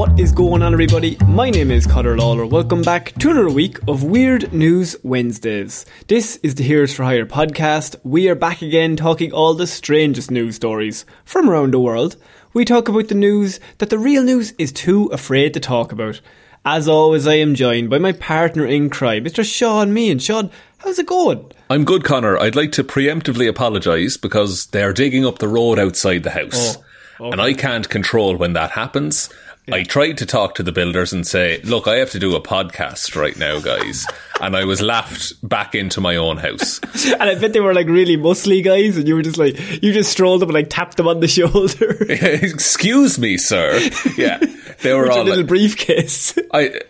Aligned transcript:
What 0.00 0.18
is 0.18 0.32
going 0.32 0.62
on, 0.62 0.72
everybody? 0.72 1.18
My 1.26 1.50
name 1.50 1.70
is 1.70 1.86
Conor 1.86 2.16
Lawler. 2.16 2.46
Welcome 2.46 2.80
back 2.80 3.12
to 3.18 3.30
another 3.30 3.50
week 3.50 3.78
of 3.86 4.02
Weird 4.02 4.50
News 4.50 4.96
Wednesdays. 5.02 5.84
This 6.06 6.36
is 6.36 6.54
the 6.54 6.62
Heroes 6.62 6.94
for 6.94 7.04
Hire 7.04 7.26
podcast. 7.26 7.96
We 8.02 8.26
are 8.30 8.34
back 8.34 8.62
again 8.62 8.96
talking 8.96 9.30
all 9.30 9.52
the 9.52 9.66
strangest 9.66 10.30
news 10.30 10.56
stories 10.56 11.04
from 11.26 11.50
around 11.50 11.74
the 11.74 11.80
world. 11.80 12.16
We 12.54 12.64
talk 12.64 12.88
about 12.88 13.08
the 13.08 13.14
news 13.14 13.60
that 13.76 13.90
the 13.90 13.98
real 13.98 14.22
news 14.22 14.52
is 14.52 14.72
too 14.72 15.08
afraid 15.08 15.52
to 15.52 15.60
talk 15.60 15.92
about. 15.92 16.22
As 16.64 16.88
always, 16.88 17.26
I 17.26 17.34
am 17.34 17.54
joined 17.54 17.90
by 17.90 17.98
my 17.98 18.12
partner 18.12 18.64
in 18.64 18.88
crime, 18.88 19.26
Mr. 19.26 19.44
Shaun 19.44 19.92
Meighan. 19.92 20.18
Shaun, 20.18 20.50
how's 20.78 20.98
it 20.98 21.04
going? 21.04 21.52
I'm 21.68 21.84
good, 21.84 22.04
Conor. 22.04 22.38
I'd 22.38 22.56
like 22.56 22.72
to 22.72 22.84
preemptively 22.84 23.46
apologise 23.46 24.16
because 24.16 24.64
they're 24.68 24.94
digging 24.94 25.26
up 25.26 25.40
the 25.40 25.48
road 25.48 25.78
outside 25.78 26.22
the 26.22 26.30
house. 26.30 26.78
Oh, 27.20 27.32
And 27.32 27.40
I 27.42 27.52
can't 27.52 27.86
control 27.90 28.34
when 28.36 28.54
that 28.54 28.70
happens. 28.70 29.28
I 29.72 29.84
tried 29.84 30.18
to 30.18 30.26
talk 30.26 30.56
to 30.56 30.62
the 30.62 30.72
builders 30.72 31.12
and 31.12 31.26
say, 31.26 31.60
look, 31.62 31.86
I 31.86 31.96
have 31.96 32.10
to 32.10 32.18
do 32.18 32.34
a 32.36 32.40
podcast 32.40 33.14
right 33.14 33.36
now, 33.36 33.60
guys. 33.60 34.06
and 34.40 34.56
I 34.56 34.64
was 34.64 34.80
laughed 34.80 35.32
back 35.46 35.74
into 35.74 36.00
my 36.00 36.16
own 36.16 36.36
house. 36.36 36.80
And 37.12 37.22
I 37.22 37.34
bet 37.34 37.52
they 37.52 37.60
were 37.60 37.74
like 37.74 37.86
really 37.86 38.16
muscly 38.16 38.64
guys, 38.64 38.96
and 38.96 39.06
you 39.06 39.14
were 39.14 39.22
just 39.22 39.38
like, 39.38 39.58
you 39.82 39.92
just 39.92 40.10
strolled 40.10 40.42
up 40.42 40.48
and 40.48 40.54
like 40.54 40.70
tapped 40.70 40.96
them 40.96 41.08
on 41.08 41.20
the 41.20 41.28
shoulder. 41.28 41.96
Excuse 42.08 43.18
me, 43.18 43.36
sir. 43.36 43.78
Yeah. 44.16 44.38
They 44.82 44.94
were 44.94 45.10
all 45.10 45.24
little 45.24 45.40
like, 45.40 45.46
briefcase. 45.46 46.38
I, 46.52 46.80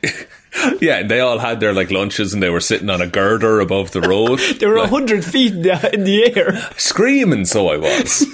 yeah, 0.80 0.98
and 0.98 1.10
they 1.10 1.20
all 1.20 1.38
had 1.38 1.60
their 1.60 1.72
like 1.72 1.90
lunches 1.90 2.34
and 2.34 2.42
they 2.42 2.50
were 2.50 2.60
sitting 2.60 2.90
on 2.90 3.00
a 3.00 3.06
girder 3.06 3.60
above 3.60 3.90
the 3.92 4.00
road. 4.00 4.38
They 4.58 4.66
were 4.66 4.76
a 4.76 4.82
like, 4.82 4.90
hundred 4.90 5.24
feet 5.24 5.52
in 5.54 5.62
the, 5.62 5.94
in 5.94 6.04
the 6.04 6.36
air. 6.36 6.70
screaming, 6.76 7.44
so 7.44 7.68
I 7.68 7.76
was. 7.76 8.26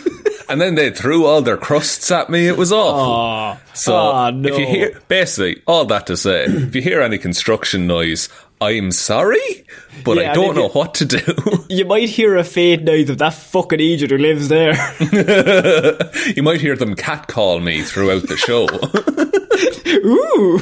And 0.49 0.61
then 0.61 0.75
they 0.75 0.91
threw 0.91 1.27
all 1.27 1.43
their 1.43 1.57
crusts 1.57 2.11
at 2.11 2.31
me. 2.31 2.47
It 2.47 2.57
was 2.57 2.73
awful. 2.73 3.13
Aw. 3.13 3.61
So 3.75 4.31
no. 4.31 4.49
if 4.49 4.59
you 4.59 4.67
hear, 4.67 5.01
basically, 5.09 5.63
all 5.67 5.85
that 5.87 6.07
to 6.07 6.17
say, 6.17 6.45
if 6.45 6.75
you 6.75 6.83
hear 6.83 7.01
any 7.01 7.19
construction 7.19 7.87
noise, 7.87 8.29
I'm 8.61 8.91
sorry, 8.91 9.67
but 10.05 10.17
Yeah, 10.17 10.31
I 10.31 10.35
don't 10.35 10.55
know 10.55 10.69
what 10.69 10.95
to 10.95 11.05
do. 11.05 11.19
You 11.69 11.85
might 11.85 12.09
hear 12.09 12.37
a 12.37 12.45
fade 12.45 12.85
noise 12.85 13.11
of 13.11 13.19
that 13.19 13.35
fucking 13.35 13.81
Egypt 13.81 14.13
who 14.13 14.19
lives 14.19 14.47
there. 14.49 14.73
you 16.37 16.43
might 16.43 16.61
hear 16.61 16.77
them 16.77 16.95
catcall 16.95 17.59
me 17.61 17.83
throughout 17.83 18.23
the 18.29 18.37
show. 18.37 18.67
Ooh. 20.07 20.59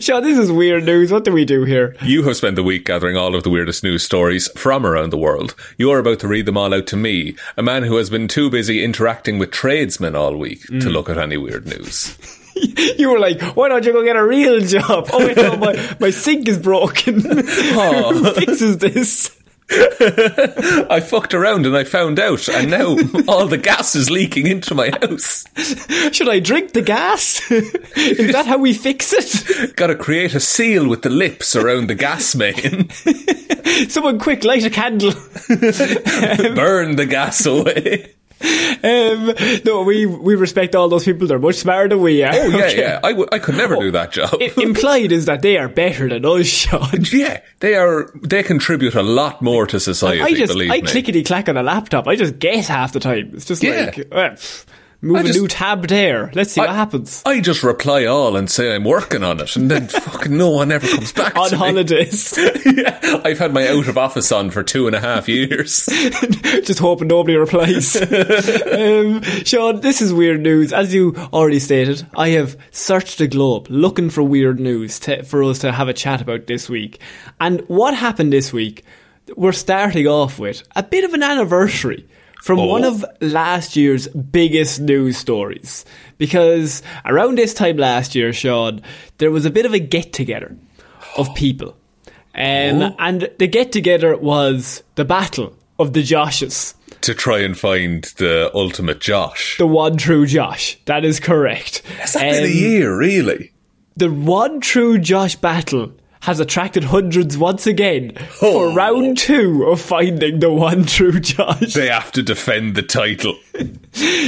Shaun, 0.00 0.22
this 0.22 0.38
is 0.38 0.52
weird 0.52 0.84
news. 0.84 1.10
What 1.12 1.24
do 1.24 1.32
we 1.32 1.44
do 1.44 1.64
here? 1.64 1.96
you 2.02 2.22
have 2.22 2.36
spent 2.36 2.54
the 2.56 2.62
week 2.62 2.84
gathering 2.86 3.16
all 3.16 3.34
of 3.34 3.42
the 3.42 3.50
weirdest 3.50 3.82
news 3.82 4.02
stories 4.04 4.48
from 4.56 4.86
around 4.86 5.10
the 5.10 5.18
world. 5.18 5.54
You 5.76 5.90
are 5.90 5.98
about 5.98 6.20
to 6.20 6.28
read 6.28 6.46
them 6.46 6.56
all 6.56 6.72
out 6.72 6.86
to 6.88 6.96
me, 6.96 7.34
a 7.56 7.62
man 7.62 7.82
who 7.82 7.96
has 7.96 8.08
been 8.10 8.28
too 8.28 8.48
busy 8.48 8.84
interacting 8.84 9.38
with 9.38 9.50
tradesmen 9.50 10.14
all 10.14 10.36
week 10.36 10.62
to 10.66 10.72
Mm. 10.72 10.92
look 10.92 11.08
at 11.10 11.18
any 11.18 11.36
weird 11.36 11.66
news. 11.66 12.16
You 12.98 13.10
were 13.10 13.18
like, 13.18 13.40
why 13.56 13.68
don't 13.68 13.84
you 13.84 13.92
go 13.92 14.04
get 14.04 14.16
a 14.16 14.24
real 14.24 14.60
job? 14.60 15.08
Oh, 15.12 15.18
wait, 15.26 15.36
no, 15.36 15.56
my, 15.56 15.96
my 15.98 16.10
sink 16.10 16.48
is 16.48 16.58
broken. 16.58 17.22
Oh. 17.74 18.12
Who 18.22 18.32
fixes 18.34 18.78
this? 18.78 19.36
I 19.70 21.00
fucked 21.00 21.32
around 21.34 21.64
and 21.66 21.76
I 21.76 21.84
found 21.84 22.20
out, 22.20 22.46
and 22.48 22.70
now 22.70 22.96
all 23.26 23.46
the 23.46 23.58
gas 23.58 23.94
is 23.94 24.10
leaking 24.10 24.46
into 24.46 24.74
my 24.74 24.90
house. 24.90 25.44
Should 26.12 26.28
I 26.28 26.40
drink 26.40 26.72
the 26.72 26.82
gas? 26.82 27.40
is 27.50 28.32
that 28.32 28.46
how 28.46 28.58
we 28.58 28.74
fix 28.74 29.12
it? 29.12 29.74
Got 29.76 29.86
to 29.88 29.94
create 29.94 30.34
a 30.34 30.40
seal 30.40 30.86
with 30.88 31.02
the 31.02 31.10
lips 31.10 31.56
around 31.56 31.88
the 31.88 31.94
gas 31.94 32.34
main. 32.34 32.90
Someone 33.88 34.18
quick, 34.18 34.44
light 34.44 34.64
a 34.64 34.70
candle. 34.70 35.12
Burn 35.48 36.96
the 36.96 37.06
gas 37.08 37.46
away. 37.46 38.14
Um, 38.42 39.32
no, 39.64 39.82
we, 39.82 40.06
we 40.06 40.34
respect 40.34 40.74
all 40.74 40.88
those 40.88 41.04
people. 41.04 41.26
They're 41.28 41.38
much 41.38 41.56
smarter 41.56 41.88
than 41.90 42.00
we 42.00 42.22
are. 42.22 42.32
Oh 42.34 42.48
yeah, 42.48 42.56
Okay. 42.56 42.78
yeah. 42.80 43.00
I, 43.04 43.10
w- 43.10 43.28
I 43.30 43.38
could 43.38 43.56
never 43.56 43.76
do 43.76 43.90
that 43.92 44.12
job. 44.12 44.30
I- 44.40 44.52
implied 44.60 45.12
is 45.12 45.26
that 45.26 45.42
they 45.42 45.56
are 45.58 45.68
better 45.68 46.08
than 46.08 46.24
us, 46.26 46.46
Shaun. 46.46 46.88
yeah, 47.12 47.40
they 47.60 47.74
are. 47.76 48.10
They 48.22 48.42
contribute 48.42 48.94
a 48.94 49.02
lot 49.02 49.40
more 49.42 49.66
to 49.68 49.78
society. 49.78 50.20
I 50.22 50.32
just 50.32 50.52
believe 50.52 50.70
I 50.70 50.80
clickety 50.80 51.22
clack 51.22 51.48
on 51.48 51.56
a 51.56 51.62
laptop. 51.62 52.08
I 52.08 52.16
just 52.16 52.38
guess 52.38 52.66
half 52.68 52.92
the 52.92 53.00
time. 53.00 53.30
It's 53.34 53.44
just 53.44 53.62
Yeah. 53.62 53.84
like 53.86 53.94
pff, 53.96 54.64
move 55.02 55.16
I 55.16 55.20
a 55.20 55.24
just- 55.24 55.38
new 55.38 55.48
tab 55.48 55.88
there. 55.88 56.30
Let's 56.34 56.52
see 56.52 56.60
what 56.60 56.70
happens. 56.70 57.22
I 57.26 57.40
just 57.40 57.62
reply 57.62 58.06
all 58.06 58.36
and 58.36 58.48
say 58.50 58.74
I'm 58.74 58.84
working 58.84 59.22
on 59.24 59.40
it, 59.40 59.56
and 59.56 59.70
then 59.70 59.88
fucking 59.88 60.36
no 60.36 60.48
one 60.50 60.72
ever 60.72 60.86
comes 60.86 61.12
back 61.12 61.36
on 61.36 61.52
holidays, 61.52 62.32
yeah, 62.66 63.20
I've 63.24 63.38
had 63.38 63.52
my 63.52 63.68
out 63.68 63.88
of 63.88 63.98
office 63.98 64.30
on 64.32 64.50
for 64.50 64.62
two 64.62 64.86
and 64.86 64.96
a 64.96 65.00
half 65.00 65.28
years. 65.28 65.86
just 66.62 66.78
hoping 66.78 67.08
nobody 67.08 67.36
replies. 67.36 67.96
um, 67.96 69.22
Shaun, 69.44 69.80
this 69.80 70.00
is 70.00 70.12
weird 70.12 70.40
news. 70.40 70.72
As 70.72 70.94
you 70.94 71.14
already 71.32 71.58
stated, 71.58 72.06
I 72.16 72.30
have 72.30 72.56
searched 72.70 73.18
the 73.18 73.26
globe 73.26 73.66
looking 73.68 74.10
for 74.10 74.22
weird 74.22 74.60
news 74.60 74.98
to, 75.00 75.22
for 75.24 75.42
us 75.44 75.58
to 75.60 75.72
have 75.72 75.88
a 75.88 75.92
chat 75.92 76.20
about 76.20 76.46
this 76.46 76.68
week. 76.68 77.00
And 77.40 77.60
what 77.68 77.94
happened 77.94 78.32
this 78.32 78.52
week? 78.52 78.84
We're 79.36 79.52
starting 79.52 80.06
off 80.06 80.38
with 80.38 80.62
a 80.74 80.82
bit 80.82 81.04
of 81.04 81.12
an 81.14 81.22
anniversary 81.22 82.06
from 82.42 82.58
Oh. 82.58 82.66
one 82.66 82.84
of 82.84 83.04
last 83.20 83.76
year's 83.76 84.08
biggest 84.08 84.80
news 84.80 85.16
stories. 85.16 85.84
Because 86.18 86.82
around 87.04 87.38
this 87.38 87.54
time 87.54 87.76
last 87.76 88.14
year, 88.14 88.32
Shaun, 88.32 88.82
there 89.18 89.30
was 89.30 89.44
a 89.46 89.50
bit 89.50 89.64
of 89.66 89.72
a 89.74 89.78
get 89.78 90.12
together 90.12 90.56
of 91.16 91.32
people. 91.44 91.76
Um, 92.34 92.94
And 92.98 93.28
the 93.38 93.46
get 93.46 93.72
together 93.72 94.16
was 94.16 94.82
the 94.96 95.04
battle 95.04 95.54
of 95.78 95.92
the 95.92 96.02
Joshes. 96.02 96.74
to 97.02 97.14
try 97.14 97.40
and 97.40 97.58
find 97.58 98.04
the 98.18 98.50
ultimate 98.54 99.00
Josh. 99.00 99.56
The 99.58 99.66
one 99.66 99.96
true 99.96 100.24
Josh. 100.26 100.78
That 100.86 101.04
is 101.04 101.18
correct. 101.20 101.82
Has 102.00 102.12
that 102.14 102.22
been 102.30 102.44
a 102.44 102.46
Um, 102.46 102.52
year, 102.52 102.96
really? 102.96 103.50
The 103.96 104.10
one 104.10 104.60
true 104.60 104.98
Josh 104.98 105.34
battle 105.36 105.92
has 106.22 106.40
attracted 106.40 106.84
hundreds 106.84 107.36
once 107.38 107.66
again 107.66 108.12
Oh. 108.40 108.70
for 108.70 108.74
round 108.74 109.18
two 109.18 109.64
of 109.64 109.80
finding 109.80 110.38
the 110.40 110.50
one 110.50 110.84
true 110.86 111.20
Josh. 111.20 111.74
They 111.74 111.88
have 111.88 112.10
to 112.12 112.22
defend 112.22 112.74
the 112.74 112.82
title. 112.82 113.36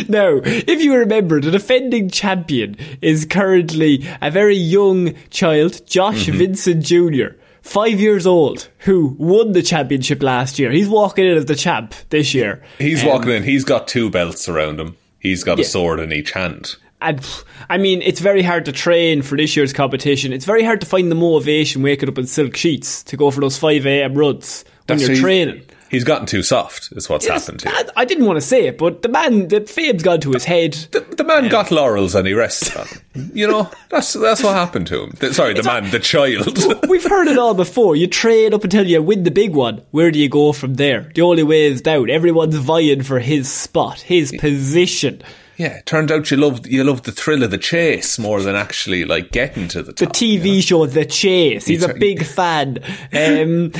Now, 0.08 0.40
if 0.44 0.82
you 0.82 0.94
remember, 0.94 1.40
the 1.40 1.50
defending 1.50 2.10
champion 2.10 2.76
is 3.00 3.24
currently 3.24 4.06
a 4.20 4.30
very 4.30 4.56
young 4.56 5.14
child, 5.30 5.80
Josh 5.86 6.26
Mm-hmm. 6.26 6.38
Vincent 6.38 6.84
Jr. 6.84 7.36
five 7.62 7.98
years 7.98 8.26
old, 8.26 8.68
who 8.80 9.16
won 9.18 9.52
the 9.52 9.62
championship 9.62 10.22
last 10.22 10.58
year. 10.58 10.70
He's 10.70 10.88
walking 10.88 11.24
in 11.24 11.36
as 11.38 11.46
the 11.46 11.54
champ 11.56 11.94
this 12.10 12.34
year. 12.34 12.62
He's 12.78 13.02
Um, 13.02 13.08
walking 13.08 13.30
in. 13.30 13.42
He's 13.42 13.64
got 13.64 13.88
two 13.88 14.10
belts 14.10 14.48
around 14.50 14.78
him. 14.78 14.96
He's 15.18 15.42
got 15.44 15.58
a 15.58 15.62
Yeah. 15.62 15.68
sword 15.68 16.00
in 16.00 16.12
each 16.12 16.32
hand. 16.32 16.76
And 17.04 17.44
I 17.68 17.78
mean, 17.78 18.02
it's 18.02 18.20
very 18.20 18.42
hard 18.42 18.64
to 18.66 18.72
train 18.72 19.22
for 19.22 19.36
this 19.36 19.56
year's 19.56 19.72
competition. 19.72 20.32
It's 20.32 20.44
very 20.44 20.64
hard 20.64 20.80
to 20.80 20.86
find 20.86 21.10
the 21.10 21.14
motivation 21.14 21.82
waking 21.82 22.08
up 22.08 22.18
in 22.18 22.26
silk 22.26 22.56
sheets 22.56 23.02
to 23.04 23.16
go 23.16 23.30
for 23.30 23.40
those 23.40 23.56
5 23.58 23.86
a.m. 23.86 24.14
runs 24.14 24.64
when 24.86 24.98
you're 24.98 25.16
training. 25.16 25.62
He's 25.90 26.02
gotten 26.02 26.26
too 26.26 26.42
soft. 26.42 26.90
Is 26.96 27.08
what's 27.08 27.26
happened 27.26 27.62
here. 27.62 27.70
I, 27.72 27.84
I 27.98 28.04
didn't 28.04 28.26
want 28.26 28.36
to 28.36 28.40
say 28.40 28.66
it, 28.66 28.78
but 28.78 29.02
the 29.02 29.08
man, 29.08 29.46
the 29.46 29.60
fame's 29.60 30.02
gone 30.02 30.20
to 30.22 30.32
his 30.32 30.44
head. 30.44 30.72
The, 30.90 31.00
the 31.00 31.22
man 31.22 31.48
got 31.48 31.70
laurels 31.70 32.16
and 32.16 32.26
he 32.26 32.32
rested 32.34 32.76
on 32.76 32.86
them. 33.12 33.30
You 33.32 33.46
know, 33.46 33.70
that's 33.90 34.12
that's 34.14 34.42
what 34.42 34.54
happened 34.54 34.88
to 34.88 35.04
him. 35.04 35.10
The- 35.20 35.32
sorry, 35.32 35.54
the 35.54 35.62
man, 35.62 35.90
the 35.90 36.00
child. 36.00 36.88
We've 36.88 37.04
heard 37.08 37.28
it 37.28 37.38
all 37.38 37.54
before. 37.54 37.94
You 37.94 38.08
train 38.08 38.52
up 38.54 38.64
until 38.64 38.86
you 38.88 39.00
win 39.02 39.22
the 39.22 39.30
big 39.30 39.54
one. 39.54 39.82
Where 39.92 40.10
do 40.10 40.18
you 40.18 40.28
go 40.28 40.52
from 40.52 40.74
there? 40.74 41.12
The 41.14 41.22
only 41.22 41.44
way 41.44 41.66
is 41.66 41.80
down. 41.80 42.10
Everyone's 42.10 42.56
vying 42.56 43.04
for 43.04 43.20
his 43.20 43.48
spot, 43.48 44.00
his 44.00 44.32
position. 44.40 45.22
Yeah, 45.56 45.78
it 45.78 45.86
turned 45.86 46.10
out 46.10 46.30
you 46.30 46.36
loved 46.36 46.66
you 46.66 46.82
loved 46.82 47.04
the 47.04 47.12
thrill 47.12 47.42
of 47.42 47.50
the 47.50 47.58
chase 47.58 48.18
more 48.18 48.42
than 48.42 48.56
actually 48.56 49.04
like 49.04 49.30
getting 49.30 49.68
to 49.68 49.82
the 49.82 49.92
top, 49.92 50.12
The. 50.12 50.14
TV 50.14 50.62
show 50.62 50.86
The 50.86 51.04
Chase. 51.04 51.66
He's 51.66 51.84
a 51.84 51.94
big 51.94 52.24
fan. 52.24 52.78
Um, 53.12 53.72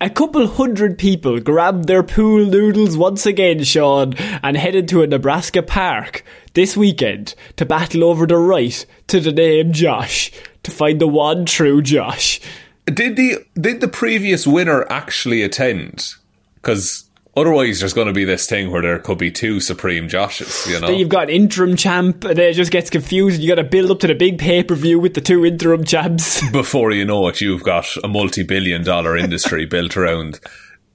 a 0.00 0.10
couple 0.10 0.46
hundred 0.46 0.98
people 0.98 1.38
grabbed 1.40 1.86
their 1.86 2.02
pool 2.02 2.46
noodles 2.46 2.96
once 2.96 3.26
again, 3.26 3.62
Shaun, 3.64 4.14
and 4.42 4.56
headed 4.56 4.88
to 4.88 5.02
a 5.02 5.06
Nebraska 5.06 5.62
park 5.62 6.24
this 6.54 6.76
weekend 6.76 7.34
to 7.56 7.66
battle 7.66 8.04
over 8.04 8.26
the 8.26 8.38
right 8.38 8.84
to 9.08 9.20
the 9.20 9.32
name 9.32 9.72
Josh 9.72 10.32
to 10.62 10.70
find 10.70 11.00
the 11.00 11.06
one 11.06 11.44
true 11.44 11.82
Josh. 11.82 12.40
Did 12.86 13.16
the 13.16 13.44
did 13.54 13.80
the 13.80 13.88
previous 13.88 14.46
winner 14.46 14.90
actually 14.90 15.42
attend? 15.42 16.14
Because 16.56 17.04
otherwise, 17.36 17.80
there's 17.80 17.92
going 17.92 18.06
to 18.06 18.12
be 18.12 18.24
this 18.24 18.46
thing 18.48 18.70
where 18.70 18.82
there 18.82 18.98
could 18.98 19.18
be 19.18 19.30
two 19.30 19.60
supreme 19.60 20.08
Joshes. 20.08 20.66
You 20.68 20.80
know, 20.80 20.88
Then 20.88 20.98
you've 20.98 21.08
got 21.08 21.24
an 21.24 21.30
interim 21.30 21.76
champ, 21.76 22.24
and 22.24 22.38
it 22.38 22.54
just 22.54 22.70
gets 22.70 22.90
confused. 22.90 23.40
You 23.40 23.48
got 23.48 23.62
to 23.62 23.64
build 23.64 23.90
up 23.90 24.00
to 24.00 24.06
the 24.06 24.14
big 24.14 24.38
pay 24.38 24.62
per 24.62 24.74
view 24.74 24.98
with 24.98 25.14
the 25.14 25.20
two 25.20 25.44
interim 25.44 25.84
champs. 25.84 26.48
before 26.52 26.92
you 26.92 27.04
know 27.04 27.28
it, 27.28 27.40
you've 27.40 27.62
got 27.62 27.86
a 28.02 28.08
multi-billion 28.08 28.84
dollar 28.84 29.16
industry 29.16 29.64
built 29.66 29.96
around 29.96 30.40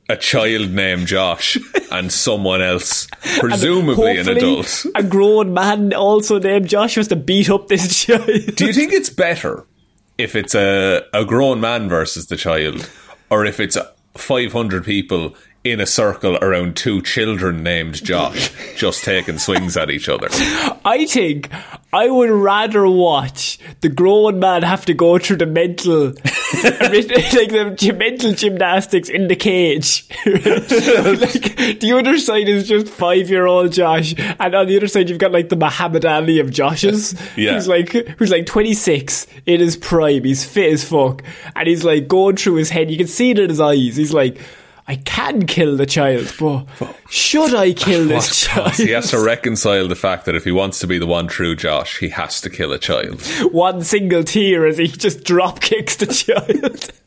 a 0.07 0.15
child 0.15 0.69
named 0.71 1.07
Josh 1.07 1.57
and 1.91 2.11
someone 2.11 2.61
else, 2.61 3.07
presumably 3.39 4.17
an 4.17 4.29
adult. 4.29 4.85
A 4.93 5.01
grown 5.01 5.53
man 5.53 5.93
also 5.93 6.37
named 6.37 6.67
Josh 6.67 6.95
has 6.95 7.07
to 7.07 7.15
beat 7.15 7.49
up 7.49 7.67
this 7.67 8.05
child. 8.05 8.27
Do 8.55 8.67
you 8.67 8.73
think 8.73 8.93
it's 8.93 9.09
better 9.09 9.65
if 10.17 10.35
it's 10.35 10.55
a, 10.55 11.03
a 11.13 11.25
grown 11.25 11.59
man 11.59 11.89
versus 11.89 12.27
the 12.27 12.37
child, 12.37 12.89
or 13.29 13.45
if 13.45 13.59
it's 13.59 13.77
500 14.15 14.85
people 14.85 15.35
in 15.65 15.81
a 15.81 15.85
circle 15.85 16.37
around 16.37 16.77
two 16.77 17.01
children 17.01 17.63
named 17.63 18.03
Josh 18.03 18.51
just 18.75 19.03
taking 19.03 19.39
swings 19.39 19.75
at 19.75 19.89
each 19.89 20.07
other? 20.07 20.27
I 20.85 21.07
think 21.09 21.49
I 21.91 22.07
would 22.09 22.29
rather 22.29 22.87
watch 22.87 23.57
the 23.81 23.89
grown 23.89 24.39
man 24.39 24.63
have 24.63 24.85
to 24.85 24.93
go 24.93 25.17
through 25.17 25.37
the 25.37 25.45
mental, 25.47 26.05
like 26.13 27.49
the 27.49 27.95
mental 27.97 28.33
gymnastics 28.33 29.09
in 29.09 29.27
the 29.27 29.35
cage. 29.35 30.07
like 30.25 31.79
the 31.79 31.95
other 31.97 32.17
side 32.19 32.47
is 32.47 32.67
just 32.67 32.87
five 32.87 33.29
year 33.29 33.47
old 33.47 33.71
Josh, 33.71 34.13
and 34.39 34.53
on 34.53 34.67
the 34.67 34.77
other 34.77 34.87
side 34.87 35.09
you've 35.09 35.17
got 35.17 35.31
like 35.31 35.49
the 35.49 35.55
Muhammad 35.55 36.05
Ali 36.05 36.39
of 36.39 36.51
Joshes. 36.51 37.19
Yeah. 37.35 37.55
He's 37.55 37.67
like 37.67 37.89
who's 37.89 38.29
like 38.29 38.45
twenty 38.45 38.73
six 38.75 39.25
in 39.45 39.59
his 39.59 39.75
prime. 39.75 40.23
He's 40.23 40.45
fit 40.45 40.73
as 40.73 40.87
fuck, 40.87 41.23
and 41.55 41.67
he's 41.67 41.83
like 41.83 42.07
going 42.07 42.35
through 42.35 42.55
his 42.55 42.69
head. 42.69 42.91
You 42.91 42.97
can 42.97 43.07
see 43.07 43.31
it 43.31 43.39
in 43.39 43.49
his 43.49 43.59
eyes. 43.59 43.95
He's 43.95 44.13
like. 44.13 44.37
I 44.87 44.97
can 44.97 45.47
kill 45.47 45.77
the 45.77 45.85
child, 45.87 46.31
but 46.39 46.65
should 47.09 47.55
I 47.55 47.73
kill 47.73 48.07
this 48.07 48.41
child? 48.45 48.73
He 48.73 48.91
has 48.91 49.09
to 49.09 49.19
reconcile 49.23 49.87
the 49.87 49.95
fact 49.95 50.25
that 50.25 50.35
if 50.35 50.43
he 50.43 50.51
wants 50.51 50.77
to 50.79 50.87
be 50.87 50.99
the 50.99 51.07
one 51.07 51.27
true 51.27 51.55
Josh, 51.55 51.97
he 51.99 52.09
has 52.09 52.39
to 52.41 52.49
kill 52.51 52.71
a 52.71 52.77
child. 52.77 53.21
one 53.51 53.81
single 53.83 54.23
tear 54.23 54.65
as 54.67 54.77
he 54.77 54.87
just 54.87 55.23
drop 55.23 55.59
kicks 55.59 55.95
the 55.95 56.05
child. 56.07 56.89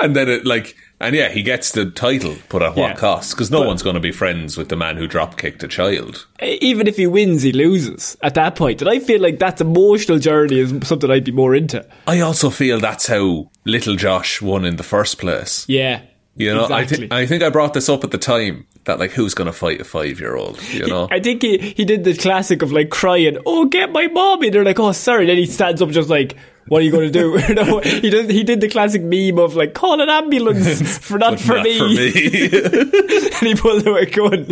And 0.00 0.16
then 0.16 0.28
it 0.28 0.44
like, 0.44 0.74
and 0.98 1.14
yeah, 1.14 1.28
he 1.28 1.42
gets 1.44 1.70
the 1.72 1.88
title, 1.90 2.34
but 2.48 2.62
at 2.64 2.76
Yeah. 2.76 2.88
what 2.88 2.96
cost? 2.98 3.30
Because 3.30 3.48
no 3.50 3.62
one's 3.62 3.82
going 3.82 3.94
to 3.94 4.00
be 4.00 4.10
friends 4.10 4.56
with 4.56 4.70
the 4.70 4.76
man 4.76 4.96
who 4.96 5.06
drop 5.06 5.36
kicked 5.36 5.62
a 5.62 5.68
child. 5.68 6.26
Even 6.42 6.88
if 6.88 6.96
he 6.96 7.06
wins, 7.06 7.42
he 7.42 7.52
loses 7.52 8.16
at 8.24 8.34
that 8.34 8.56
point. 8.56 8.80
And 8.82 8.90
I 8.90 8.98
feel 8.98 9.20
like 9.20 9.38
that's 9.38 9.60
emotional 9.60 10.18
journey 10.18 10.58
is 10.58 10.74
something 10.88 11.10
I'd 11.10 11.24
be 11.24 11.30
more 11.32 11.54
into. 11.54 11.86
I 12.08 12.18
also 12.20 12.50
feel 12.50 12.80
that's 12.80 13.06
how 13.06 13.50
little 13.64 13.94
Josh 13.94 14.42
won 14.42 14.64
in 14.64 14.76
the 14.76 14.82
first 14.82 15.18
place. 15.18 15.64
Yeah. 15.68 16.00
You 16.40 16.54
know, 16.54 16.64
I, 16.64 16.82
exactly. 16.82 17.08
thi- 17.08 17.14
I 17.14 17.26
think 17.26 17.42
I 17.42 17.50
brought 17.50 17.74
this 17.74 17.88
up 17.88 18.02
at 18.02 18.10
the 18.10 18.18
time 18.18 18.66
that 18.84 18.98
like, 18.98 19.10
who's 19.10 19.34
going 19.34 19.46
to 19.46 19.52
fight 19.52 19.80
a 19.80 19.84
five 19.84 20.18
year 20.18 20.36
old? 20.36 20.62
You 20.72 20.86
know, 20.86 21.08
I 21.10 21.20
think 21.20 21.42
he, 21.42 21.58
he 21.58 21.84
did 21.84 22.04
the 22.04 22.16
classic 22.16 22.62
of 22.62 22.72
like 22.72 22.88
crying, 22.90 23.38
oh, 23.44 23.66
get 23.66 23.92
my 23.92 24.06
mommy. 24.06 24.48
They're 24.48 24.64
like, 24.64 24.80
oh, 24.80 24.92
sorry. 24.92 25.26
Then 25.26 25.36
he 25.36 25.46
stands 25.46 25.82
up 25.82 25.90
just 25.90 26.08
like, 26.08 26.36
what 26.68 26.82
are 26.82 26.84
you 26.84 26.90
going 26.90 27.10
to 27.10 27.18
do? 27.18 27.38
You 27.50 27.54
know, 27.54 27.80
he, 27.80 28.10
does, 28.10 28.28
he 28.28 28.44
did 28.44 28.60
the 28.60 28.68
classic 28.68 29.02
meme 29.02 29.38
of 29.38 29.56
like, 29.56 29.74
call 29.74 30.00
an 30.00 30.08
ambulance 30.08 30.98
for 30.98 31.18
not, 31.18 31.40
for, 31.40 31.56
not 31.56 31.64
me. 31.64 31.78
for 31.78 31.88
me. 31.88 32.44
and 33.40 33.48
he 33.48 33.54
pulled 33.54 33.88
out 33.88 34.00
a 34.00 34.06
gun. 34.06 34.42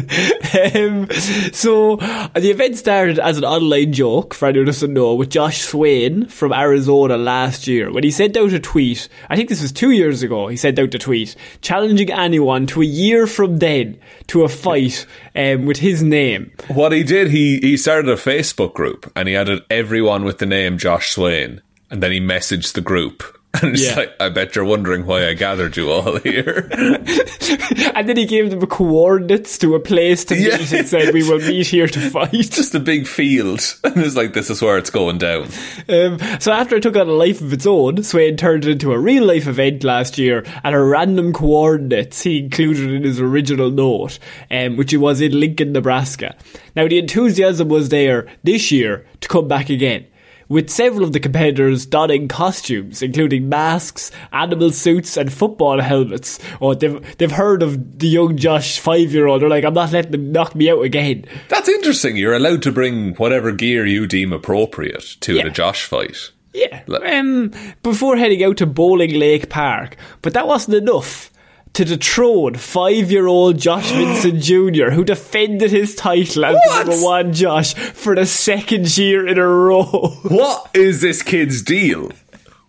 Um, 0.75 1.09
so 1.53 1.97
the 2.35 2.51
event 2.51 2.77
started 2.77 3.19
as 3.19 3.39
an 3.39 3.45
online 3.45 3.93
joke, 3.93 4.35
for 4.35 4.47
anyone 4.47 4.67
who 4.67 4.73
doesn't 4.73 4.93
know, 4.93 5.15
with 5.15 5.31
Josh 5.31 5.61
Swain 5.61 6.27
from 6.27 6.53
Arizona 6.53 7.17
last 7.17 7.69
year. 7.69 7.93
When 7.93 8.03
he 8.03 8.11
sent 8.11 8.37
out 8.37 8.53
a 8.53 8.59
tweet, 8.59 9.09
I 9.29 9.37
think 9.37 9.49
this 9.49 9.63
was 9.63 9.71
two 9.71 9.91
years 9.91 10.23
ago, 10.23 10.49
he 10.49 10.57
sent 10.57 10.79
out 10.79 10.95
a 10.95 10.99
tweet 10.99 11.37
challenging 11.61 12.11
anyone 12.11 12.67
to 12.69 12.83
a 12.83 12.87
year 12.87 13.27
from 13.27 13.59
then 13.59 13.99
to 14.29 14.45
a 14.45 14.49
fight 14.49 15.07
um, 15.37 15.67
with 15.67 15.79
his 15.79 16.03
name. 16.03 16.51
what 16.69 16.93
he 16.93 17.03
did, 17.05 17.31
he 17.31 17.59
he 17.59 17.77
started 17.77 18.09
a 18.09 18.17
Facebook 18.17 18.75
group 18.75 19.11
and 19.15 19.29
he 19.29 19.37
added 19.37 19.63
everyone 19.71 20.25
with 20.25 20.39
the 20.39 20.47
name 20.47 20.79
Josh 20.79 21.11
Swain, 21.11 21.61
and 21.91 22.03
then 22.03 22.13
he 22.13 22.21
messaged 22.21 22.73
the 22.75 22.81
group. 22.83 23.23
And 23.63 23.73
it's 23.75 23.85
Yeah. 23.87 23.97
like, 23.97 24.13
I 24.21 24.29
bet 24.29 24.55
you're 24.55 24.65
wondering 24.67 25.07
why 25.07 25.27
I 25.27 25.33
gathered 25.33 25.77
you 25.77 25.91
all 25.91 26.19
here. 26.19 26.69
and 27.95 28.07
then 28.09 28.17
he 28.17 28.27
gave 28.27 28.51
them 28.51 28.65
coordinates 28.67 29.57
to 29.59 29.75
a 29.75 29.81
place 29.81 30.25
to 30.27 30.37
Yeah. 30.37 30.59
meet 30.59 30.71
and 30.73 30.87
said, 30.87 31.15
we 31.15 31.23
will 31.29 31.39
meet 31.49 31.67
here 31.67 31.89
to 31.89 32.11
fight. 32.11 32.31
Just 32.33 32.75
a 32.75 32.79
big 32.79 33.07
field. 33.07 33.61
And 33.83 33.97
it's 34.05 34.17
like, 34.17 34.35
this 34.35 34.51
is 34.51 34.61
where 34.63 34.77
it's 34.79 34.91
going 34.91 35.17
down. 35.19 35.49
Um, 35.89 36.19
so 36.41 36.53
after 36.53 36.77
it 36.77 36.83
took 36.83 36.95
on 36.97 37.09
a 37.09 37.13
life 37.13 37.41
of 37.41 37.53
its 37.53 37.67
own, 37.67 38.03
Swain 38.03 38.37
turned 38.37 38.65
it 38.67 38.71
into 38.73 38.93
a 38.93 38.99
real 38.99 39.25
life 39.25 39.47
event 39.47 39.83
last 39.83 40.19
year 40.19 40.45
at 40.63 40.75
a 40.75 40.81
random 40.81 41.33
coordinates 41.33 42.23
he 42.23 42.39
included 42.41 42.91
in 42.93 43.03
his 43.03 43.19
original 43.19 43.71
note, 43.71 44.19
um, 44.51 44.77
which 44.77 44.95
was 44.95 45.21
in 45.23 45.33
Lincoln, 45.41 45.73
Nebraska. 45.73 46.37
Now 46.77 46.87
the 46.87 46.99
enthusiasm 46.99 47.69
was 47.69 47.89
there 47.89 48.27
this 48.45 48.71
year 48.71 49.07
to 49.23 49.29
come 49.29 49.49
back 49.49 49.71
again. 49.71 50.07
With 50.51 50.71
several 50.71 51.05
of 51.05 51.13
the 51.13 51.21
competitors 51.21 51.85
donning 51.85 52.27
costumes, 52.27 53.03
including 53.03 53.51
masks, 53.51 54.11
animal 54.33 54.71
suits, 54.71 55.17
and 55.19 55.31
football 55.31 55.81
helmets. 55.83 56.39
Oh, 56.63 56.73
they've, 56.73 57.19
they've 57.19 57.31
heard 57.31 57.63
of 57.63 57.99
the 57.99 58.09
young 58.09 58.37
Josh 58.39 58.79
five 58.79 59.13
year 59.13 59.27
old. 59.27 59.43
They're 59.43 59.49
like, 59.51 59.65
I'm 59.65 59.75
not 59.75 59.93
letting 59.93 60.13
them 60.13 60.33
knock 60.33 60.55
me 60.55 60.71
out 60.71 60.83
again. 60.83 61.27
That's 61.49 61.69
interesting. 61.69 62.17
You're 62.17 62.35
allowed 62.35 62.63
to 62.63 62.73
bring 62.73 63.15
whatever 63.17 63.53
gear 63.53 63.85
you 63.85 64.07
deem 64.07 64.33
appropriate 64.33 65.17
to 65.21 65.35
Yeah. 65.35 65.45
the 65.45 65.51
Josh 65.51 65.85
fight. 65.85 66.31
Yeah. 66.55 66.81
Um, 66.89 67.53
before 67.83 68.17
heading 68.17 68.43
out 68.43 68.57
to 68.57 68.67
Bowling 68.67 69.19
Lake 69.19 69.51
Park. 69.51 69.97
But 70.23 70.33
that 70.33 70.47
wasn't 70.49 70.79
enough 70.79 71.31
to 71.79 71.85
dethrone 71.85 72.57
five 72.57 73.09
year 73.09 73.29
old 73.29 73.57
Josh 73.57 73.93
Vincent 73.93 74.43
Jr., 74.43 74.91
who 74.91 75.05
defended 75.05 75.71
his 75.71 75.95
title 75.95 76.45
as 76.45 76.57
What? 76.57 76.87
number 76.89 77.01
one 77.05 77.33
Josh 77.33 77.73
for 77.75 78.17
the 78.17 78.27
second 78.27 78.99
year 78.99 79.25
in 79.25 79.39
a 79.39 79.47
row. 79.47 79.85
What 80.25 80.71
is 80.75 81.01
this 81.01 81.23
kid's 81.23 81.63
deal? 81.63 82.11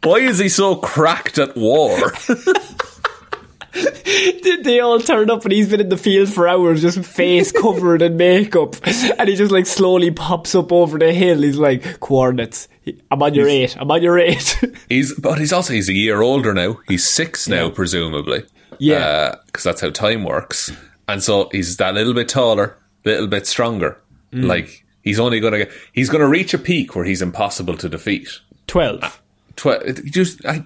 Why 0.04 0.18
is 0.20 0.38
he 0.38 0.48
so 0.48 0.76
cracked 0.76 1.40
at 1.40 1.58
war? 1.58 1.98
Did 3.74 4.64
they 4.64 4.80
all 4.80 5.00
turn 5.00 5.30
up 5.32 5.44
and 5.44 5.52
he's 5.54 5.70
been 5.70 5.82
in 5.82 5.90
the 5.90 5.98
field 5.98 6.30
for 6.30 6.48
hours, 6.48 6.82
just 6.84 7.04
face 7.04 7.52
covered 7.52 8.02
in 8.04 8.16
makeup. 8.18 8.76
And 9.18 9.28
he 9.28 9.36
just 9.36 9.52
like 9.52 9.66
slowly 9.66 10.12
pops 10.12 10.54
up 10.54 10.72
over 10.72 11.00
the 11.00 11.14
hill. 11.14 11.42
He's 11.42 11.58
like, 11.58 12.00
coordinates. 12.00 12.68
I'm 13.10 13.22
on 13.24 13.34
your 13.34 13.48
eight. 13.48 13.76
I'm 13.80 13.90
on 13.90 14.02
your 14.04 14.20
eight. 14.20 14.60
he's 14.90 15.14
but 15.16 15.40
he's 15.40 15.54
also 15.54 15.74
he's 15.74 15.90
a 15.90 15.94
year 15.94 16.22
older 16.22 16.54
now. 16.54 16.80
He's 16.88 17.08
six 17.08 17.48
now, 17.48 17.70
presumably. 17.70 18.44
Yeah. 18.80 19.36
because 19.46 19.64
that's 19.64 19.82
how 19.82 19.90
time 19.90 20.24
works. 20.24 20.72
And 21.08 21.24
so 21.24 21.50
he's 21.52 21.78
that 21.78 21.94
little 21.94 22.14
bit 22.14 22.30
taller, 22.30 22.78
little 23.06 23.28
bit 23.28 23.48
stronger. 23.48 23.98
Mm. 24.32 24.46
Like 24.46 24.86
he's 25.04 25.20
only 25.20 25.40
gonna 25.40 25.58
get, 25.60 25.72
he's 25.94 26.10
gonna 26.10 26.28
reach 26.28 26.54
a 26.54 26.58
peak 26.60 26.96
where 26.96 27.06
he's 27.06 27.22
impossible 27.22 27.78
to 27.78 27.90
defeat. 27.90 28.30
12. 28.68 29.22
Tw- 29.56 30.04
just 30.06 30.46
I, 30.46 30.64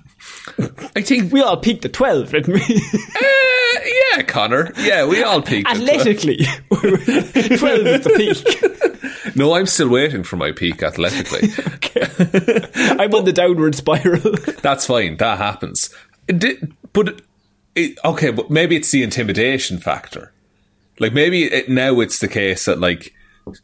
I 0.96 1.02
think 1.02 1.32
We 1.34 1.42
all 1.42 1.58
peaked 1.58 1.86
at 1.86 1.94
12, 1.94 2.32
didn't 2.32 2.54
we? 2.54 2.82
Uh, 3.76 3.80
yeah, 4.16 4.22
Conor. 4.22 4.72
Yeah, 4.78 5.08
we 5.08 5.24
all 5.24 5.42
peaked. 5.42 5.68
at 5.68 5.78
12. 5.78 5.90
Athletically, 5.90 6.46
12 6.70 7.88
is 7.88 8.04
the 8.04 8.14
peak. 8.16 9.34
No, 9.36 9.56
I'm 9.56 9.66
still 9.66 9.90
waiting 9.90 10.22
for 10.24 10.36
my 10.36 10.52
peak 10.52 10.84
athletically. 10.84 11.50
I'm 12.76 13.14
on 13.16 13.26
the 13.26 13.32
downward 13.34 13.74
spiral. 13.74 14.20
That's 14.62 14.86
fine. 14.86 15.18
That 15.18 15.40
happens. 15.40 15.90
But 16.94 17.22
it, 17.76 17.98
okay, 18.06 18.32
but 18.32 18.50
maybe 18.50 18.76
it's 18.76 18.92
the 18.92 19.04
intimidation 19.04 19.78
factor. 19.80 20.32
Like 21.00 21.14
maybe 21.14 21.44
it, 21.46 21.70
now 21.70 22.00
it's 22.02 22.20
the 22.20 22.28
case 22.28 22.66
that 22.66 22.80
like 22.80 23.14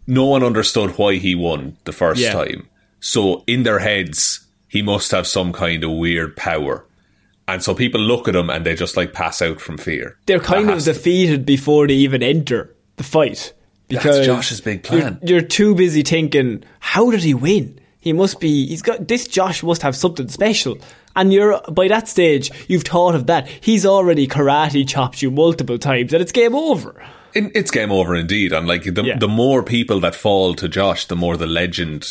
no 0.08 0.25
one 0.25 0.44
understood 0.44 0.98
why 0.98 1.16
he 1.16 1.36
won 1.36 1.78
the 1.86 1.92
first 1.92 2.20
Yeah. 2.22 2.34
time. 2.34 2.68
So 3.00 3.44
in 3.48 3.63
their 3.63 3.80
heads, 3.80 4.46
he 4.68 4.82
must 4.82 5.12
have 5.12 5.28
some 5.28 5.54
kind 5.54 5.84
of 5.84 5.92
weird 5.92 6.36
power. 6.36 6.86
And 7.48 7.63
so 7.63 7.74
people 7.74 8.01
look 8.01 8.28
at 8.28 8.36
him 8.36 8.50
and 8.50 8.66
they 8.66 8.75
just 8.75 8.98
like 8.98 9.13
pass 9.13 9.42
out 9.42 9.60
from 9.62 9.78
fear. 9.78 10.18
They're 10.25 10.39
kind 10.39 10.70
That 10.70 10.78
of 10.78 10.84
to- 10.84 10.94
defeated 10.94 11.46
before 11.46 11.88
they 11.88 11.94
even 11.96 12.22
enter 12.22 12.75
the 12.98 13.04
fight. 13.04 13.54
Because 13.88 14.24
Josh's 14.25 14.62
big 14.62 14.88
you're- 14.88 15.01
plan. 15.01 15.20
You're, 15.24 15.42
too 15.42 15.74
busy 15.74 16.04
thinking, 16.04 16.63
how 16.80 17.10
did 17.10 17.24
he 17.24 17.34
win? 17.34 17.80
He 18.00 18.13
must 18.13 18.39
be. 18.39 18.68
He's 18.68 18.82
got 18.82 19.08
this. 19.08 19.27
Josh 19.27 19.62
must 19.63 19.82
have 19.82 19.96
something 19.96 20.27
special. 20.29 20.77
And 21.15 21.34
you're 21.34 21.60
by 21.72 21.88
that 21.89 22.08
stage, 22.08 22.50
you've 22.68 22.84
thought 22.84 23.15
of 23.15 23.25
that. 23.27 23.48
He's 23.48 23.86
already 23.86 24.27
karate 24.27 24.88
chopped 24.88 25.22
you 25.22 25.32
multiple 25.32 25.77
times, 25.77 26.13
and 26.13 26.22
it's 26.22 26.32
game 26.32 26.56
over. 26.56 27.03
In, 27.36 27.51
it's 27.53 27.70
game 27.72 27.91
over 27.91 28.15
indeed, 28.15 28.53
and 28.53 28.68
like 28.68 28.84
the 28.86 29.03
Yeah. 29.03 29.18
the 29.18 29.27
more 29.27 29.62
people 29.63 30.00
that 30.00 30.15
fall 30.15 30.53
to 30.56 30.68
Josh, 30.70 31.06
the 31.06 31.15
more 31.15 31.36
the 31.38 31.46
legend 31.48 32.06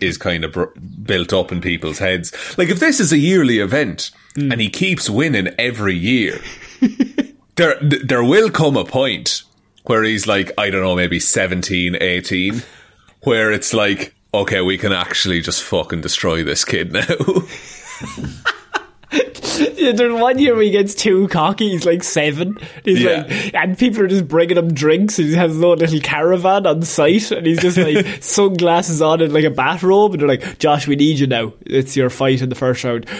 is 0.00 0.16
kind 0.16 0.44
of 0.44 0.52
br- 0.52 0.64
built 1.02 1.32
up 1.32 1.52
in 1.52 1.60
people's 1.60 1.98
heads. 1.98 2.32
Like 2.58 2.68
if 2.70 2.80
this 2.80 2.98
is 2.98 3.12
a 3.12 3.18
yearly 3.18 3.58
event 3.58 4.10
Hmm. 4.34 4.50
and 4.52 4.60
he 4.60 4.68
keeps 4.70 5.08
winning 5.10 5.48
every 5.58 5.94
year, 5.94 6.40
there 7.56 7.76
there 7.80 8.24
will 8.24 8.50
come 8.50 8.76
a 8.76 8.84
point 8.84 9.42
where 9.84 10.02
he's 10.02 10.26
like 10.26 10.50
I 10.58 10.70
don't 10.70 10.82
know, 10.82 10.96
maybe 10.96 11.20
17, 11.20 11.96
18, 12.00 12.62
where 13.22 13.52
it's 13.52 13.72
like 13.74 14.14
okay, 14.34 14.60
we 14.60 14.78
can 14.78 14.92
actually 14.92 15.40
just 15.40 15.62
fucking 15.62 16.00
destroy 16.00 16.44
this 16.44 16.64
kid 16.64 16.92
now. 16.92 17.02
There's 19.58 20.12
one 20.20 20.38
year 20.38 20.54
where 20.54 20.64
he 20.64 20.70
gets 20.70 20.94
too 20.94 21.28
cocky. 21.28 21.70
He's 21.70 21.86
like 21.86 22.02
seven. 22.02 22.58
He's 22.84 23.00
Yeah. 23.00 23.24
like, 23.28 23.54
and 23.54 23.78
people 23.78 24.02
are 24.02 24.08
just 24.08 24.28
bringing 24.28 24.58
him 24.58 24.74
drinks. 24.74 25.18
And 25.18 25.28
he 25.28 25.34
has 25.34 25.52
his 25.54 25.62
own 25.62 25.78
little 25.78 26.00
caravan 26.00 26.66
on 26.66 26.82
site, 26.82 27.30
and 27.30 27.46
he's 27.46 27.60
just 27.60 27.78
like 27.78 28.04
sunglasses 28.22 29.00
on 29.00 29.22
and 29.22 29.32
like 29.32 29.44
a 29.44 29.50
bathrobe. 29.50 30.12
And 30.12 30.20
they're 30.20 30.28
like, 30.28 30.58
"Josh, 30.58 30.86
we 30.86 30.96
need 30.96 31.18
you 31.20 31.26
now. 31.28 31.54
It's 31.64 31.96
your 31.96 32.10
fight 32.10 32.42
in 32.42 32.48
the 32.48 32.54
first 32.54 32.84
round." 32.84 33.06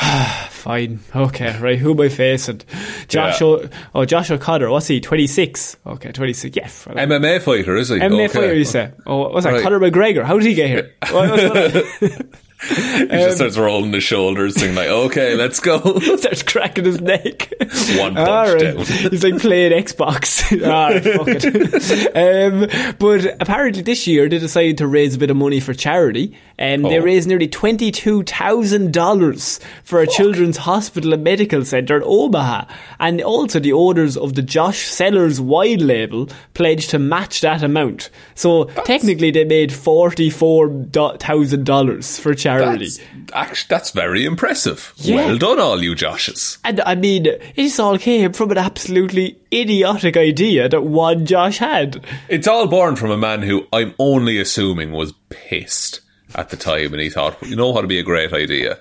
Fine, 0.58 1.00
okay, 1.16 1.58
right. 1.60 1.78
Who 1.78 1.92
am 1.92 2.00
I 2.00 2.08
facing? 2.08 2.60
Josh. 3.06 3.40
Yeah. 3.40 3.46
O- 3.46 3.68
oh, 3.94 4.04
Josh 4.04 4.30
O'Connor. 4.30 4.70
What's 4.70 4.88
he? 4.88 5.00
Twenty 5.00 5.26
six. 5.26 5.76
Okay, 5.86 6.10
twenty 6.12 6.32
six. 6.32 6.56
Yeah. 6.56 6.66
MMA 6.66 7.40
fighter, 7.42 7.76
is 7.76 7.88
he? 7.90 7.96
MMA 7.96 8.24
Okay. 8.24 8.28
fighter, 8.28 8.54
you 8.54 8.64
say? 8.64 8.92
Oh, 9.06 9.28
what's 9.30 9.44
that? 9.44 9.52
Right. 9.52 9.62
Conor 9.62 9.78
McGregor. 9.78 10.24
How 10.24 10.38
did 10.38 10.46
he 10.46 10.54
get 10.54 10.68
here? 10.68 10.94
He 12.60 13.06
just 13.06 13.36
starts 13.36 13.56
rolling 13.56 13.92
his 13.92 14.02
shoulders, 14.02 14.56
saying 14.56 14.74
like, 14.74 14.88
"Okay, 14.88 15.36
let's 15.36 15.60
go." 15.60 15.78
starts 16.16 16.42
cracking 16.42 16.86
his 16.86 17.00
neck. 17.00 17.52
One 17.96 18.16
punch 18.16 18.28
All 18.28 18.52
right. 18.52 18.60
down. 18.74 18.78
He's 18.84 19.22
like 19.22 19.38
playing 19.40 19.70
Xbox. 19.80 20.42
Right, 20.60 21.00
fuck 21.04 21.28
it. 21.28 22.16
um, 22.16 22.96
but 22.98 23.40
apparently 23.40 23.82
this 23.82 24.08
year 24.08 24.28
they 24.28 24.40
decided 24.40 24.78
to 24.78 24.88
raise 24.88 25.14
a 25.14 25.18
bit 25.18 25.30
of 25.30 25.36
money 25.36 25.60
for 25.60 25.72
charity. 25.72 26.36
Um, 26.60 26.82
They 26.82 26.98
Oh. 26.98 27.02
raised 27.02 27.28
nearly 27.28 27.46
$22,000 27.48 29.60
for 29.84 30.00
a 30.00 30.06
children's 30.06 30.56
hospital 30.58 31.12
and 31.12 31.22
medical 31.22 31.64
centre 31.64 31.96
in 31.98 32.02
Omaha. 32.04 32.64
And 32.98 33.20
also 33.22 33.60
the 33.60 33.72
owners 33.72 34.16
of 34.16 34.34
the 34.34 34.42
Josh 34.42 34.86
Cellars 34.88 35.40
wine 35.40 35.86
label 35.86 36.28
pledged 36.54 36.90
to 36.90 36.98
match 36.98 37.40
that 37.42 37.62
amount. 37.62 38.10
So 38.34 38.64
technically 38.84 39.30
they 39.30 39.44
made 39.44 39.70
$44,000 39.72 42.18
for 42.20 42.34
charity. 42.34 42.86
That's, 42.86 43.00
actually, 43.32 43.66
that's 43.68 43.90
very 43.90 44.24
impressive. 44.24 44.92
Yeah. 44.96 45.16
Well 45.16 45.38
done, 45.38 45.58
all 45.60 45.82
you 45.82 45.94
Joshes. 45.94 46.58
And 46.64 46.80
I 46.82 46.94
mean, 46.94 47.26
this 47.56 47.78
all 47.78 47.98
came 47.98 48.32
from 48.32 48.50
an 48.50 48.58
absolutely 48.58 49.36
idiotic 49.52 50.16
idea 50.16 50.68
that 50.68 50.82
one 50.84 51.26
Josh 51.26 51.58
had. 51.58 52.04
It's 52.28 52.48
all 52.48 52.66
born 52.66 52.96
from 52.96 53.10
a 53.10 53.16
man 53.16 53.42
who 53.42 53.66
I'm 53.72 53.94
only 53.98 54.38
assuming 54.38 54.92
was 54.92 55.12
pissed 55.30 56.00
at 56.34 56.50
the 56.50 56.56
time, 56.56 56.92
and 56.92 57.00
he 57.00 57.10
thought, 57.10 57.40
you 57.42 57.56
know 57.56 57.70
what 57.70 57.82
would 57.82 57.88
be 57.88 57.98
a 57.98 58.02
great 58.02 58.32
idea? 58.32 58.78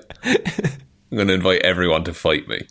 I'm 1.10 1.16
going 1.16 1.30
to 1.30 1.36
invite 1.36 1.62
everyone 1.62 2.04
to 2.04 2.14
fight 2.14 2.50
me. 2.50 2.68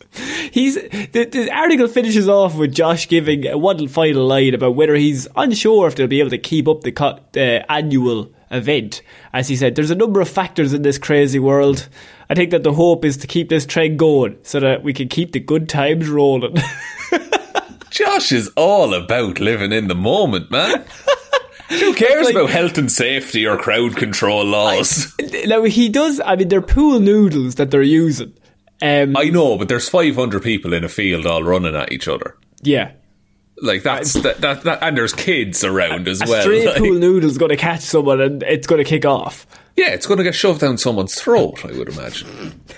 He's 0.51 0.75
the, 0.75 1.25
the 1.25 1.51
article 1.51 1.87
finishes 1.87 2.29
off 2.29 2.55
with 2.55 2.73
Josh 2.73 3.07
giving 3.07 3.43
one 3.59 3.87
final 3.87 4.27
line 4.27 4.53
about 4.53 4.75
whether 4.75 4.93
he's 4.93 5.27
unsure 5.35 5.87
if 5.87 5.95
they'll 5.95 6.05
be 6.05 6.19
able 6.19 6.29
to 6.29 6.37
keep 6.37 6.67
up 6.67 6.81
the 6.81 6.91
co- 6.91 7.19
the 7.31 7.63
uh, 7.63 7.73
annual 7.73 8.31
event. 8.51 9.01
As 9.33 9.47
he 9.47 9.55
said, 9.55 9.75
there's 9.75 9.89
a 9.89 9.95
number 9.95 10.21
of 10.21 10.29
factors 10.29 10.71
in 10.73 10.83
this 10.83 10.99
crazy 10.99 11.39
world. 11.39 11.89
I 12.29 12.35
think 12.35 12.51
that 12.51 12.63
the 12.63 12.73
hope 12.73 13.03
is 13.05 13.17
to 13.17 13.27
keep 13.27 13.49
this 13.49 13.65
trend 13.65 13.97
going 13.97 14.37
so 14.43 14.59
that 14.59 14.83
we 14.83 14.93
can 14.93 15.07
keep 15.07 15.31
the 15.31 15.39
good 15.39 15.67
times 15.67 16.07
rolling. 16.07 16.57
Josh 17.89 18.31
is 18.31 18.49
all 18.55 18.93
about 18.93 19.39
living 19.39 19.71
in 19.71 19.87
the 19.87 19.95
moment, 19.95 20.51
man. 20.51 20.85
Who 21.69 21.93
cares 21.95 22.25
Like- 22.25 22.35
about 22.35 22.49
health 22.49 22.77
and 22.77 22.91
safety 22.91 23.45
or 23.45 23.57
crowd 23.57 23.95
control 23.95 24.43
laws? 24.45 25.13
now 25.45 25.63
he 25.63 25.89
does. 25.89 26.19
I 26.23 26.35
mean, 26.35 26.47
they're 26.47 26.61
pool 26.61 26.99
noodles 26.99 27.55
that 27.55 27.71
they're 27.71 27.81
using. 27.81 28.33
Um, 28.81 29.17
I 29.17 29.25
know, 29.25 29.57
but 29.57 29.67
there's 29.69 29.89
500 29.89 30.43
people 30.43 30.71
in 30.73 30.83
a 30.83 30.89
field 30.89 31.25
all 31.25 31.43
running 31.43 31.75
at 31.75 31.91
each 31.91 32.07
other. 32.07 32.37
yeah. 32.61 32.91
Like 33.59 33.81
that's 33.81 34.13
that, 34.13 34.39
that, 34.41 34.61
that 34.65 34.83
and 34.83 34.95
there's 34.95 35.13
kids 35.13 35.63
around 35.63 36.07
as 36.07 36.21
A 36.21 36.25
well. 36.29 36.41
stray 36.43 36.67
like- 36.67 36.77
pool 36.77 36.93
noodle's 36.93 37.39
going 37.39 37.49
to 37.49 37.57
catch 37.57 37.81
someone 37.81 38.21
and 38.21 38.43
it's 38.43 38.67
going 38.67 38.77
to 38.83 38.87
kick 38.87 39.03
off. 39.03 39.47
Yeah, 39.75 39.93
it's 39.93 40.05
going 40.05 40.19
to 40.19 40.23
get 40.23 40.35
shoved 40.35 40.61
down 40.61 40.77
someone's 40.77 41.15
throat, 41.19 41.65
I 41.65 41.71
would 41.75 41.89
imagine. 41.89 42.61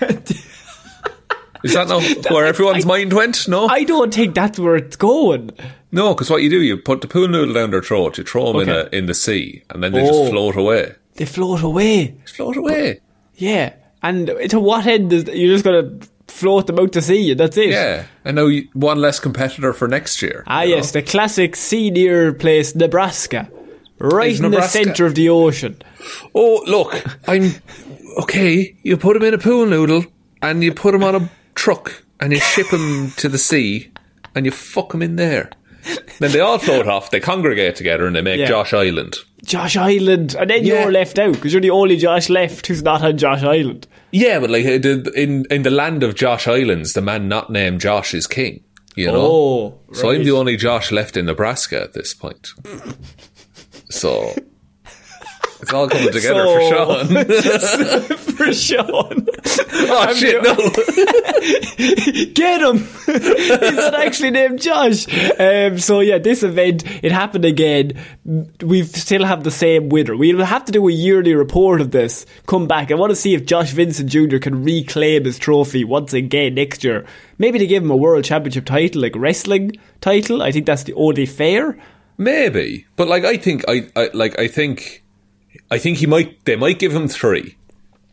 Is 1.62 1.74
that 1.74 1.88
not 1.88 2.02
where 2.32 2.46
everyone's 2.46 2.86
mind 2.86 3.12
went? 3.12 3.46
No? 3.46 3.66
I 3.66 3.84
don't 3.84 4.12
think 4.14 4.34
that's 4.34 4.58
where 4.58 4.76
it's 4.76 4.96
going. 4.96 5.50
No, 5.92 6.14
because 6.14 6.30
what 6.30 6.42
you 6.42 6.50
do, 6.50 6.62
you 6.62 6.76
put 6.76 7.00
the 7.00 7.08
pool 7.08 7.28
noodle 7.28 7.54
down 7.54 7.70
their 7.70 7.82
throat, 7.82 8.18
you 8.18 8.24
throw 8.24 8.52
them 8.52 8.62
in, 8.62 8.70
Okay. 8.70 8.88
a, 8.92 8.98
in 8.98 9.06
the 9.06 9.14
sea, 9.14 9.62
and 9.70 9.82
then 9.82 9.92
they 9.92 10.02
Oh. 10.02 10.06
just 10.06 10.30
float 10.30 10.56
away. 10.56 10.94
They 11.14 11.24
float 11.26 11.62
away. 11.62 12.14
Just 12.22 12.36
float 12.36 12.56
away. 12.56 13.00
Yeah. 13.36 13.74
And 14.02 14.26
to 14.50 14.60
what 14.60 14.86
end 14.86 15.12
is 15.12 15.24
you're 15.26 15.54
just 15.54 15.64
to 15.64 15.98
float 16.28 16.66
them 16.68 16.78
out 16.78 16.92
to 16.92 17.02
sea 17.02 17.34
that's 17.34 17.56
it? 17.56 17.70
Yeah. 17.70 18.04
And 18.24 18.36
now 18.36 18.46
you, 18.46 18.68
one 18.72 18.98
less 19.00 19.18
competitor 19.20 19.72
for 19.72 19.88
next 19.88 20.22
year. 20.22 20.44
Ah, 20.46 20.62
you 20.62 20.70
know? 20.70 20.76
yes, 20.76 20.92
the 20.92 21.02
classic 21.02 21.56
senior 21.56 22.32
place, 22.32 22.74
Nebraska. 22.74 23.50
Right 23.98 24.34
in 24.36 24.42
Nebraska- 24.42 24.78
the 24.78 24.84
centre 24.84 25.06
of 25.06 25.14
the 25.14 25.28
ocean. 25.28 25.82
Oh, 26.34 26.62
look, 26.66 27.04
I'm. 27.28 27.52
Okay, 28.22 28.74
you 28.82 28.96
put 28.96 29.14
them 29.14 29.22
in 29.24 29.34
a 29.34 29.38
pool 29.38 29.66
noodle, 29.66 30.04
and 30.40 30.62
you 30.64 30.72
put 30.72 30.92
them 30.92 31.04
on 31.04 31.14
a 31.14 31.30
truck, 31.54 32.02
and 32.18 32.32
you 32.32 32.38
ship 32.40 32.68
them 32.70 33.12
to 33.18 33.28
the 33.28 33.36
sea, 33.38 33.90
and 34.34 34.46
you 34.46 34.52
fuck 34.52 34.92
them 34.92 35.02
in 35.02 35.16
there. 35.16 35.50
Then 36.18 36.32
they 36.32 36.40
all 36.40 36.58
float 36.58 36.86
off, 36.86 37.10
they 37.10 37.20
congregate 37.20 37.76
together, 37.76 38.06
and 38.06 38.14
they 38.14 38.20
make 38.22 38.40
Yeah. 38.40 38.46
Josh 38.48 38.72
Island. 38.74 39.16
Josh 39.44 39.76
Island. 39.76 40.36
And 40.38 40.50
then 40.50 40.64
Yeah. 40.64 40.82
you're 40.82 40.92
left 40.92 41.18
out 41.18 41.32
because 41.34 41.52
you're 41.52 41.62
the 41.62 41.70
only 41.70 41.96
Josh 41.96 42.28
left 42.28 42.66
who's 42.66 42.82
not 42.82 43.02
on 43.02 43.16
Josh 43.16 43.42
Island. 43.42 43.86
Yeah, 44.12 44.38
but 44.40 44.50
like 44.50 44.64
in 44.64 45.46
in 45.50 45.62
the 45.62 45.70
land 45.70 46.02
of 46.02 46.14
Josh 46.14 46.46
Islands, 46.46 46.92
the 46.92 47.00
man 47.00 47.28
not 47.28 47.50
named 47.50 47.80
Josh 47.80 48.12
is 48.14 48.26
king. 48.26 48.60
You 48.96 49.06
know, 49.06 49.16
Oh, 49.16 49.78
so 49.92 50.10
I'm 50.10 50.24
the 50.24 50.32
only 50.32 50.56
Josh 50.56 50.90
left 50.92 51.16
in 51.16 51.26
Nebraska 51.26 51.80
at 51.80 51.92
this 51.94 52.12
point. 52.12 52.50
So 53.88 54.34
it's 55.62 55.72
all 55.72 55.88
coming 55.88 56.12
together 56.12 56.44
for 56.44 56.60
So- 56.60 57.04
Shaun. 57.04 58.16
For 58.40 58.52
Shaun. 58.54 59.26
oh 59.92 60.14
shit! 60.14 60.42
No, 60.42 60.54
Get 62.34 62.60
him! 62.62 62.78
He's 63.06 63.76
not 63.76 63.94
actually 63.94 64.30
named 64.30 64.60
Josh. 64.60 65.06
Um, 65.38 65.78
so 65.78 66.00
yeah, 66.00 66.18
this 66.18 66.42
event 66.42 66.84
it 67.04 67.12
happened 67.12 67.44
again. 67.44 67.92
We 68.62 68.84
still 68.84 69.24
have 69.24 69.44
the 69.44 69.50
same 69.50 69.88
winner. 69.88 70.16
We'll 70.16 70.44
have 70.44 70.64
to 70.66 70.72
do 70.72 70.88
a 70.88 70.92
yearly 70.92 71.34
report 71.34 71.80
of 71.80 71.90
this. 71.90 72.24
Come 72.46 72.66
back. 72.66 72.90
I 72.90 72.94
want 72.94 73.10
to 73.10 73.16
see 73.16 73.34
if 73.34 73.44
Josh 73.46 73.72
Vincent 73.72 74.08
Jr. 74.10 74.38
can 74.38 74.62
reclaim 74.64 75.24
his 75.24 75.38
trophy 75.38 75.84
once 75.84 76.12
again 76.12 76.54
next 76.54 76.82
year. 76.84 77.04
Maybe 77.38 77.58
to 77.58 77.66
give 77.66 77.82
him 77.82 77.90
a 77.90 77.96
world 77.96 78.24
championship 78.24 78.64
title, 78.66 79.02
like 79.02 79.16
wrestling 79.16 79.72
title. 80.00 80.42
I 80.42 80.52
think 80.52 80.66
that's 80.66 80.84
the 80.84 80.94
only 80.94 81.26
fair. 81.26 81.78
maybe, 82.18 82.86
but 82.96 83.08
like 83.08 83.24
I 83.24 83.36
think 83.36 83.64
I, 83.68 83.86
I 83.96 84.10
like 84.14 84.38
I 84.38 84.46
think 84.48 84.99
I 85.70 85.78
think 85.78 85.98
he 85.98 86.06
might 86.06 86.44
they 86.44 86.56
might 86.56 86.78
give 86.78 86.92
him 86.92 87.08
three, 87.08 87.56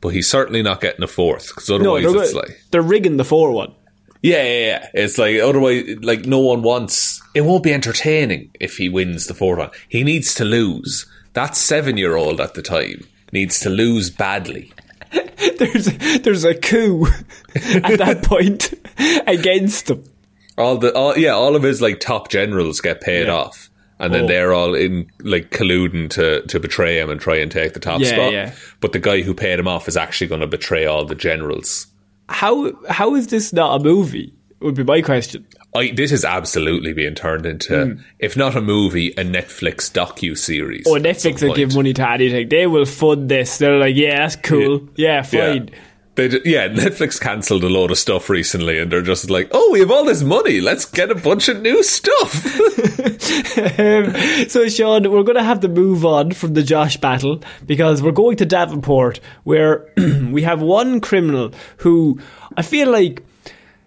but 0.02 0.10
he's 0.10 0.30
certainly 0.30 0.62
not 0.62 0.82
getting 0.82 1.04
a 1.04 1.08
fourth 1.08 1.48
because 1.48 1.70
otherwise 1.70 2.04
they're, 2.04 2.24
it's 2.24 2.34
like 2.34 2.62
they're 2.72 2.82
rigging 2.82 3.18
the 3.18 3.26
four 3.26 3.52
one. 3.52 3.74
yeah, 4.22 4.44
yeah, 4.44 4.66
yeah. 4.66 4.90
It's 4.94 5.18
like 5.18 5.40
otherwise 5.40 5.84
like 6.02 6.26
no 6.26 6.40
one 6.40 6.62
wants. 6.62 7.22
It 7.34 7.42
won't 7.42 7.64
be 7.64 7.74
entertaining 7.74 8.52
if 8.60 8.78
he 8.78 8.90
wins 8.90 9.28
the 9.28 9.34
fourth 9.34 9.60
one. 9.60 9.72
He 9.90 10.04
needs 10.04 10.34
to 10.36 10.46
lose. 10.46 11.06
That 11.34 11.56
seven 11.56 11.98
year 11.98 12.16
old 12.16 12.40
at 12.42 12.54
the 12.56 12.62
time 12.62 13.06
needs 13.32 13.60
to 13.62 13.70
lose 13.70 14.10
badly. 14.10 14.72
There's 15.58 15.86
there's 16.20 16.44
a 16.44 16.54
coup 16.54 17.06
at 17.56 17.98
that 18.00 18.24
point 18.24 18.74
against 19.28 19.90
him. 19.90 20.04
all 20.58 20.78
the 20.78 20.94
all, 20.94 21.18
yeah 21.18 21.32
all 21.32 21.56
of 21.56 21.64
his 21.64 21.82
like 21.82 22.00
top 22.00 22.30
generals 22.30 22.82
get 22.82 23.02
paid 23.02 23.28
Yeah. 23.28 23.34
off 23.34 23.70
and 24.00 24.14
then 24.14 24.24
Oh. 24.26 24.28
they're 24.28 24.54
all 24.54 24.76
in 24.76 25.10
like 25.22 25.50
colluding 25.52 26.10
to 26.12 26.42
to 26.48 26.60
betray 26.60 27.00
him 27.00 27.10
and 27.10 27.20
try 27.20 27.38
and 27.38 27.52
take 27.52 27.74
the 27.74 27.80
top 27.80 28.00
Yeah, 28.02 28.08
spot 28.10 28.32
yeah. 28.34 28.54
but 28.80 28.94
the 28.94 29.00
guy 29.00 29.22
who 29.22 29.34
paid 29.34 29.60
him 29.60 29.68
off 29.68 29.88
is 29.88 29.98
actually 29.98 30.28
going 30.28 30.42
to 30.42 30.48
betray 30.48 30.86
all 30.86 31.06
the 31.06 31.16
generals 31.16 31.88
how 32.30 32.74
how 32.90 33.16
is 33.16 33.28
this 33.28 33.54
not 33.54 33.80
a 33.80 33.84
movie? 33.84 34.34
Would 34.60 34.74
be 34.76 34.84
my 34.84 35.02
question. 35.02 35.46
I, 35.76 35.92
this 35.92 36.12
is 36.12 36.26
absolutely 36.26 36.92
being 36.92 37.14
turned 37.14 37.46
into, 37.46 38.00
if 38.20 38.36
not 38.36 38.56
a 38.56 38.62
movie, 38.62 39.10
a 39.10 39.24
Netflix 39.24 39.92
docu 39.92 40.36
series. 40.36 40.86
Hmm. 40.88 40.94
Oh, 40.94 41.00
Netflix 41.00 41.44
will 41.44 41.54
give 41.54 41.76
money 41.76 41.94
to 41.94 42.10
anything. 42.10 42.50
They 42.50 42.66
will 42.66 42.86
fund 42.86 43.30
this. 43.30 43.60
They're 43.60 43.78
like, 43.78 43.96
yeah, 43.96 44.18
that's 44.22 44.36
cool. 44.38 44.90
Yeah, 44.96 45.22
fine. 45.22 45.70
They, 46.18 46.28
d- 46.28 46.42
yeah, 46.46 46.68
Netflix 46.84 47.22
cancelled 47.22 47.64
a 47.64 47.70
load 47.70 47.92
of 47.92 47.98
stuff 48.00 48.28
recently, 48.28 48.80
and 48.80 48.92
they're 48.92 49.04
just 49.04 49.30
like, 49.30 49.50
"Oh, 49.52 49.70
we 49.72 49.80
have 49.80 49.92
all 49.92 50.04
this 50.04 50.24
money. 50.24 50.60
Let's 50.60 50.84
get 50.84 51.12
a 51.12 51.16
bunch 51.16 51.48
of 51.48 51.62
new 51.62 51.82
stuff." 51.84 52.44
Um, 53.78 54.14
so, 54.48 54.68
Shaun, 54.68 55.10
we're 55.12 55.24
going 55.24 55.38
to 55.38 55.44
have 55.44 55.60
to 55.62 55.68
move 55.68 56.06
on 56.06 56.32
from 56.32 56.54
the 56.54 56.64
Josh 56.64 56.98
battle 56.98 57.42
because 57.66 58.02
we're 58.02 58.12
going 58.12 58.38
to 58.38 58.46
Davenport, 58.46 59.20
where 59.44 59.88
we 59.98 60.42
have 60.44 60.62
one 60.62 61.00
criminal 61.02 61.52
who 61.78 62.20
I 62.56 62.62
feel 62.62 62.90
like 62.90 63.24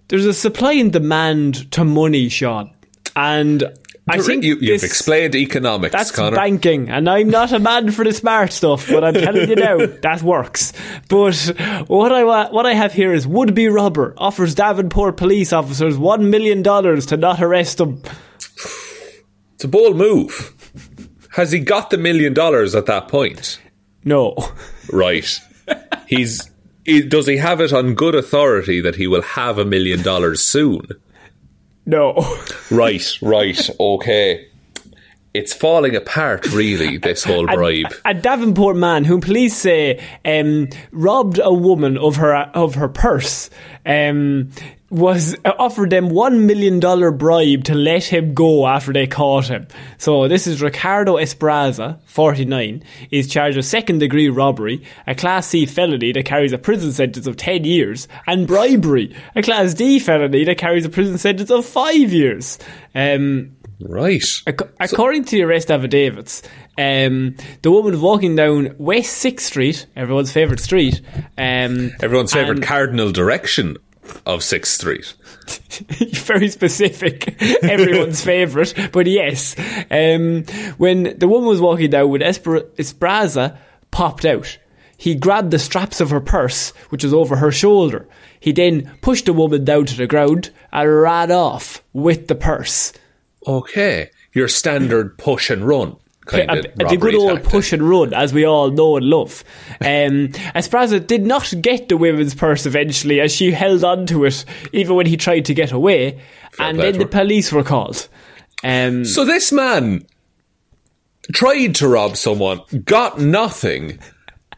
there's 0.09 0.27
a 0.27 0.35
supply 0.35 0.73
and 0.73 0.93
demand 0.93 1.71
to 1.73 1.85
money, 1.85 2.29
Shaun, 2.29 2.71
and. 3.17 3.65
I 4.11 4.19
think 4.19 4.45
you, 4.45 4.55
you've 4.57 4.81
this- 4.81 4.85
explained 4.85 5.35
economics, 5.35 5.93
That's 5.93 6.11
Conor. 6.11 6.37
banking, 6.37 6.89
and 6.89 7.09
I'm 7.09 7.29
not 7.31 7.53
a 7.53 7.59
man 7.59 7.91
for 7.91 8.05
the 8.05 8.13
smart 8.13 8.53
stuff, 8.53 8.89
but 8.89 9.05
I'm 9.05 9.15
telling 9.15 9.49
you 9.49 9.57
now 9.57 9.79
that 10.03 10.23
works. 10.23 10.73
But 11.09 11.35
what 11.89 12.13
I 12.13 12.51
what 12.51 12.67
I 12.67 12.75
have 12.75 12.93
here 12.93 13.13
is 13.13 13.27
would-be 13.27 13.69
robber 13.69 14.15
offers 14.19 14.55
Davenport 14.55 15.17
police 15.17 15.53
officers 15.53 15.97
one 15.97 16.31
million 16.31 16.63
dollars 16.63 17.07
to 17.07 17.17
not 17.17 17.41
arrest 17.43 17.81
him. 17.81 18.03
it's 19.55 19.65
a 19.65 19.69
bold 19.69 19.97
move. 19.97 20.55
Has 21.33 21.53
he 21.53 21.61
got 21.61 21.91
the 21.91 21.99
million 21.99 22.35
dollars 22.35 22.75
at 22.75 22.87
that 22.87 23.09
point? 23.09 23.61
No, 24.05 24.35
Right. 24.93 25.29
He's. 26.07 26.51
He, 26.85 27.03
does 27.03 27.27
he 27.27 27.37
have 27.37 27.61
it 27.61 27.73
on 27.73 27.95
good 27.95 28.15
authority 28.15 28.81
that 28.81 28.97
he 28.97 29.07
will 29.07 29.23
have 29.23 29.59
a 29.59 29.65
million 29.65 30.03
dollars 30.03 30.43
soon? 30.43 30.87
No. 31.91 32.37
Right, 32.71 33.05
right, 33.21 33.71
okay. 33.81 34.47
It's 35.35 35.53
falling 35.53 35.97
apart, 35.97 36.47
really, 36.53 36.99
this 36.99 37.25
whole 37.25 37.47
bribe. 37.47 37.93
A, 38.05 38.11
a 38.11 38.15
Davenport 38.15 38.77
man 38.77 39.05
whom 39.05 39.21
police 39.21 39.57
say 39.57 40.01
um, 40.25 40.69
robbed 40.93 41.41
a 41.43 41.53
woman 41.53 41.99
of 41.99 42.17
her 42.17 42.35
of 42.55 42.77
her 42.77 42.89
purse. 42.89 43.51
Um, 43.85 44.51
was 44.91 45.37
offered 45.45 45.91
them 45.91 46.09
one 46.11 46.47
million 46.47 46.81
dollar 46.81 47.11
bribe 47.13 47.65
to 47.65 47.75
let 47.75 48.05
him 48.05 48.35
go 48.35 48.67
after 48.67 48.93
they 48.93 49.07
caught 49.07 49.47
him. 49.49 49.69
So 49.99 50.27
this 50.27 50.47
is 50.49 50.61
Ricardo 50.61 51.17
Espraza, 51.17 51.99
forty 52.07 52.45
nine, 52.45 52.83
is 53.11 53.29
charged 53.29 53.57
with 53.57 53.67
second 53.67 53.99
degree 53.99 54.29
robbery, 54.29 54.83
a 55.07 55.15
class 55.15 55.47
C 55.47 55.65
felony 55.65 56.13
that 56.13 56.25
carries 56.25 56.53
a 56.53 56.59
prison 56.59 56.91
sentence 56.93 57.27
of 57.29 57.37
ten 57.37 57.65
years, 57.65 58.09
and 58.27 58.47
bribery, 58.49 59.15
a 59.37 59.43
class 59.43 59.75
D 59.75 60.01
felony 60.01 60.45
that 60.45 60.59
carries 60.59 60.85
a 60.85 60.89
prison 60.91 61.19
sentence 61.19 61.51
of 61.51 61.65
five 61.65 62.13
years. 62.13 62.59
Um, 62.95 63.53
Right. 63.83 64.23
Ac- 64.47 64.57
According 64.79 65.25
to 65.25 65.37
the 65.37 65.43
arrest 65.45 65.71
affidavits, 65.71 66.43
um, 66.77 67.35
the 67.63 67.71
woman 67.71 67.93
was 67.93 68.01
walking 68.03 68.37
down 68.37 68.75
West 68.77 69.15
Sixth 69.15 69.47
Street, 69.47 69.87
everyone's 69.97 70.31
favourite 70.31 70.61
street. 70.61 71.01
Um, 71.39 71.91
Everyone's 72.03 72.31
favourite 72.35 72.63
cardinal 72.63 73.11
direction 73.11 73.79
of 74.27 74.41
6th 74.41 74.67
Street. 74.67 75.15
very 76.25 76.49
specific, 76.49 77.41
everyone's 77.63 78.23
favourite, 78.23 78.91
but 78.93 79.07
yes. 79.07 79.57
Um, 79.91 80.45
when 80.79 81.19
the 81.19 81.29
woman 81.29 81.49
was 81.49 81.61
walking 81.61 81.91
down, 81.91 82.11
when 82.11 82.21
Espra- 82.21 82.69
Espraza 82.77 83.57
popped 83.91 84.25
out, 84.25 84.59
he 84.97 85.15
grabbed 85.15 85.51
the 85.51 85.59
straps 85.59 86.01
of 86.01 86.11
her 86.11 86.21
purse, 86.21 86.71
which 86.91 87.05
was 87.05 87.15
over 87.15 87.37
her 87.37 87.51
shoulder. 87.51 88.07
He 88.39 88.53
then 88.53 88.91
pushed 89.01 89.27
the 89.27 89.33
woman 89.33 89.65
down 89.65 89.87
to 89.87 89.97
the 89.97 90.07
ground 90.07 90.51
and 90.73 91.01
ran 91.01 91.33
off 91.33 91.83
with 91.93 92.29
the 92.29 92.35
purse. 92.35 92.93
Okay. 93.47 94.11
Your 94.33 94.49
standard 94.49 95.19
push 95.19 95.51
and 95.51 95.67
run 95.67 95.97
kind 96.31 96.51
a, 96.51 96.59
of 96.59 96.91
the 96.91 96.97
good 96.97 97.15
old 97.15 97.35
tactic. 97.35 97.51
push 97.51 97.73
and 97.73 97.83
run, 97.83 98.15
as 98.15 98.33
we 98.33 98.45
all 98.45 98.71
know 98.71 98.97
and 98.97 99.07
love. 99.07 99.45
Um, 99.81 100.29
Espraza 100.55 101.07
did 101.07 101.27
not 101.27 101.53
get 101.61 101.89
the 101.89 101.97
women's 101.97 102.35
purse 102.35 102.67
eventually, 102.67 103.21
as 103.21 103.35
she 103.35 103.51
held 103.51 103.85
on 103.85 104.07
to 104.07 104.25
it 104.25 104.45
even 104.73 104.97
when 104.97 105.07
he 105.07 105.17
tried 105.17 105.45
to 105.47 105.55
get 105.55 105.73
away, 105.73 106.21
and 106.59 106.79
then 106.79 106.99
the 106.99 107.07
police 107.07 107.53
were 107.53 107.65
called. 107.65 108.09
Um, 108.63 109.05
So 109.05 109.25
this 109.25 109.53
man 109.53 110.07
tried 111.33 111.75
to 111.77 111.89
rob 111.89 112.17
someone, 112.17 112.61
got 112.85 113.21
nothing, 113.21 113.99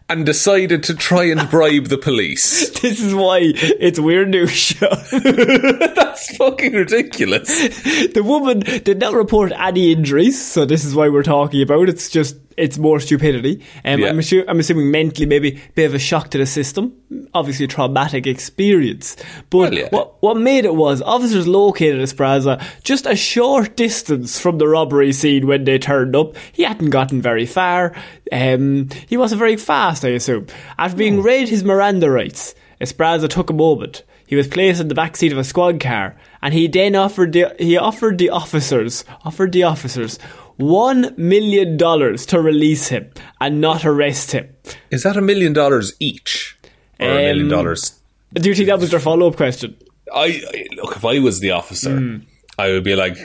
and 0.08 0.26
decided 0.26 0.82
to 0.84 0.94
try 0.94 1.24
and 1.24 1.48
bribe 1.50 1.86
the 1.86 1.98
police. 1.98 2.70
this 2.80 3.00
is 3.00 3.14
why 3.14 3.40
it's 3.42 3.98
weird 3.98 4.28
news. 4.28 4.50
show. 4.50 4.88
That's 5.12 6.36
fucking 6.36 6.72
ridiculous. 6.72 7.48
the 8.12 8.22
woman 8.24 8.60
did 8.60 8.98
not 8.98 9.14
report 9.14 9.52
any 9.52 9.92
injuries, 9.92 10.42
so 10.42 10.64
this 10.64 10.84
is 10.84 10.94
why 10.94 11.08
we're 11.08 11.22
talking 11.22 11.62
about. 11.62 11.88
It's 11.88 12.10
just 12.10 12.36
it's 12.56 12.78
more 12.78 13.00
stupidity. 13.00 13.62
Um, 13.84 14.00
Yeah. 14.00 14.08
I'm, 14.10 14.18
assu- 14.18 14.44
I'm 14.48 14.58
assuming 14.60 14.90
mentally, 14.90 15.26
maybe 15.26 15.56
a 15.56 15.72
bit 15.74 15.86
of 15.86 15.94
a 15.94 15.98
shock 15.98 16.30
to 16.30 16.38
the 16.38 16.46
system. 16.46 16.92
Obviously, 17.34 17.64
a 17.64 17.68
traumatic 17.68 18.26
experience. 18.26 19.16
But 19.50 19.58
Well, 19.58 19.74
yeah. 19.74 19.88
what 19.90 20.22
what 20.22 20.36
made 20.36 20.64
it 20.64 20.74
was 20.74 21.02
officers 21.02 21.46
located 21.46 22.00
Espraza 22.00 22.62
just 22.84 23.06
a 23.06 23.16
short 23.16 23.76
distance 23.76 24.38
from 24.38 24.58
the 24.58 24.68
robbery 24.68 25.12
scene 25.12 25.46
when 25.46 25.64
they 25.64 25.78
turned 25.78 26.14
up. 26.16 26.34
He 26.52 26.62
hadn't 26.64 26.90
gotten 26.90 27.20
very 27.22 27.46
far. 27.46 27.94
Um, 28.30 28.88
he 29.08 29.16
wasn't 29.16 29.38
very 29.40 29.56
fast, 29.56 30.04
I 30.04 30.08
assume. 30.10 30.46
After 30.78 30.96
being 30.96 31.22
read 31.22 31.48
his 31.48 31.64
Miranda 31.64 32.10
rights, 32.10 32.54
Espraza 32.80 33.28
took 33.28 33.50
a 33.50 33.54
moment. 33.54 34.02
He 34.26 34.36
was 34.36 34.48
placed 34.48 34.80
in 34.80 34.88
the 34.88 34.94
back 34.94 35.16
seat 35.16 35.32
of 35.32 35.36
a 35.38 35.44
squad 35.44 35.78
car, 35.78 36.16
and 36.40 36.54
he 36.54 36.66
then 36.66 36.96
offered 36.96 37.32
the 37.34 37.54
he 37.58 37.76
offered 37.76 38.16
the 38.16 38.30
officers 38.30 39.04
offered 39.26 39.52
the 39.52 39.64
officers 39.64 40.18
one 40.62 41.14
million 41.16 41.76
dollars 41.76 42.26
to 42.26 42.40
release 42.40 42.88
him 42.88 43.10
and 43.40 43.60
not 43.60 43.84
arrest 43.84 44.32
him. 44.32 44.54
Is 44.90 45.02
that 45.02 45.16
a 45.16 45.22
million 45.22 45.52
dollars 45.52 45.92
each? 46.00 46.56
Or 47.00 47.06
a 47.10 47.14
million 47.14 47.42
Um, 47.42 47.48
dollars? 47.48 48.00
Do 48.34 48.48
you 48.48 48.54
think 48.54 48.68
that 48.68 48.78
was 48.78 48.90
their 48.90 49.00
follow 49.00 49.28
up 49.28 49.36
question? 49.36 49.76
I, 50.14 50.42
I 50.54 50.66
look. 50.76 50.96
If 50.96 51.04
I 51.04 51.18
was 51.18 51.40
the 51.40 51.50
officer, 51.52 51.96
Hmm. 51.98 52.16
I 52.58 52.68
would 52.70 52.84
be 52.84 52.94
like, 52.94 53.16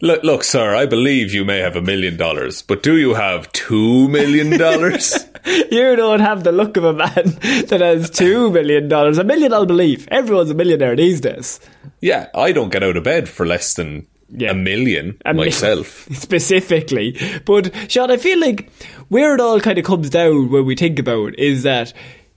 "Look, 0.00 0.22
look, 0.24 0.44
sir. 0.44 0.74
I 0.74 0.86
believe 0.86 1.32
you 1.32 1.44
may 1.44 1.58
have 1.60 1.76
a 1.76 1.80
million 1.82 2.16
dollars, 2.16 2.60
but 2.62 2.82
do 2.82 2.96
you 2.96 3.14
have 3.14 3.50
two 3.52 4.08
million 4.08 4.58
dollars?" 4.58 5.14
You 5.70 5.94
don't 5.94 6.20
have 6.20 6.42
the 6.42 6.52
look 6.52 6.78
of 6.78 6.84
a 6.84 6.94
man 6.94 7.12
that 7.68 7.80
has 7.82 8.08
two 8.08 8.50
million 8.50 8.88
dollars. 8.88 9.18
A 9.18 9.24
million, 9.24 9.52
I'll 9.52 9.66
believe. 9.66 10.08
Everyone's 10.10 10.50
a 10.50 10.54
millionaire 10.54 10.96
these 10.96 11.20
days. 11.20 11.60
yeah, 12.00 12.28
I 12.34 12.52
don't 12.52 12.72
get 12.72 12.82
out 12.82 12.96
of 12.96 13.04
bed 13.04 13.28
for 13.28 13.44
less 13.46 13.74
than 13.74 14.06
Yeah. 14.30 14.50
a 14.50 14.54
million 14.54 15.16
A 15.24 15.32
mi- 15.34 15.44
myself. 15.44 16.08
specifically. 16.12 17.16
But 17.44 17.72
Shaun, 17.90 18.10
I 18.10 18.16
feel 18.16 18.40
like 18.40 18.70
where 19.08 19.34
it 19.34 19.40
all 19.40 19.60
kind 19.60 19.78
of 19.78 19.84
comes 19.84 20.10
down 20.10 20.50
when 20.50 20.64
we 20.64 20.74
think 20.74 20.98
about 20.98 21.34
it 21.34 21.38
is 21.38 21.62
that 21.64 21.92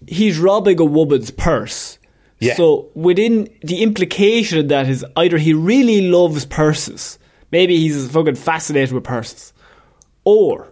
he's 0.07 0.37
robbing 0.37 0.79
a 0.79 0.85
woman's 0.85 1.31
purse. 1.31 1.97
Yeah. 2.39 2.55
So 2.55 2.89
within 2.93 3.49
the 3.63 3.81
implication 3.81 4.59
of 4.59 4.67
that 4.67 4.87
is 4.87 5.03
either 5.15 5.37
he 5.39 5.53
really 5.53 6.09
loves 6.09 6.45
purses, 6.45 7.17
maybe 7.51 7.77
he's 7.77 8.11
fucking 8.11 8.35
fascinated 8.35 8.91
with 8.93 9.03
purses, 9.03 9.53
or, 10.23 10.71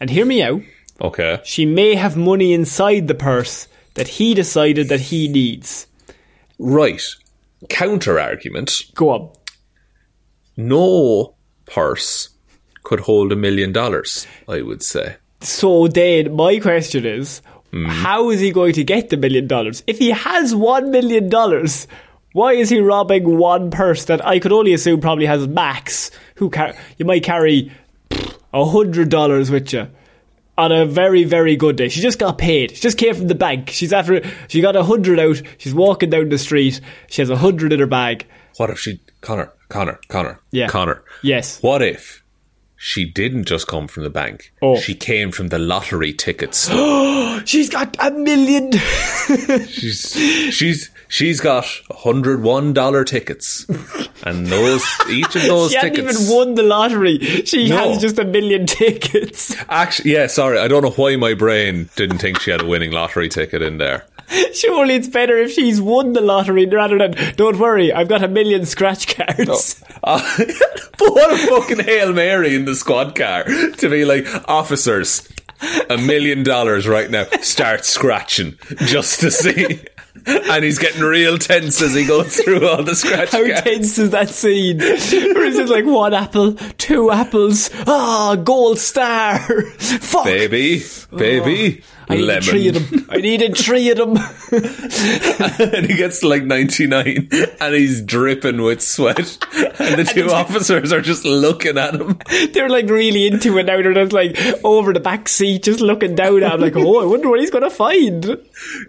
and 0.00 0.08
hear 0.08 0.24
me 0.24 0.42
out, 0.42 0.60
Okay. 1.00 1.40
she 1.44 1.66
may 1.66 1.94
have 1.96 2.16
money 2.16 2.52
inside 2.52 3.08
the 3.08 3.14
purse 3.14 3.66
that 3.94 4.06
he 4.06 4.34
decided 4.34 4.88
that 4.88 5.00
he 5.00 5.26
needs. 5.26 5.86
Right. 6.60 7.02
Counter 7.68 8.20
argument. 8.20 8.82
Go 8.94 9.10
on. 9.10 9.30
No 10.68 11.34
purse 11.66 12.30
could 12.82 13.00
hold 13.00 13.32
a 13.32 13.36
million 13.36 13.72
dollars, 13.72 14.26
I 14.48 14.62
would 14.62 14.82
say. 14.82 15.16
So 15.40 15.88
then, 15.88 16.34
my 16.34 16.58
question 16.58 17.06
is, 17.06 17.40
how 17.86 18.30
is 18.30 18.40
he 18.40 18.50
going 18.50 18.74
to 18.74 18.84
get 18.84 19.10
the 19.10 19.16
million 19.16 19.46
dollars? 19.46 19.82
If 19.86 19.98
he 19.98 20.10
has 20.10 20.54
one 20.54 20.90
million 20.90 21.28
dollars, 21.28 21.86
why 22.32 22.52
is 22.52 22.68
he 22.68 22.80
robbing 22.80 23.38
one 23.38 23.70
purse 23.70 24.04
that 24.06 24.24
I 24.26 24.38
could 24.38 24.52
only 24.52 24.74
assume 24.74 25.00
probably 25.00 25.26
has 25.26 25.46
Max, 25.46 26.10
who 26.36 26.50
car- 26.50 26.74
you 26.98 27.04
might 27.04 27.22
carry 27.22 27.72
a 28.52 28.64
hundred 28.64 29.08
dollars 29.08 29.50
with 29.50 29.72
you 29.72 29.88
on 30.58 30.72
a 30.72 30.84
very 30.84 31.24
very 31.24 31.56
good 31.56 31.76
day. 31.76 31.88
She 31.88 32.00
just 32.00 32.18
got 32.18 32.38
paid. 32.38 32.72
She 32.72 32.80
just 32.80 32.98
came 32.98 33.14
from 33.14 33.28
the 33.28 33.34
bank. 33.34 33.70
She's 33.70 33.92
after 33.92 34.22
she 34.48 34.60
got 34.60 34.76
a 34.76 34.84
hundred 34.84 35.18
out. 35.18 35.40
She's 35.58 35.74
walking 35.74 36.10
down 36.10 36.28
the 36.28 36.38
street. 36.38 36.80
She 37.06 37.22
has 37.22 37.30
a 37.30 37.36
hundred 37.36 37.72
in 37.72 37.80
her 37.80 37.86
bag. 37.86 38.26
What 38.56 38.70
if 38.70 38.78
she 38.78 39.00
Conor, 39.20 39.52
Conor, 39.70 39.98
Conor, 40.08 40.38
Yeah. 40.50 40.68
Conor. 40.68 41.02
Yes. 41.22 41.62
What 41.62 41.80
if 41.82 42.22
she 42.76 43.04
didn't 43.04 43.44
just 43.44 43.66
come 43.66 43.88
from 43.88 44.04
the 44.04 44.10
bank? 44.10 44.52
Oh. 44.62 44.76
She 44.78 44.94
came 44.94 45.30
from 45.32 45.48
the 45.48 45.58
lottery 45.58 46.12
tickets. 46.12 46.68
She's 47.46 47.70
got 47.70 47.96
a 48.00 48.10
million. 48.10 48.70
she's 49.66 50.12
she's 50.52 50.90
she's 51.08 51.40
got 51.40 51.64
hundred 51.90 52.42
one 52.42 52.72
dollar 52.72 53.04
tickets. 53.04 53.66
And 54.22 54.48
those 54.48 54.84
each 55.08 55.34
of 55.34 55.44
those 55.44 55.70
tickets. 55.72 55.96
she 55.96 56.02
hasn't 56.04 56.20
even 56.28 56.36
won 56.36 56.54
the 56.54 56.62
lottery. 56.62 57.16
She 57.46 57.70
No. 57.70 57.88
has 57.94 58.02
just 58.02 58.18
a 58.18 58.24
million 58.26 58.66
tickets. 58.66 59.56
Actually, 59.70 60.12
yeah, 60.12 60.26
sorry, 60.26 60.58
I 60.58 60.68
don't 60.68 60.82
know 60.82 60.90
why 60.90 61.16
my 61.16 61.32
brain 61.32 61.88
didn't 61.96 62.18
think 62.18 62.38
she 62.40 62.50
had 62.50 62.60
a 62.60 62.66
winning 62.66 62.90
lottery 62.90 63.30
ticket 63.30 63.62
in 63.62 63.78
there. 63.78 64.04
Surely 64.54 64.94
it's 64.94 65.08
better 65.08 65.36
if 65.38 65.52
she's 65.52 65.80
won 65.80 66.12
the 66.12 66.20
lottery 66.20 66.66
rather 66.66 66.98
than, 66.98 67.14
don't 67.36 67.58
worry, 67.58 67.92
I've 67.92 68.08
got 68.08 68.22
a 68.22 68.28
million 68.28 68.64
scratch 68.66 69.16
cards. 69.16 69.82
Uh, 70.02 70.20
but 70.98 71.10
what 71.10 71.32
a 71.32 71.36
fucking 71.36 71.80
Hail 71.84 72.12
Mary 72.12 72.54
in 72.54 72.64
the 72.64 72.74
squad 72.74 73.14
car 73.14 73.44
to 73.44 73.88
be 73.88 74.04
like, 74.04 74.26
officers, 74.48 75.28
a 75.88 75.98
million 75.98 76.42
dollars 76.42 76.86
right 76.86 77.10
now, 77.10 77.24
start 77.42 77.84
scratching 77.84 78.56
just 78.86 79.20
to 79.20 79.30
see. 79.30 79.80
And 80.26 80.64
he's 80.64 80.78
getting 80.78 81.02
real 81.02 81.38
tense 81.38 81.80
as 81.80 81.94
he 81.94 82.04
goes 82.04 82.36
through 82.36 82.68
all 82.68 82.82
the 82.82 82.94
scratch 82.94 83.30
How 83.30 83.42
cards. 83.46 83.62
tense 83.62 83.96
is 83.98 84.10
that 84.10 84.28
scene? 84.28 84.78
Where 84.78 85.44
is 85.44 85.56
it 85.58 85.68
like 85.68 85.86
one 85.86 86.12
apple, 86.12 86.54
two 86.76 87.10
apples, 87.10 87.70
ah, 87.86 88.36
gold 88.36 88.78
star. 88.78 89.38
Fuck. 89.78 90.24
Baby, 90.24 90.82
baby, 91.16 91.84
I 92.10 92.16
needed 92.16 92.26
lemon. 92.26 92.42
three 92.42 92.68
of 92.68 92.74
them. 92.90 93.06
I 93.10 93.16
needed 93.16 93.56
three 93.56 93.90
of 93.90 93.96
them. 93.98 94.16
and 95.74 95.86
he 95.86 95.96
gets 95.96 96.20
to 96.20 96.28
like 96.28 96.44
99 96.44 97.28
and 97.60 97.74
he's 97.74 98.02
dripping 98.02 98.62
with 98.62 98.80
sweat. 98.82 99.18
And 99.80 99.98
the 99.98 100.10
two 100.12 100.30
officers 100.30 100.92
are 100.92 101.00
just 101.00 101.24
looking 101.24 101.78
at 101.78 101.94
him. 101.94 102.18
They're 102.52 102.68
like 102.68 102.88
really 102.88 103.26
into 103.26 103.56
it 103.58 103.64
now. 103.66 103.80
They're 103.82 103.94
just 103.94 104.12
like 104.12 104.36
over 104.64 104.92
the 104.92 105.00
back 105.00 105.28
seat, 105.28 105.62
just 105.64 105.80
looking 105.80 106.14
down 106.14 106.42
at 106.42 106.54
him 106.54 106.60
like, 106.60 106.76
oh, 106.76 107.02
I 107.02 107.06
wonder 107.06 107.28
what 107.28 107.40
he's 107.40 107.50
going 107.50 107.64
to 107.64 107.70
find. 107.70 108.38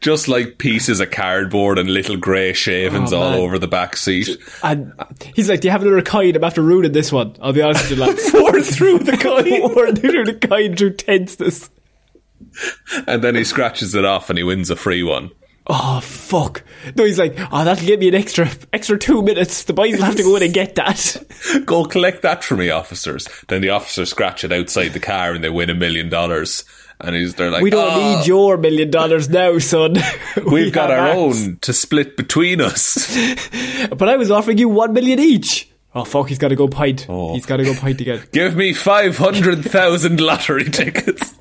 Just 0.02 0.28
like 0.28 0.58
pieces 0.58 1.00
of 1.00 1.12
cardboard 1.12 1.78
and 1.80 1.90
little 1.90 2.18
grey 2.18 2.54
shavings 2.54 3.14
Oh, 3.14 3.22
all 3.22 3.34
over 3.36 3.58
the 3.58 3.68
back 3.68 3.96
seat. 3.98 4.30
And 4.64 4.94
he's 5.36 5.50
like, 5.50 5.62
do 5.62 5.68
you 5.68 5.72
have 5.72 5.82
another 5.82 6.02
kind? 6.02 6.36
I'm 6.36 6.44
after 6.44 6.62
ruining 6.62 6.92
this 6.92 7.12
one. 7.12 7.36
I'll 7.42 7.54
be 7.54 7.62
honest 7.62 7.90
with 7.90 8.00
you, 8.00 8.06
lad. 8.06 8.18
Pour 8.32 8.62
through 8.62 9.00
the 9.00 9.18
coin. 9.18 9.62
Or 9.72 9.92
through 9.92 10.26
the 10.26 10.34
kind 10.34 10.78
through 10.78 10.94
tenseness. 10.96 11.70
And 13.08 13.24
then 13.24 13.36
he 13.36 13.44
scratches 13.44 13.96
it 13.96 14.06
off 14.06 14.30
and 14.30 14.38
he 14.38 14.44
wins 14.44 14.70
a 14.70 14.76
free 14.76 15.04
one. 15.04 15.32
Oh 15.68 16.00
fuck! 16.02 16.64
No, 16.96 17.06
he's 17.06 17.20
like, 17.20 17.36
oh, 17.52 17.64
that'll 17.64 17.86
give 17.86 18.00
me 18.00 18.08
an 18.08 18.16
extra, 18.16 18.50
extra 18.74 18.98
two 18.98 19.22
minutes. 19.22 19.64
The 19.66 19.74
boys 19.74 19.96
will 19.96 20.04
have 20.04 20.16
to 20.16 20.24
go 20.24 20.36
in 20.36 20.44
and 20.44 20.54
get 20.54 20.74
that. 20.76 21.18
Go 21.66 21.86
collect 21.86 22.24
that 22.24 22.44
for 22.44 22.56
me, 22.58 22.72
officers. 22.72 23.28
Then 23.48 23.62
the 23.62 23.70
officers 23.70 24.10
scratch 24.10 24.44
it 24.44 24.52
outside 24.52 24.90
the 24.90 25.00
car 25.00 25.34
and 25.34 25.44
they 25.44 25.50
win 25.52 25.70
a 25.70 25.76
million 25.76 26.10
dollars. 26.10 26.64
And 27.00 27.16
he's 27.16 27.36
they're 27.36 27.52
like, 27.52 27.62
We 27.62 27.70
don't 27.70 27.92
"Oh, 27.94 27.96
need 27.98 28.16
ah, 28.16 28.24
your 28.26 28.58
million 28.58 28.90
dollars 28.90 29.30
now, 29.30 29.58
son. 29.60 29.96
We 30.38 30.64
We've 30.64 30.74
got 30.74 30.90
our 30.92 31.10
ours." 31.10 31.16
own 31.48 31.58
to 31.62 31.74
split 31.74 32.18
between 32.18 32.60
us. 32.60 33.08
But 33.96 34.10
I 34.10 34.18
was 34.18 34.32
offering 34.32 34.58
you 34.58 34.68
one 34.70 34.94
million 34.94 35.20
each. 35.20 35.70
Oh 35.94 36.06
fuck! 36.06 36.28
He's 36.30 36.38
got 36.40 36.48
to 36.50 36.56
go 36.56 36.68
pint. 36.68 37.06
Oh. 37.10 37.34
He's 37.34 37.46
got 37.46 37.58
to 37.58 37.64
go 37.66 37.74
pint 37.76 38.00
again. 38.02 38.24
Give 38.32 38.56
me 38.56 38.74
500,000 38.74 40.20
lottery 40.22 40.66
tickets. 40.70 41.34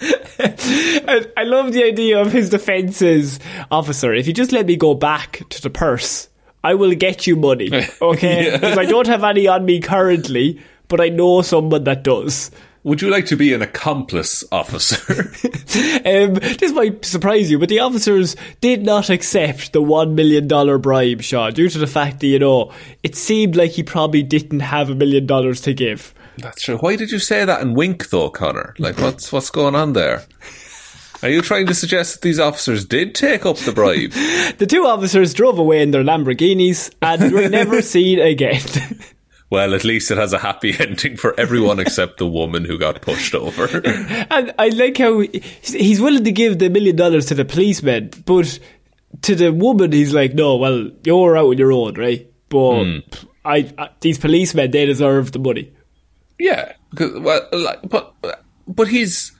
I, 0.38 1.26
I 1.36 1.44
love 1.44 1.72
the 1.72 1.84
idea 1.84 2.20
of 2.20 2.32
his 2.32 2.48
defences 2.50 3.38
officer. 3.70 4.14
If 4.14 4.26
you 4.26 4.32
just 4.32 4.52
let 4.52 4.66
me 4.66 4.76
go 4.76 4.94
back 4.94 5.42
to 5.50 5.62
the 5.62 5.70
purse, 5.70 6.28
I 6.64 6.74
will 6.74 6.94
get 6.94 7.26
you 7.26 7.36
money. 7.36 7.70
Okay, 8.02 8.50
because 8.52 8.78
I 8.78 8.86
don't 8.86 9.06
have 9.06 9.24
any 9.24 9.46
on 9.46 9.64
me 9.64 9.80
currently, 9.80 10.60
but 10.88 11.00
I 11.00 11.08
know 11.08 11.42
someone 11.42 11.84
that 11.84 12.02
does. 12.02 12.50
Would 12.82 13.02
you 13.02 13.10
like 13.10 13.26
to 13.26 13.36
be 13.36 13.52
an 13.52 13.60
accomplice 13.62 14.42
officer? 14.50 15.32
Um, 15.72 16.34
this 16.34 16.72
might 16.72 17.04
surprise 17.04 17.48
you, 17.48 17.58
but 17.58 17.68
the 17.68 17.78
officers 17.78 18.34
did 18.60 18.82
not 18.82 19.08
accept 19.08 19.72
the 19.72 19.80
one 19.80 20.16
million 20.16 20.48
dollar 20.48 20.78
bribe, 20.78 21.22
Shaw, 21.22 21.50
due 21.50 21.68
to 21.68 21.78
the 21.78 21.86
fact 21.86 22.18
that 22.20 22.26
you 22.26 22.40
know 22.40 22.72
it 23.04 23.14
seemed 23.14 23.54
like 23.54 23.70
he 23.72 23.84
probably 23.84 24.24
didn't 24.24 24.60
have 24.60 24.90
a 24.90 24.94
million 24.96 25.26
dollars 25.26 25.60
to 25.62 25.74
give. 25.74 26.12
That's 26.42 26.62
true. 26.62 26.78
Why 26.78 26.96
did 26.96 27.10
you 27.10 27.18
say 27.18 27.44
that 27.44 27.60
and 27.60 27.76
wink 27.76 28.10
though, 28.10 28.30
Conor? 28.30 28.74
Like, 28.78 28.98
what's 28.98 29.32
what's 29.32 29.50
going 29.50 29.74
on 29.74 29.92
there? 29.94 30.24
Are 31.22 31.28
you 31.28 31.42
trying 31.42 31.66
to 31.66 31.74
suggest 31.74 32.14
that 32.14 32.22
these 32.22 32.38
officers 32.40 32.86
did 32.86 33.14
take 33.14 33.44
up 33.44 33.56
the 33.58 33.72
bribe? 33.72 34.12
The 34.58 34.66
two 34.66 34.84
officers 34.86 35.34
drove 35.34 35.58
away 35.58 35.82
in 35.82 35.90
their 35.90 36.02
Lamborghinis 36.02 36.90
and 37.02 37.32
were 37.32 37.48
never 37.48 37.82
seen 37.94 38.18
again. 38.20 38.60
Well, 39.52 39.74
at 39.74 39.82
least 39.82 40.12
it 40.12 40.16
has 40.16 40.32
a 40.32 40.38
happy 40.38 40.72
ending 40.78 41.16
for 41.16 41.34
everyone 41.36 41.80
except 41.80 42.18
the 42.18 42.26
woman 42.28 42.64
who 42.64 42.78
got 42.78 43.02
pushed 43.02 43.34
over. 43.34 43.66
And 43.84 44.54
I 44.56 44.68
like 44.68 44.96
how 44.98 45.24
he's 45.62 46.00
willing 46.00 46.22
to 46.22 46.30
give 46.30 46.60
the 46.60 46.70
million 46.70 46.94
dollars 46.94 47.26
to 47.26 47.34
the 47.34 47.44
policeman, 47.44 48.10
but 48.26 48.60
to 49.22 49.34
the 49.34 49.52
woman, 49.52 49.90
he's 49.90 50.14
like, 50.14 50.34
no, 50.34 50.54
well, 50.54 50.88
you're 51.02 51.36
out 51.36 51.46
on 51.48 51.58
your 51.58 51.72
own, 51.72 51.94
right? 51.94 52.30
But 52.48 52.84
Hmm. 52.84 52.98
I, 53.44 53.72
I, 53.76 53.88
these 54.00 54.18
policemen, 54.18 54.70
they 54.70 54.86
deserve 54.86 55.32
the 55.32 55.40
money. 55.40 55.72
Yeah, 56.40 56.72
'cause- 56.96 57.12
well, 57.20 57.46
like, 57.52 57.80
but 57.88 58.14
but 58.66 58.88
he's 58.88 59.32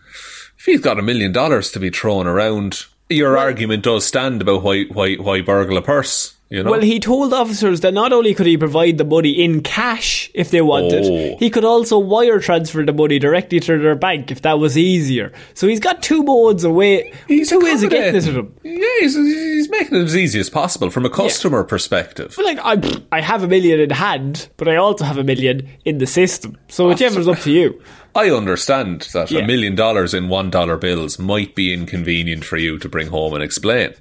if 0.59 0.65
he's 0.67 0.81
got 0.81 0.99
a 0.99 1.03
million 1.03 1.33
dollars 1.33 1.73
to 1.73 1.81
be 1.81 1.91
thrown 1.91 2.27
around, 2.27 2.85
your 3.11 3.37
argument 3.37 3.83
does 3.83 4.07
stand 4.07 4.41
about 4.41 4.63
why 4.63 4.85
why 4.85 5.15
why 5.17 5.41
burgle 5.43 5.77
a 5.77 5.83
purse. 5.83 6.35
You 6.53 6.65
know, 6.65 6.73
Well, 6.73 6.81
he 6.81 6.99
told 6.99 7.33
officers 7.33 7.79
that 7.83 7.95
not 7.95 8.13
only 8.13 8.35
could 8.35 8.47
he 8.47 8.57
provide 8.57 8.99
the 8.99 9.05
money 9.05 9.31
in 9.31 9.61
cash 9.63 10.29
if 10.35 10.51
they 10.51 10.61
wanted, 10.61 11.05
Oh. 11.05 11.37
he 11.39 11.49
could 11.49 11.65
also 11.65 11.97
wire 11.97 12.41
transfer 12.41 12.85
the 12.85 12.93
money 12.93 13.21
directly 13.21 13.61
to 13.61 13.79
their 13.79 13.95
bank 13.95 14.33
if 14.33 14.43
that 14.43 14.59
was 14.59 14.77
easier. 14.77 15.31
So 15.55 15.69
he's 15.69 15.79
got 15.79 16.03
two 16.03 16.25
modes 16.25 16.65
of 16.65 16.73
way, 16.73 17.13
two 17.29 17.61
ways 17.61 17.85
of 17.85 17.91
getting 17.91 18.17
it 18.17 18.23
to 18.23 18.33
them. 18.33 18.55
Yeah, 18.65 18.85
he's, 18.99 19.15
he's 19.15 19.71
making 19.71 19.99
it 20.01 20.05
as 20.07 20.17
easy 20.17 20.41
as 20.41 20.51
possible 20.51 20.91
from 20.91 21.05
a 21.07 21.11
customer 21.11 21.63
perspective. 21.63 22.35
But 22.37 22.45
like, 22.45 22.59
I, 22.65 23.01
I 23.13 23.21
have 23.21 23.45
a 23.45 23.49
million 23.49 23.79
in 23.79 23.91
hand, 23.91 24.49
but 24.57 24.67
I 24.67 24.75
also 24.75 25.05
have 25.05 25.19
a 25.19 25.25
million 25.25 25.69
in 25.85 25.99
the 25.99 26.07
system. 26.09 26.59
So 26.67 26.89
whichever's 26.89 27.29
up 27.29 27.39
to 27.41 27.53
you. 27.53 27.81
I 28.15 28.31
understand 28.31 29.03
that 29.13 29.31
Yeah. 29.31 29.41
a 29.41 29.47
million 29.47 29.75
dollars 29.75 30.15
in 30.15 30.29
one 30.29 30.51
dollar 30.51 30.77
bills 30.77 31.19
might 31.19 31.55
be 31.55 31.73
inconvenient 31.73 32.45
for 32.45 32.57
you 32.57 32.79
to 32.79 32.89
bring 32.89 33.09
home 33.09 33.35
and 33.35 33.43
explain. 33.43 33.95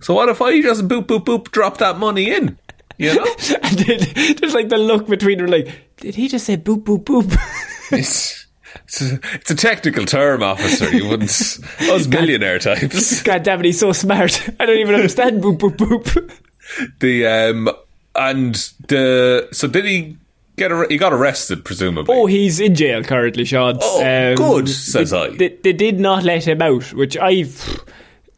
So 0.00 0.14
what 0.14 0.28
if 0.30 0.40
I 0.40 0.62
just 0.62 0.88
boop 0.88 1.06
boop 1.06 1.24
boop 1.24 1.50
drop 1.50 1.78
that 1.78 1.98
money 1.98 2.30
in? 2.30 2.58
You 2.98 3.14
know, 3.14 3.24
And 3.62 3.78
then 3.78 3.98
there's 4.40 4.54
like 4.54 4.70
the 4.70 4.78
look 4.78 5.06
between 5.06 5.36
them, 5.38 5.48
like, 5.48 5.68
did 5.98 6.14
he 6.14 6.28
just 6.28 6.46
say 6.46 6.56
boop 6.56 6.84
boop 6.84 7.04
boop? 7.04 7.30
it's, 7.92 8.46
it's, 8.84 9.02
a, 9.02 9.20
it's 9.34 9.50
a 9.50 9.54
technical 9.54 10.06
term, 10.06 10.42
officer. 10.42 10.88
You 10.90 11.06
wouldn't 11.08 11.28
us 11.30 12.06
millionaire 12.08 12.58
types. 12.58 13.22
God 13.30 13.42
damn 13.42 13.60
it, 13.60 13.66
he's 13.66 13.78
so 13.80 13.92
smart. 13.92 14.48
I 14.58 14.64
don't 14.64 14.78
even 14.78 14.94
understand 14.94 15.42
boop 15.42 15.58
boop 15.58 15.76
boop. 15.76 16.32
The 17.00 17.26
um 17.26 17.68
and 18.14 18.54
the 18.88 19.48
so 19.52 19.68
did 19.68 19.84
he 19.84 20.16
get 20.56 20.72
ar- 20.72 20.86
he 20.88 20.96
got 20.98 21.12
arrested 21.12 21.64
presumably? 21.64 22.14
Oh, 22.16 22.26
he's 22.26 22.60
in 22.60 22.74
jail 22.74 23.02
currently, 23.04 23.44
Shaun. 23.44 23.78
Oh, 23.80 24.34
good, 24.36 24.68
says 24.68 25.10
they, 25.10 25.18
I. 25.18 25.30
They, 25.30 25.48
they 25.48 25.72
did 25.72 26.00
not 26.00 26.24
let 26.24 26.46
him 26.46 26.60
out, 26.62 26.92
which 26.92 27.16
I've 27.16 27.80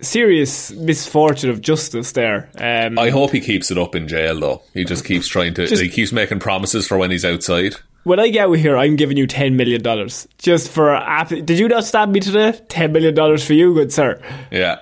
serious 0.00 0.70
misfortune 0.72 1.50
of 1.50 1.61
justice 1.61 2.12
there. 2.12 2.48
Um, 2.59 2.98
I 2.98 3.11
hope 3.11 3.33
he 3.33 3.40
keeps 3.40 3.70
it 3.70 3.78
up 3.78 3.94
in 3.94 4.07
jail 4.09 4.38
though. 4.38 4.62
He 4.74 4.85
just 4.85 5.04
keeps 5.04 5.26
trying 5.26 5.54
to. 5.54 5.66
Just- 5.66 5.83
he 5.83 5.88
keeps 5.88 6.12
making 6.12 6.40
promises 6.40 6.87
for 6.87 6.96
when 6.98 7.11
he's 7.11 7.24
outside. 7.24 7.74
when 8.04 8.20
I 8.20 8.28
get 8.28 8.46
out 8.46 8.52
here, 8.54 8.76
I'm 8.76 8.94
giving 8.96 9.16
you 9.16 9.26
ten 9.26 9.57
million 9.57 9.83
dollars 9.83 10.28
just 10.38 10.70
for. 10.70 10.94
App- 10.94 11.28
did 11.31 11.59
you 11.59 11.66
not 11.68 11.85
stab 11.85 12.11
me 12.11 12.20
today? 12.20 12.52
Ten 12.68 12.92
million 12.92 13.14
dollars 13.14 13.44
for 13.44 13.54
you, 13.54 13.74
good 13.74 13.92
sir. 13.92 14.20
Yeah. 14.52 14.78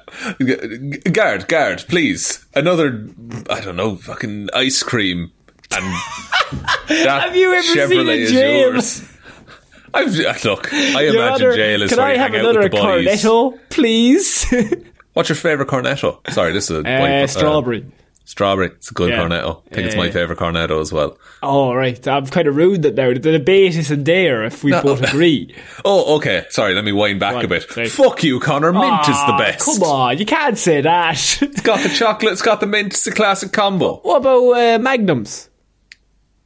Guard, 1.13 1.49
guard, 1.49 1.85
please. 1.89 2.45
Another, 2.55 3.09
I 3.51 3.61
don't 3.61 3.77
know, 3.77 3.97
fucking 3.97 4.51
ice 4.55 4.83
cream. 4.83 5.33
And 5.73 5.85
that 6.89 7.23
Have 7.25 7.37
you 7.37 7.53
ever 7.53 7.63
Chevrolet 7.67 8.27
seen 8.29 8.37
a 8.39 8.59
yours. 8.61 9.03
I've, 9.95 10.15
look, 10.45 10.73
I 10.75 11.03
Your 11.03 11.15
imagine 11.15 11.47
Honor, 11.47 11.57
jail 11.57 11.83
is 11.83 11.91
Can 11.91 11.99
where 11.99 12.07
I 12.09 12.13
you 12.13 12.19
have 12.19 12.33
hang 12.33 12.41
out 12.47 12.55
with 12.57 12.63
the 12.65 12.69
boys. 12.77 13.23
cornetto, 13.23 13.59
please? 13.71 14.47
What's 15.15 15.29
your 15.31 15.37
favourite 15.37 15.71
cornetto? 15.71 16.19
Sorry, 16.33 16.53
this 16.53 16.71
is 16.71 16.85
a 16.85 16.89
uh, 16.89 17.01
white- 17.01 17.27
strawberry. 17.31 17.87
strawberry. 18.27 18.67
It's 18.67 18.91
a 18.91 18.95
good 18.95 19.09
Yeah. 19.11 19.21
cornetto. 19.21 19.63
I 19.71 19.75
think 19.75 19.87
it's 19.87 19.97
my 19.97 20.07
Yeah. 20.07 20.11
favourite 20.13 20.39
cornetto 20.39 20.83
as 20.83 20.93
well. 20.93 21.17
Oh 21.43 21.73
right, 21.73 22.07
I'm 22.07 22.27
kind 22.27 22.47
of 22.47 22.57
ruined 22.57 22.85
that 22.85 22.95
now. 22.95 23.09
The 23.15 23.19
debate 23.33 23.75
isn't 23.77 24.05
there 24.05 24.45
if 24.45 24.63
we 24.63 24.73
both 24.73 25.01
agree. 25.03 25.55
Oh, 25.85 26.17
okay. 26.17 26.45
Sorry, 26.51 26.75
let 26.75 26.85
me 26.85 26.93
wind 26.93 27.19
back 27.21 27.37
on, 27.37 27.45
a 27.47 27.49
bit. 27.49 27.63
sorry. 27.71 27.89
Fuck 27.89 28.23
you, 28.23 28.39
Conor. 28.39 28.73
Mint 28.75 29.01
is 29.03 29.07
the 29.07 29.33
Ah, 29.33 29.39
best. 29.39 29.65
Come 29.65 29.83
on, 29.85 30.19
you 30.19 30.27
can't 30.27 30.59
say 30.59 30.83
that. 30.83 31.15
It's 31.41 31.61
got 31.63 31.81
the 31.81 31.89
chocolate, 31.89 32.33
it's 32.33 32.43
got 32.43 32.61
the 32.61 32.67
mint, 32.67 32.89
it's 32.93 33.07
a 33.07 33.13
classic 33.13 33.53
combo. 33.53 34.01
what 34.03 34.17
about 34.19 34.51
uh, 34.53 34.79
Magnums? 34.79 35.49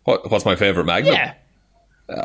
What, 0.05 0.31
what's 0.31 0.45
my 0.45 0.57
favourite 0.57 0.87
magnum? 0.87 1.15
Yeah. 1.15 1.35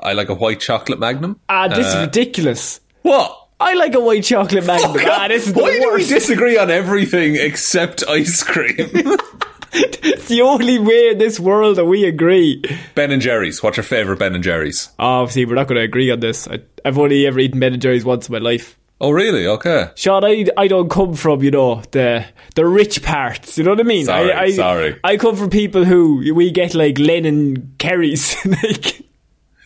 I 0.01 0.13
like 0.13 0.29
a 0.29 0.33
white 0.33 0.59
chocolate 0.59 0.99
magnum. 0.99 1.39
Ah, 1.49 1.67
this 1.67 1.87
is 1.87 1.95
Uh, 1.95 2.01
ridiculous. 2.01 2.79
What? 3.03 3.41
I 3.59 3.73
like 3.75 3.93
a 3.95 3.99
white 4.01 4.23
chocolate 4.25 4.65
Magnum. 4.65 4.97
Ah, 5.05 5.27
this 5.29 5.47
is 5.47 5.53
the 5.53 5.61
Why 5.61 5.79
do 5.79 5.93
we 5.93 6.05
disagree 6.05 6.57
on 6.57 6.69
everything 6.69 7.35
except 7.35 8.03
ice 8.09 8.43
cream? 8.43 8.75
it's 9.73 10.27
the 10.27 10.41
only 10.41 10.77
way 10.79 11.09
in 11.11 11.17
this 11.19 11.39
world 11.39 11.77
that 11.77 11.85
we 11.85 12.03
agree. 12.05 12.61
ben 12.95 13.11
and 13.11 13.21
Jerry's. 13.21 13.63
What's 13.63 13.77
your 13.77 13.83
favourite 13.85 14.19
Ben 14.19 14.35
and 14.35 14.43
Jerry's? 14.43 14.89
Obviously, 14.99 15.45
we're 15.45 15.55
not 15.55 15.67
going 15.67 15.77
to 15.77 15.83
agree 15.83 16.11
on 16.11 16.19
this. 16.19 16.47
I, 16.49 16.59
I've 16.83 16.97
only 16.97 17.25
ever 17.27 17.39
eaten 17.39 17.59
Ben 17.61 17.73
and 17.73 17.81
Jerry's 17.81 18.03
once 18.03 18.27
in 18.27 18.33
my 18.33 18.39
life. 18.39 18.77
Oh, 19.01 19.11
really? 19.11 19.45
Okay. 19.45 19.89
Shaun, 19.95 20.23
I, 20.23 20.45
I 20.57 20.67
don't 20.67 20.89
come 20.89 21.15
from, 21.15 21.43
you 21.43 21.51
know, 21.51 21.81
the 21.91 22.25
the 22.55 22.65
rich 22.65 23.03
parts. 23.03 23.57
You 23.57 23.65
know 23.65 23.71
what 23.71 23.79
I 23.81 23.83
mean? 23.83 24.05
Sorry, 24.05 24.31
I, 24.31 24.43
I, 24.43 24.51
sorry. 24.51 24.99
I 25.03 25.17
come 25.17 25.35
from 25.35 25.49
people 25.49 25.83
who 25.83 26.33
we 26.33 26.49
get 26.51 26.73
like 26.73 26.97
Lennon 26.97 27.75
Kerry's. 27.77 28.35
like, 28.63 29.01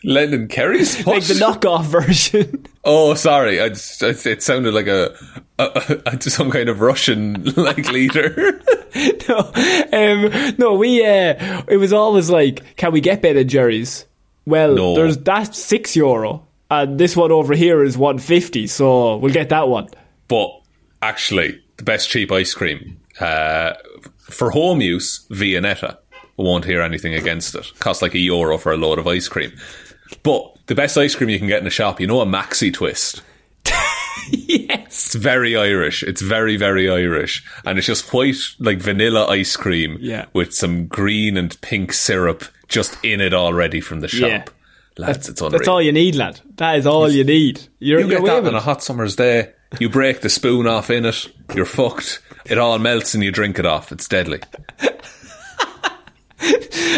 Lennon 0.03 0.47
Kerry's 0.47 1.05
like 1.05 1.23
the 1.25 1.33
knockoff 1.35 1.83
version. 1.85 2.65
Oh, 2.83 3.13
sorry. 3.13 3.61
I, 3.61 3.69
just- 3.69 4.01
I- 4.01 4.29
it 4.29 4.41
sounded 4.41 4.73
like 4.73 4.87
a, 4.87 5.13
a, 5.59 6.01
a 6.07 6.21
some 6.29 6.49
kind 6.49 6.69
of 6.69 6.81
Russian 6.81 7.43
like 7.55 7.87
leader. 7.91 8.59
no, 9.27 9.51
um, 9.93 10.55
no, 10.57 10.73
we. 10.75 11.05
Uh, 11.05 11.61
it 11.67 11.77
was 11.77 11.93
always 11.93 12.29
like, 12.31 12.77
can 12.77 12.91
we 12.93 13.01
get 13.01 13.21
Ben 13.21 13.37
and 13.37 13.49
Jerry's? 13.49 14.05
Well, 14.45 14.73
No. 14.73 14.95
there's 14.95 15.17
that's 15.17 15.59
six 15.59 15.95
euro, 15.95 16.47
and 16.69 16.99
this 16.99 17.15
one 17.15 17.31
over 17.31 17.53
here 17.53 17.83
is 17.83 17.97
one 17.97 18.19
fifty. 18.19 18.67
So 18.67 19.17
we'll 19.17 19.33
get 19.33 19.49
that 19.49 19.67
one. 19.67 19.87
but 20.27 20.51
actually, 21.01 21.61
the 21.77 21.83
best 21.83 22.09
cheap 22.09 22.31
ice 22.31 22.53
cream 22.53 22.99
uh, 23.19 23.73
for 24.19 24.51
home 24.51 24.81
use, 24.81 25.25
Viennetta. 25.31 25.97
Won't 26.37 26.65
hear 26.65 26.81
anything 26.81 27.13
against 27.13 27.53
it. 27.55 27.65
Costs 27.79 28.01
like 28.01 28.13
a 28.15 28.19
euro 28.19 28.57
for 28.57 28.71
a 28.71 28.77
load 28.77 28.97
of 28.99 29.07
ice 29.07 29.27
cream. 29.27 29.51
But 30.23 30.55
the 30.67 30.75
best 30.75 30.97
ice 30.97 31.13
cream 31.15 31.29
you 31.29 31.37
can 31.37 31.47
get 31.49 31.59
in 31.61 31.67
a 31.67 31.71
shop, 31.71 31.99
you 31.99 32.07
know, 32.07 32.21
a 32.21 32.25
maxi 32.25 32.73
twist. 32.73 33.21
yes. 34.31 34.85
It's 34.85 35.15
very 35.15 35.55
Irish. 35.55 36.03
It's 36.03 36.21
very, 36.21 36.55
very 36.57 36.89
Irish. 36.89 37.43
And 37.65 37.77
it's 37.77 37.87
just 37.87 38.13
white, 38.13 38.35
like 38.59 38.79
vanilla 38.79 39.25
ice 39.27 39.55
cream 39.57 39.97
Yeah. 39.99 40.25
with 40.33 40.53
some 40.53 40.87
green 40.87 41.37
and 41.37 41.59
pink 41.61 41.93
syrup 41.93 42.43
just 42.67 42.97
in 43.03 43.19
it 43.21 43.33
already 43.33 43.81
from 43.81 43.99
the 44.01 44.07
shop. 44.07 44.29
Yeah. 44.29 44.43
Lads, 44.99 45.29
it's 45.29 45.39
unreal. 45.41 45.57
That's 45.59 45.67
all 45.67 45.81
you 45.81 45.91
need, 45.91 46.15
lad. 46.15 46.39
That 46.57 46.77
is 46.77 46.85
all 46.85 47.09
you 47.09 47.23
need. 47.23 47.61
You're, 47.79 48.01
You 48.01 48.07
you're 48.09 48.19
get 48.21 48.43
that 48.43 48.47
on 48.49 48.55
a 48.55 48.59
hot 48.59 48.83
summer's 48.83 49.15
day. 49.15 49.53
You 49.79 49.89
break 49.89 50.21
the 50.21 50.29
spoon 50.29 50.67
off 50.67 50.89
in 50.89 51.05
it. 51.05 51.27
You're 51.55 51.65
fucked. 51.65 52.21
It 52.45 52.57
all 52.57 52.77
melts 52.79 53.13
and 53.13 53.23
you 53.23 53.31
drink 53.31 53.59
it 53.59 53.65
off. 53.65 53.91
It's 53.91 54.07
deadly. 54.07 54.41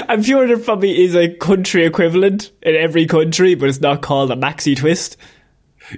I'm 0.08 0.22
sure 0.22 0.48
there 0.48 0.60
probably 0.60 1.04
is 1.04 1.16
a 1.16 1.34
country 1.36 1.86
equivalent 1.86 2.52
in 2.62 2.76
every 2.76 3.06
country, 3.08 3.56
but 3.56 3.70
it's 3.70 3.82
not 3.82 4.02
called 4.02 4.32
a 4.32 4.36
maxi 4.36 4.76
twist. 4.78 5.18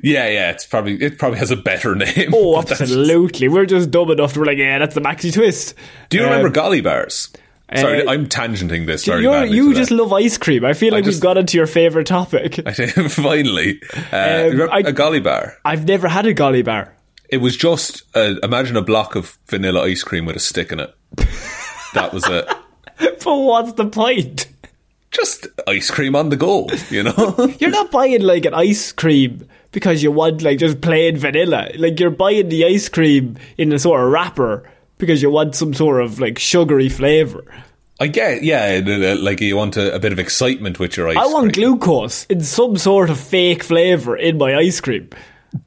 Yeah, 0.01 0.27
yeah. 0.29 0.51
It's 0.51 0.65
probably 0.65 1.01
it 1.01 1.19
probably 1.19 1.39
has 1.39 1.51
a 1.51 1.55
better 1.57 1.93
name. 1.95 2.31
Oh, 2.33 2.61
that's- 2.61 2.81
absolutely. 2.81 3.47
We're 3.49 3.65
just 3.65 3.91
dumb 3.91 4.11
enough 4.11 4.33
to 4.33 4.39
be 4.39 4.45
like, 4.45 4.57
yeah, 4.57 4.79
that's 4.79 4.95
the 4.95 5.01
maxi 5.01 5.33
twist. 5.33 5.75
Do 6.09 6.17
you 6.17 6.23
Um, 6.23 6.29
remember 6.29 6.49
Golly 6.49 6.81
bars? 6.81 7.29
Sorry, 7.75 8.05
uh, 8.05 8.11
I'm 8.11 8.27
tangenting 8.27 8.85
this 8.85 9.05
very 9.05 9.23
you 9.23 9.73
just 9.73 9.91
love 9.91 10.13
ice 10.13 10.37
cream. 10.37 10.63
I 10.65 10.73
feel 10.73 10.93
like 10.93 11.03
just- 11.05 11.15
we've 11.17 11.21
got 11.21 11.37
into 11.37 11.57
your 11.57 11.67
favourite 11.67 12.07
topic. 12.07 12.59
I 12.65 12.73
think 12.73 12.91
finally, 13.11 13.81
uh, 14.11 14.47
remember 14.51 14.71
I- 14.71 14.79
a 14.79 14.91
Golly 14.91 15.19
bar. 15.19 15.57
I've 15.65 15.87
never 15.87 16.07
had 16.07 16.25
a 16.25 16.33
golly 16.33 16.61
bar. 16.61 16.95
It 17.29 17.37
was 17.37 17.57
just 17.57 18.03
uh, 18.15 18.35
imagine 18.43 18.77
a 18.77 18.81
block 18.83 19.15
of 19.15 19.37
vanilla 19.47 19.83
ice 19.83 20.03
cream 20.03 20.25
with 20.25 20.35
a 20.35 20.39
stick 20.39 20.71
in 20.71 20.79
it. 20.79 20.93
that 21.93 22.13
was 22.13 22.27
it. 22.27 22.47
But 23.23 23.37
what's 23.37 23.73
the 23.73 23.87
point? 23.87 24.47
Just 25.09 25.47
ice 25.67 25.89
cream 25.89 26.15
on 26.15 26.29
the 26.29 26.35
go, 26.37 26.67
you 26.89 27.01
know. 27.03 27.51
You're 27.59 27.71
not 27.71 27.89
buying 27.89 28.21
like 28.21 28.45
an 28.45 28.53
ice 28.53 28.91
cream 28.91 29.47
because 29.71 30.03
you 30.03 30.11
want 30.11 30.41
like 30.43 30.59
just 30.59 30.79
plain 30.81 31.17
vanilla. 31.17 31.71
Like 31.75 31.99
you're 31.99 32.09
buying 32.11 32.49
the 32.49 32.65
ice 32.65 32.89
cream 32.89 33.37
in 33.57 33.71
a 33.73 33.79
sort 33.79 34.01
of 34.03 34.11
wrapper 34.11 34.69
because 35.03 35.21
you 35.21 35.29
want 35.29 35.55
some 35.55 35.73
sort 35.73 36.01
of 36.01 36.19
like 36.19 36.39
sugary 36.39 36.89
flavour. 36.89 37.43
I 37.99 38.07
get, 38.07 38.43
yeah, 38.43 38.81
uh, 38.85 39.17
like 39.21 39.39
you 39.39 39.55
want 39.55 39.77
a, 39.77 39.95
a 39.95 39.99
bit 39.99 40.11
of 40.11 40.19
excitement 40.19 40.79
with 40.79 40.97
your 40.97 41.09
ice 41.09 41.15
cream. 41.15 41.25
I 41.25 41.33
want 41.33 41.53
cream. 41.53 41.77
glucose 41.77 42.25
in 42.25 42.41
some 42.41 42.77
sort 42.77 43.09
of 43.09 43.19
fake 43.19 43.63
flavour 43.63 44.17
in 44.17 44.37
my 44.37 44.55
ice 44.55 44.81
cream. 44.81 45.09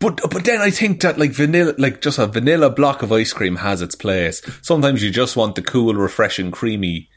But 0.00 0.20
but 0.30 0.44
then 0.44 0.60
I 0.60 0.70
think 0.70 1.00
that 1.02 1.18
like 1.18 1.30
vanilla, 1.30 1.74
like 1.78 2.02
just 2.02 2.18
a 2.18 2.26
vanilla 2.26 2.70
block 2.70 3.02
of 3.02 3.12
ice 3.12 3.32
cream 3.32 3.56
has 3.56 3.80
its 3.80 3.94
place. 3.94 4.42
Sometimes 4.60 5.02
you 5.02 5.10
just 5.10 5.36
want 5.36 5.54
the 5.54 5.62
cool, 5.62 5.94
refreshing, 5.94 6.50
creamy 6.50 7.08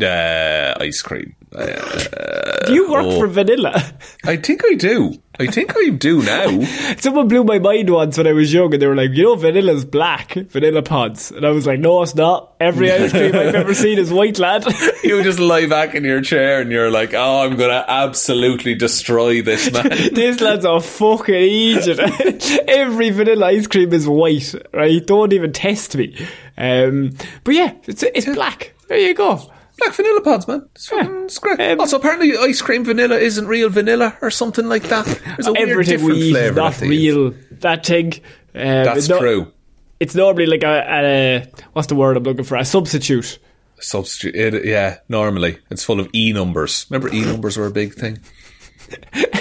uh, 0.00 0.74
ice 0.80 1.02
cream. 1.02 1.36
Uh, 1.54 2.66
Do 2.66 2.74
you 2.74 2.90
work 2.90 3.04
oh. 3.04 3.20
for 3.20 3.26
vanilla? 3.26 3.92
I 4.24 4.36
think 4.36 4.62
I 4.64 4.74
do. 4.74 5.14
I 5.40 5.46
think 5.46 5.74
I 5.74 5.88
do 5.88 6.22
now. 6.22 6.64
Someone 6.98 7.26
blew 7.28 7.44
my 7.44 7.58
mind 7.58 7.88
once 7.88 8.18
when 8.18 8.26
I 8.26 8.32
was 8.34 8.52
young 8.52 8.74
and 8.74 8.82
they 8.82 8.86
were 8.86 8.94
like, 8.94 9.12
you 9.12 9.22
know, 9.22 9.36
vanilla's 9.36 9.86
black, 9.86 10.34
vanilla 10.34 10.82
pods. 10.82 11.30
And 11.30 11.46
I 11.46 11.50
was 11.50 11.66
like, 11.66 11.80
no, 11.80 12.02
it's 12.02 12.14
not. 12.14 12.52
Every 12.60 12.92
ice 12.92 13.10
cream 13.10 13.34
I've 13.34 13.54
ever 13.54 13.72
seen 13.72 13.98
is 13.98 14.12
white, 14.12 14.38
lad. 14.38 14.66
You 15.02 15.22
just 15.22 15.38
lie 15.38 15.66
back 15.66 15.94
in 15.94 16.04
your 16.04 16.20
chair 16.20 16.60
and 16.60 16.70
you're 16.70 16.90
like, 16.90 17.14
oh, 17.14 17.40
I'm 17.40 17.56
going 17.56 17.70
to 17.70 17.90
absolutely 17.90 18.74
destroy 18.74 19.40
this 19.40 19.72
man. 19.72 19.88
this 20.12 20.40
lad's 20.40 20.66
a 20.66 20.78
fucking 20.78 21.34
idiot. 21.34 22.60
Every 22.68 23.08
vanilla 23.10 23.46
ice 23.46 23.66
cream 23.66 23.92
is 23.94 24.06
white, 24.06 24.54
right? 24.74 25.04
Don't 25.04 25.32
even 25.32 25.52
test 25.52 25.96
me. 25.96 26.16
Um, 26.58 27.12
but 27.44 27.54
yeah, 27.54 27.72
it's, 27.86 28.02
it's 28.02 28.26
black. 28.26 28.74
There 28.88 28.98
you 28.98 29.14
go. 29.14 29.50
Black 29.80 29.94
vanilla 29.94 30.20
pods, 30.20 30.46
man. 30.48 30.68
It's, 30.74 30.88
fucking- 30.88 31.24
it's 31.24 31.38
great. 31.38 31.60
Um, 31.60 31.80
also, 31.80 31.96
apparently, 31.98 32.36
ice 32.36 32.62
cream 32.62 32.84
vanilla 32.84 33.16
isn't 33.16 33.46
real 33.46 33.68
vanilla 33.68 34.16
or 34.22 34.30
something 34.30 34.68
like 34.68 34.84
that. 34.84 35.06
There's 35.06 35.46
a 35.46 35.52
weird 35.52 35.86
different 35.86 36.14
we 36.14 36.22
eat 36.22 36.32
flavour. 36.32 36.54
not 36.60 36.80
real. 36.80 37.34
That 37.60 37.84
thing. 37.86 38.12
Um, 38.54 38.60
That's 38.84 39.08
not- 39.08 39.20
true. 39.20 39.52
It's 39.98 40.14
normally 40.14 40.46
like 40.46 40.62
a, 40.62 40.84
a, 40.88 41.46
what's 41.74 41.88
the 41.88 41.94
word 41.94 42.16
I'm 42.16 42.22
looking 42.22 42.44
for? 42.44 42.56
A 42.56 42.64
substitute. 42.64 43.38
Substitute. 43.80 44.34
It, 44.34 44.64
yeah, 44.64 44.98
normally 45.10 45.58
it's 45.70 45.84
full 45.84 46.00
of 46.00 46.08
e 46.14 46.32
numbers. 46.32 46.86
Remember, 46.88 47.14
e 47.14 47.22
numbers 47.24 47.56
were 47.58 47.66
a 47.66 47.70
big 47.70 47.92
thing. 47.94 48.18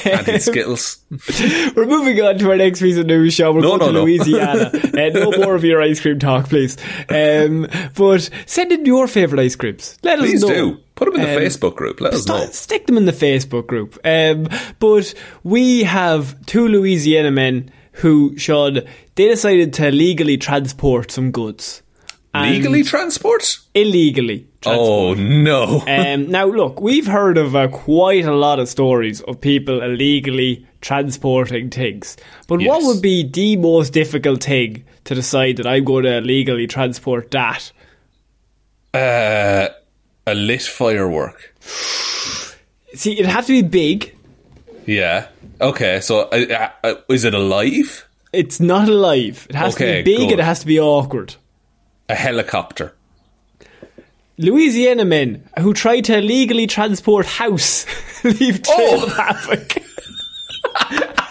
Anti 0.06 0.38
Skittles. 0.40 1.00
We're 1.76 1.86
moving 1.86 2.22
on 2.22 2.38
to 2.40 2.50
our 2.52 2.58
next 2.58 2.80
piece 2.82 2.98
of 2.98 3.06
news, 3.06 3.34
Shaun. 3.34 3.56
We're 3.56 3.62
No, 3.62 3.78
going 3.78 3.80
to 3.80 3.86
no, 3.88 3.92
no. 3.92 4.04
Louisiana. 4.04 4.72
uh, 4.74 5.10
no 5.14 5.32
more 5.32 5.56
of 5.56 5.64
your 5.64 5.82
ice 5.82 6.00
cream 6.00 6.20
talk, 6.20 6.50
please. 6.50 6.78
Um, 7.10 7.68
but 7.96 8.30
send 8.46 8.72
in 8.72 8.86
your 8.86 9.08
favourite 9.08 9.44
ice 9.44 9.56
creams. 9.56 9.98
Let 10.04 10.20
Please 10.20 10.44
us 10.44 10.50
know. 10.50 10.56
Please 10.72 10.76
do. 10.78 10.84
Put 10.96 11.06
them 11.06 11.16
in 11.16 11.22
the 11.28 11.36
Um, 11.36 11.42
Facebook 11.42 11.76
group. 11.76 12.02
Let 12.02 12.14
us 12.14 12.28
know. 12.28 12.46
Stick 12.48 12.86
them 12.88 12.98
in 12.98 13.06
the 13.06 13.12
Facebook 13.14 13.68
group. 13.68 13.98
Um, 14.04 14.48
but 14.80 15.14
we 15.44 15.84
have 15.84 16.46
two 16.46 16.68
Louisiana 16.68 17.32
men 17.32 17.72
who, 17.94 18.38
Shaun, 18.38 18.82
they 19.16 19.28
decided 19.28 19.74
to 19.76 19.92
legally 19.92 20.38
transport 20.38 21.12
some 21.12 21.32
goods. 21.32 21.82
Legally 22.36 22.84
transport? 22.84 23.58
illegally. 23.74 24.48
Oh 24.66 25.14
no! 25.16 25.84
Um, 25.88 26.30
now, 26.30 26.46
look, 26.46 26.80
we've 26.82 27.08
heard 27.08 27.38
of 27.38 27.56
uh, 27.56 27.68
quite 27.70 28.26
a 28.26 28.34
lot 28.36 28.60
of 28.60 28.68
stories 28.70 29.22
of 29.22 29.40
people 29.42 29.82
illegally 29.82 30.68
transporting 30.82 31.70
things. 31.70 32.18
But 32.48 32.62
what 32.62 32.84
would 32.84 33.02
be 33.02 33.24
the 33.28 33.56
most 33.58 33.94
difficult 33.94 34.44
thing 34.44 34.84
to 35.06 35.16
decide 35.16 35.58
that 35.58 35.66
I'm 35.68 35.84
going 35.86 36.04
to 36.04 36.18
illegally 36.18 36.68
transport 36.68 37.32
that? 37.32 37.72
uh, 38.94 39.70
a 40.28 40.36
lit 40.36 40.62
firework. 40.62 41.56
See, 42.94 43.14
it'd 43.14 43.26
have 43.26 43.46
to 43.48 43.62
be 43.62 43.68
big. 43.68 44.16
Yeah. 44.86 45.28
Okay. 45.62 46.00
So, 46.02 46.22
uh, 46.32 46.70
uh, 46.84 46.94
is 47.10 47.24
it 47.24 47.34
alive? 47.34 48.08
It's 48.34 48.60
not 48.60 48.88
alive. 48.90 49.48
It 49.50 49.56
has 49.56 49.76
Okay, 49.76 49.98
to 50.00 50.04
be 50.04 50.12
big 50.12 50.20
good. 50.30 50.32
and 50.34 50.42
it 50.42 50.44
has 50.46 50.60
to 50.62 50.66
be 50.68 50.80
awkward. 50.80 51.36
A 52.10 52.16
helicopter. 52.16 52.94
Louisiana 54.38 55.06
men 55.06 55.48
who 55.60 55.74
tried 55.74 56.06
to 56.06 56.18
illegally 56.18 56.66
transport 56.66 57.26
house 57.26 57.86
leave 58.24 58.64
trail 58.64 59.04
Oh! 59.04 59.08
havoc. 59.10 59.78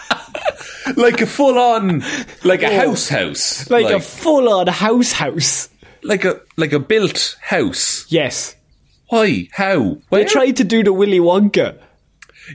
Like 0.95 1.21
a 1.21 1.27
full-on, 1.27 2.03
like 2.43 2.63
a 2.63 2.67
oh. 2.73 2.87
house 2.87 3.07
house, 3.09 3.69
Oh. 3.71 3.73
Like, 3.73 3.93
a 3.93 3.99
full-on 3.99 4.67
house 4.67 5.11
house. 5.13 5.69
like 6.03 6.25
a 6.25 6.41
like 6.57 6.73
a 6.73 6.79
built 6.79 7.37
house. 7.41 8.05
Yes. 8.11 8.55
Why? 9.07 9.47
How? 9.53 9.79
They 9.79 9.99
Where? 10.09 10.25
tried 10.25 10.57
to 10.57 10.63
do 10.63 10.83
the 10.83 10.91
Willy 10.91 11.19
Wonka. 11.19 11.77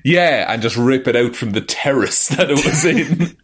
Yeah, 0.03 0.53
and 0.53 0.63
just 0.63 0.77
rip 0.77 1.07
it 1.07 1.17
out 1.17 1.37
from 1.37 1.51
the 1.51 1.61
terrace 1.61 2.29
that 2.37 2.51
it 2.51 2.65
was 2.65 2.85
in. 2.85 3.37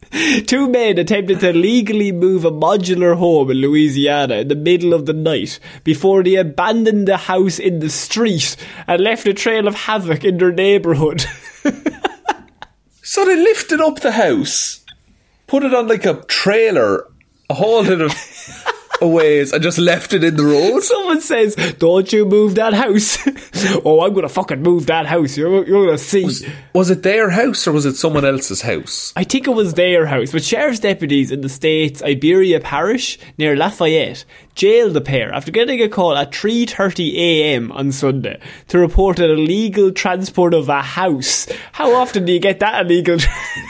Two 0.46 0.68
men 0.68 0.98
attempted 0.98 1.40
to 1.40 1.52
legally 1.52 2.10
move 2.10 2.44
a 2.44 2.50
modular 2.50 3.16
home 3.16 3.50
in 3.50 3.58
Louisiana 3.58 4.36
in 4.36 4.48
the 4.48 4.56
middle 4.56 4.92
of 4.92 5.06
the 5.06 5.12
night 5.12 5.60
before 5.84 6.22
they 6.24 6.34
abandoned 6.34 7.06
the 7.06 7.16
house 7.16 7.58
in 7.58 7.78
the 7.78 7.90
street 7.90 8.56
and 8.86 9.02
left 9.02 9.26
a 9.26 9.34
trail 9.34 9.68
of 9.68 9.74
havoc 9.74 10.24
in 10.24 10.38
their 10.38 10.52
neighbourhood. 10.52 11.20
so 13.02 13.24
they 13.24 13.36
lifted 13.36 13.80
up 13.80 14.00
the 14.00 14.12
house, 14.12 14.84
put 15.46 15.62
it 15.62 15.74
on 15.74 15.86
like 15.86 16.04
a 16.04 16.22
trailer, 16.24 17.06
hauled 17.50 17.88
it 17.88 18.00
a, 19.00 19.08
ways, 19.08 19.52
and 19.52 19.62
just 19.62 19.78
left 19.78 20.12
it 20.12 20.24
in 20.24 20.36
the 20.36 20.44
road. 20.44 20.80
Someone 20.80 21.20
says, 21.20 21.56
Don't 21.78 22.12
you 22.12 22.24
move 22.24 22.54
that 22.56 22.74
house. 22.74 23.18
oh, 23.84 24.02
I'm 24.02 24.14
to 24.14 24.28
fucking 24.28 24.62
move 24.62 24.86
that 24.86 25.06
house. 25.06 25.36
You're, 25.36 25.66
you're 25.66 25.90
to 25.92 25.98
see. 25.98 26.24
Was 26.74 26.90
it 26.90 27.02
their 27.02 27.30
house 27.30 27.66
or 27.66 27.72
was 27.72 27.86
it 27.86 27.96
someone 27.96 28.24
else's 28.24 28.62
house? 28.62 29.12
I 29.16 29.24
think 29.24 29.46
it 29.46 29.50
was 29.50 29.74
their 29.74 30.06
house, 30.06 30.32
but 30.32 30.44
sheriff's 30.44 30.80
deputies 30.80 31.30
in 31.30 31.40
the 31.40 31.48
state's 31.48 32.02
Iberia 32.02 32.60
parish 32.60 33.18
near 33.38 33.56
Lafayette 33.56 34.24
jailed 34.54 34.94
the 34.94 35.00
pair 35.00 35.32
after 35.32 35.50
getting 35.50 35.80
a 35.80 35.88
call 35.88 36.16
at 36.16 36.32
3.30am 36.32 37.72
on 37.72 37.92
Sunday 37.92 38.40
to 38.68 38.78
report 38.78 39.18
an 39.18 39.30
illegal 39.30 39.92
transport 39.92 40.54
of 40.54 40.68
a 40.68 40.82
house. 40.82 41.48
How 41.72 41.94
often 41.94 42.24
do 42.24 42.32
you 42.32 42.40
get 42.40 42.60
that 42.60 42.84
illegal? 42.84 43.18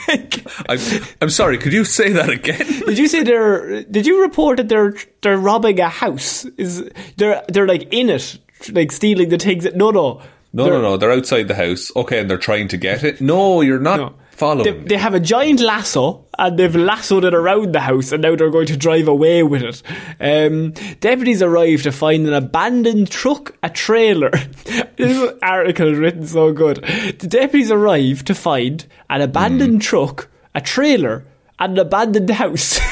I'm, 0.69 0.79
I'm 1.21 1.29
sorry, 1.29 1.57
could 1.57 1.73
you 1.73 1.85
say 1.85 2.11
that 2.11 2.29
again? 2.29 2.57
did 2.85 2.97
you 2.97 3.07
say 3.07 3.23
they're, 3.23 3.83
did 3.83 4.05
you 4.05 4.21
report 4.21 4.57
that 4.57 4.69
they're, 4.69 4.93
they're 5.21 5.37
robbing 5.37 5.79
a 5.79 5.89
house? 5.89 6.45
Is, 6.57 6.89
they're, 7.17 7.43
they're 7.47 7.67
like 7.67 7.93
in 7.93 8.09
it, 8.09 8.37
like 8.71 8.91
stealing 8.91 9.29
the 9.29 9.37
things 9.37 9.63
that, 9.63 9.75
no, 9.75 9.91
no. 9.91 10.21
No, 10.53 10.67
no, 10.67 10.81
no. 10.81 10.97
They're 10.97 11.11
outside 11.11 11.47
the 11.47 11.55
house. 11.55 11.91
Okay, 11.95 12.19
and 12.19 12.29
they're 12.29 12.37
trying 12.37 12.67
to 12.69 12.77
get 12.77 13.03
it. 13.03 13.21
No, 13.21 13.61
you're 13.61 13.79
not 13.79 13.97
No. 13.97 14.13
Following. 14.41 14.63
They, 14.65 14.95
they 14.95 14.97
have 14.97 15.13
a 15.13 15.19
giant 15.19 15.59
lasso 15.61 16.25
and 16.37 16.57
they've 16.59 16.75
lassoed 16.75 17.23
it 17.25 17.33
around 17.33 17.73
the 17.73 17.79
house 17.79 18.11
and 18.11 18.21
now 18.23 18.35
they're 18.35 18.49
going 18.49 18.67
to 18.67 18.75
drive 18.77 19.07
away 19.07 19.43
with 19.43 19.61
it. 19.63 19.81
Um, 20.19 20.71
deputies 20.99 21.41
arrive 21.41 21.83
to 21.83 21.91
find 21.91 22.27
an 22.27 22.33
abandoned 22.33 23.09
truck, 23.11 23.55
a 23.63 23.69
trailer. 23.69 24.31
this 24.97 25.33
article 25.43 25.87
is 25.93 25.97
written 25.99 26.25
so 26.27 26.51
good. 26.51 26.77
The 27.19 27.27
deputies 27.27 27.71
arrive 27.71 28.25
to 28.25 28.35
find 28.35 28.85
an 29.09 29.21
abandoned 29.21 29.73
Hmm. 29.83 29.89
truck, 29.89 30.27
a 30.55 30.61
trailer, 30.61 31.23
and 31.59 31.73
an 31.73 31.79
abandoned 31.87 32.29
house. 32.31 32.79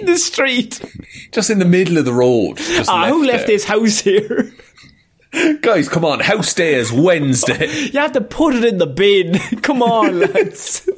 In 0.00 0.06
the 0.06 0.18
street. 0.18 0.80
just 1.32 1.50
in 1.50 1.58
the 1.58 1.64
middle 1.64 1.98
of 1.98 2.04
the 2.04 2.12
road. 2.12 2.58
Just 2.58 2.88
Ah, 2.88 3.08
who 3.08 3.24
left 3.24 3.46
there. 3.48 3.56
this 3.56 3.64
house 3.64 3.98
here? 3.98 4.52
Guys, 5.60 5.88
come 5.88 6.04
on. 6.04 6.20
House 6.20 6.52
day 6.54 6.74
is 6.74 6.90
Wednesday. 6.92 7.68
You 7.92 8.00
have 8.00 8.12
to 8.12 8.20
put 8.20 8.54
it 8.54 8.64
in 8.64 8.78
the 8.78 8.86
bin. 8.86 9.38
Come 9.62 9.82
on, 9.82 10.18
lads. 10.32 10.88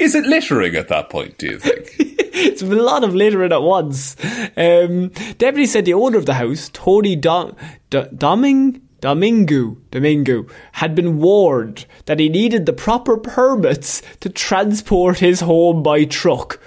is 0.00 0.14
it 0.14 0.24
littering 0.24 0.74
at 0.76 0.88
that 0.88 1.10
point? 1.10 1.36
Do 1.38 1.46
you 1.46 1.58
think? 1.58 1.88
it's 1.98 2.62
a 2.62 2.66
lot 2.66 3.04
of 3.04 3.14
littering 3.14 3.52
at 3.52 3.62
once. 3.62 4.16
Um, 4.56 5.08
Deputy 5.36 5.66
said 5.66 5.84
the 5.84 5.92
owner 5.94 6.16
of 6.16 6.24
the 6.26 6.34
house, 6.34 6.70
Tony 6.72 7.16
Dom- 7.16 7.54
D- 7.90 7.98
Doming- 8.14 8.80
Domingo, 9.02 9.76
Domingo, 9.90 10.46
had 10.72 10.94
been 10.94 11.18
warned 11.18 11.84
that 12.06 12.18
he 12.18 12.28
needed 12.30 12.64
the 12.64 12.72
proper 12.72 13.18
permits 13.18 14.00
to 14.20 14.30
transport 14.30 15.18
his 15.18 15.40
home 15.40 15.82
by 15.82 16.04
truck. 16.06 16.58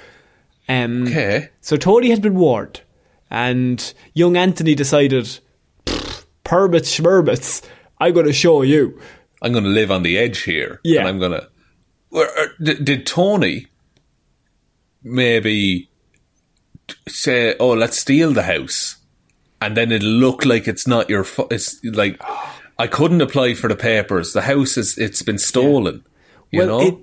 Um, 0.69 1.07
Okay. 1.07 1.49
So 1.61 1.75
Tony 1.77 2.09
had 2.11 2.21
been 2.21 2.35
warned, 2.35 2.81
and 3.31 3.93
young 4.13 4.37
Anthony 4.37 4.75
decided, 4.75 5.23
"Pfft, 5.25 5.39
permits, 6.45 6.97
schmermits, 6.97 7.61
I'm 7.99 8.13
going 8.13 8.25
to 8.25 8.33
show 8.33 8.61
you. 8.61 8.99
I'm 9.41 9.51
going 9.51 9.65
to 9.65 9.69
live 9.69 9.91
on 9.91 10.03
the 10.03 10.17
edge 10.17 10.43
here. 10.43 10.79
Yeah. 10.85 11.01
And 11.01 11.09
I'm 11.09 11.19
going 11.19 11.33
to. 11.33 11.49
Uh, 12.13 12.47
Did, 12.63 13.05
Tony 13.05 13.67
maybe 15.03 15.89
say, 17.09 17.55
"Oh, 17.59 17.71
let's 17.73 17.97
steal 17.97 18.31
the 18.31 18.43
house," 18.43 18.95
and 19.61 19.75
then 19.75 19.91
it'll 19.91 20.07
look 20.07 20.45
like 20.45 20.65
it's 20.65 20.87
not 20.87 21.09
your. 21.09 21.25
Fu- 21.25 21.47
it's 21.51 21.83
like 21.83 22.21
I 22.79 22.87
couldn't 22.87 23.19
apply 23.19 23.55
for 23.55 23.67
the 23.67 23.75
papers. 23.75 24.31
The 24.31 24.43
house 24.43 24.77
is. 24.77 24.97
It's 24.97 25.23
been 25.23 25.37
stolen. 25.37 26.05
You 26.51 26.65
know. 26.65 26.79
It, 26.79 26.95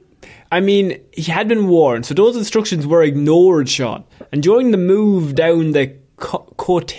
I 0.51 0.61
mean, 0.61 1.03
he 1.13 1.31
had 1.31 1.49
been 1.49 1.69
warned, 1.69 2.07
so 2.07 2.15
those 2.15 2.37
instructions 2.37 2.87
were 2.87 3.03
ignored, 3.03 3.69
Shaun. 3.69 4.05
And 4.33 4.43
during 4.43 4.71
the 4.71 4.79
move 4.79 5.35
down 5.35 5.73
the 5.73 5.97
Co- 6.17 6.55
Cote 6.57 6.91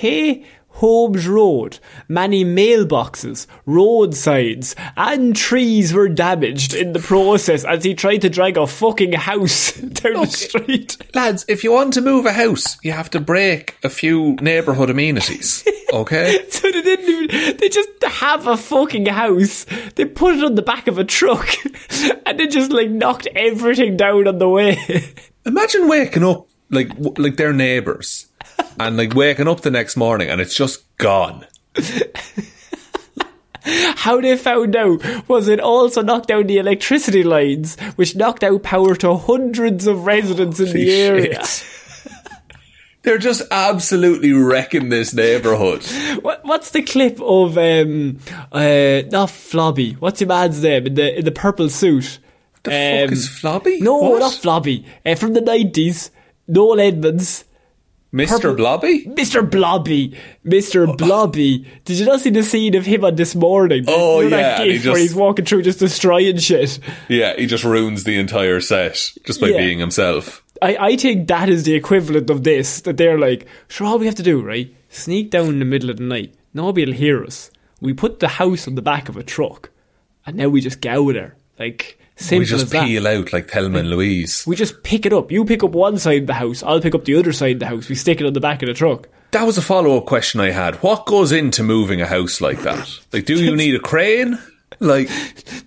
Hobbs 0.75 1.27
Road, 1.27 1.79
many 2.07 2.43
mailboxes, 2.43 3.47
road 3.65 4.15
signs, 4.15 4.75
and 4.97 5.35
trees 5.35 5.93
were 5.93 6.09
damaged 6.09 6.73
in 6.73 6.93
the 6.93 6.99
process 6.99 7.63
as 7.63 7.83
he 7.83 7.93
tried 7.93 8.17
to 8.21 8.29
drag 8.29 8.57
a 8.57 8.65
fucking 8.65 9.13
house 9.13 9.71
down 9.73 10.21
the 10.21 10.27
street. 10.27 10.97
Lads, 11.13 11.45
if 11.47 11.63
you 11.63 11.71
want 11.71 11.93
to 11.93 12.01
move 12.01 12.25
a 12.25 12.33
house, 12.33 12.77
you 12.83 12.91
have 12.91 13.09
to 13.11 13.19
break 13.19 13.77
a 13.83 13.89
few 13.89 14.35
neighbourhood 14.41 14.89
amenities. 14.89 15.67
Okay? 15.93 16.43
So 16.49 16.71
they 16.71 16.81
didn't 16.81 17.07
even, 17.07 17.57
they 17.57 17.69
just 17.69 17.87
have 18.03 18.47
a 18.47 18.57
fucking 18.57 19.05
house, 19.05 19.67
they 19.93 20.05
put 20.05 20.35
it 20.35 20.43
on 20.43 20.55
the 20.55 20.63
back 20.63 20.87
of 20.87 20.97
a 20.97 21.03
truck, 21.03 21.47
and 22.25 22.39
they 22.39 22.47
just 22.47 22.71
like 22.71 22.89
knocked 22.89 23.27
everything 23.35 23.95
down 23.95 24.27
on 24.27 24.39
the 24.39 24.49
way. 24.49 24.75
Imagine 25.45 25.87
waking 25.87 26.23
up 26.23 26.47
like 26.71 26.89
like 27.19 27.37
their 27.37 27.53
neighbours 27.53 28.27
and 28.79 28.97
like 28.97 29.13
waking 29.13 29.47
up 29.47 29.61
the 29.61 29.71
next 29.71 29.95
morning 29.97 30.29
and 30.29 30.39
it's 30.41 30.55
just 30.55 30.83
gone. 30.97 31.45
How 33.65 34.19
they 34.19 34.35
found 34.35 34.75
out 34.75 35.01
was 35.29 35.47
it 35.47 35.61
also 35.61 36.01
knocked 36.01 36.27
down 36.27 36.47
the 36.47 36.57
electricity 36.57 37.23
lines, 37.23 37.79
which 37.95 38.13
knocked 38.15 38.43
out 38.43 38.61
power 38.61 38.93
to 38.95 39.15
hundreds 39.15 39.87
of 39.87 40.05
residents 40.05 40.59
in 40.59 40.65
the 40.65 40.71
Holy 40.85 40.91
area. 41.01 41.43
They're 43.03 43.17
just 43.17 43.41
absolutely 43.51 44.33
wrecking 44.33 44.89
this 44.89 45.13
neighbourhood. 45.13 45.83
What, 46.23 46.43
what's 46.43 46.71
the 46.71 46.81
clip 46.81 47.21
of 47.21 47.57
um 47.57 48.19
uh 48.51 49.03
not 49.11 49.29
Flobby? 49.29 49.95
What's 49.99 50.19
your 50.21 50.27
man's 50.29 50.61
name 50.61 50.87
in 50.87 50.95
the 50.95 51.19
in 51.19 51.25
the 51.25 51.31
purple 51.31 51.69
suit? 51.69 52.19
The 52.63 52.71
fuck 52.71 53.11
is 53.11 53.27
Flobby? 53.29 53.81
No, 53.81 53.97
What? 53.97 54.19
not 54.19 54.33
Flobby. 54.33 54.85
Uh, 55.05 55.15
from 55.15 55.33
the 55.33 55.41
nineties. 55.41 56.11
Noel 56.47 56.79
Edmonds. 56.81 57.45
Mr. 58.13 58.41
Purple- 58.41 58.55
Blobby? 58.55 59.05
Mr. 59.05 59.49
Blobby, 59.49 60.15
Mr. 60.45 60.87
Oh. 60.87 60.93
Blobby. 60.95 61.65
Did 61.83 61.97
you 61.97 62.05
not 62.05 62.19
see 62.19 62.29
the 62.29 62.43
scene 62.43 62.75
of 62.75 62.85
him 62.85 63.03
on 63.03 63.15
this 63.15 63.33
morning? 63.33 63.85
Oh, 63.87 64.19
You 64.21 64.29
know 64.29 64.37
yeah, 64.37 64.43
that 64.49 64.61
and 64.61 64.71
he 64.71 64.77
gif 64.77 64.85
where 64.85 64.97
he's 64.99 65.15
walking 65.15 65.45
through 65.45 65.63
just 65.63 65.79
destroying 65.79 66.37
shit. 66.37 66.77
Yeah, 67.09 67.35
he 67.35 67.47
just 67.47 67.63
ruins 67.63 68.03
the 68.03 68.19
entire 68.19 68.61
set 68.61 69.11
just 69.25 69.41
by 69.41 69.47
Yeah. 69.47 69.57
being 69.57 69.79
himself. 69.79 70.43
I, 70.61 70.77
I 70.79 70.95
think 70.95 71.27
that 71.27 71.49
is 71.49 71.63
the 71.63 71.73
equivalent 71.73 72.29
of 72.29 72.43
this. 72.43 72.81
That 72.81 72.97
they're 72.97 73.17
like, 73.19 73.47
sure, 73.67 73.87
all 73.87 73.97
we 73.99 74.05
have 74.05 74.15
to 74.15 74.23
do, 74.23 74.41
right? 74.41 74.73
Sneak 74.89 75.31
down 75.31 75.47
in 75.49 75.59
the 75.59 75.65
middle 75.65 75.89
of 75.89 75.97
the 75.97 76.03
night. 76.03 76.35
Nobody 76.53 76.85
will 76.85 76.93
hear 76.93 77.23
us. 77.23 77.49
We 77.81 77.93
put 77.93 78.19
the 78.19 78.27
house 78.27 78.67
on 78.67 78.75
the 78.75 78.81
back 78.83 79.09
of 79.09 79.17
a 79.17 79.23
truck, 79.23 79.71
and 80.25 80.37
now 80.37 80.49
we 80.49 80.61
just 80.61 80.79
go 80.81 81.11
there. 81.11 81.35
Like 81.57 81.97
simple 82.15 82.39
we 82.39 82.45
just 82.45 82.63
as 82.65 82.69
that. 82.71 82.85
peel 82.85 83.07
out 83.07 83.33
like 83.33 83.49
Thelma 83.49 83.79
and 83.79 83.89
Louise. 83.89 84.43
We 84.47 84.55
just 84.55 84.83
pick 84.83 85.05
it 85.05 85.13
up. 85.13 85.31
You 85.31 85.45
pick 85.45 85.63
up 85.63 85.71
one 85.71 85.97
side 85.97 86.21
of 86.21 86.27
the 86.27 86.33
house. 86.33 86.63
I'll 86.63 86.81
pick 86.81 86.95
up 86.95 87.05
the 87.05 87.15
other 87.15 87.33
side 87.33 87.53
of 87.55 87.59
the 87.59 87.65
house. 87.67 87.89
We 87.89 87.95
stick 87.95 88.21
it 88.21 88.27
on 88.27 88.33
the 88.33 88.39
back 88.39 88.61
of 88.61 88.67
the 88.67 88.73
truck. 88.73 89.07
That 89.31 89.43
was 89.45 89.57
a 89.57 89.61
follow 89.63 89.97
up 89.97 90.05
question 90.05 90.39
I 90.39 90.51
had. 90.51 90.75
What 90.83 91.05
goes 91.07 91.31
into 91.31 91.63
moving 91.63 92.01
a 92.01 92.05
house 92.05 92.39
like 92.39 92.61
that? 92.61 92.87
Like, 93.11 93.25
do 93.25 93.35
you 93.41 93.55
need 93.55 93.73
a 93.75 93.79
crane? 93.79 94.37
Like, 94.79 95.07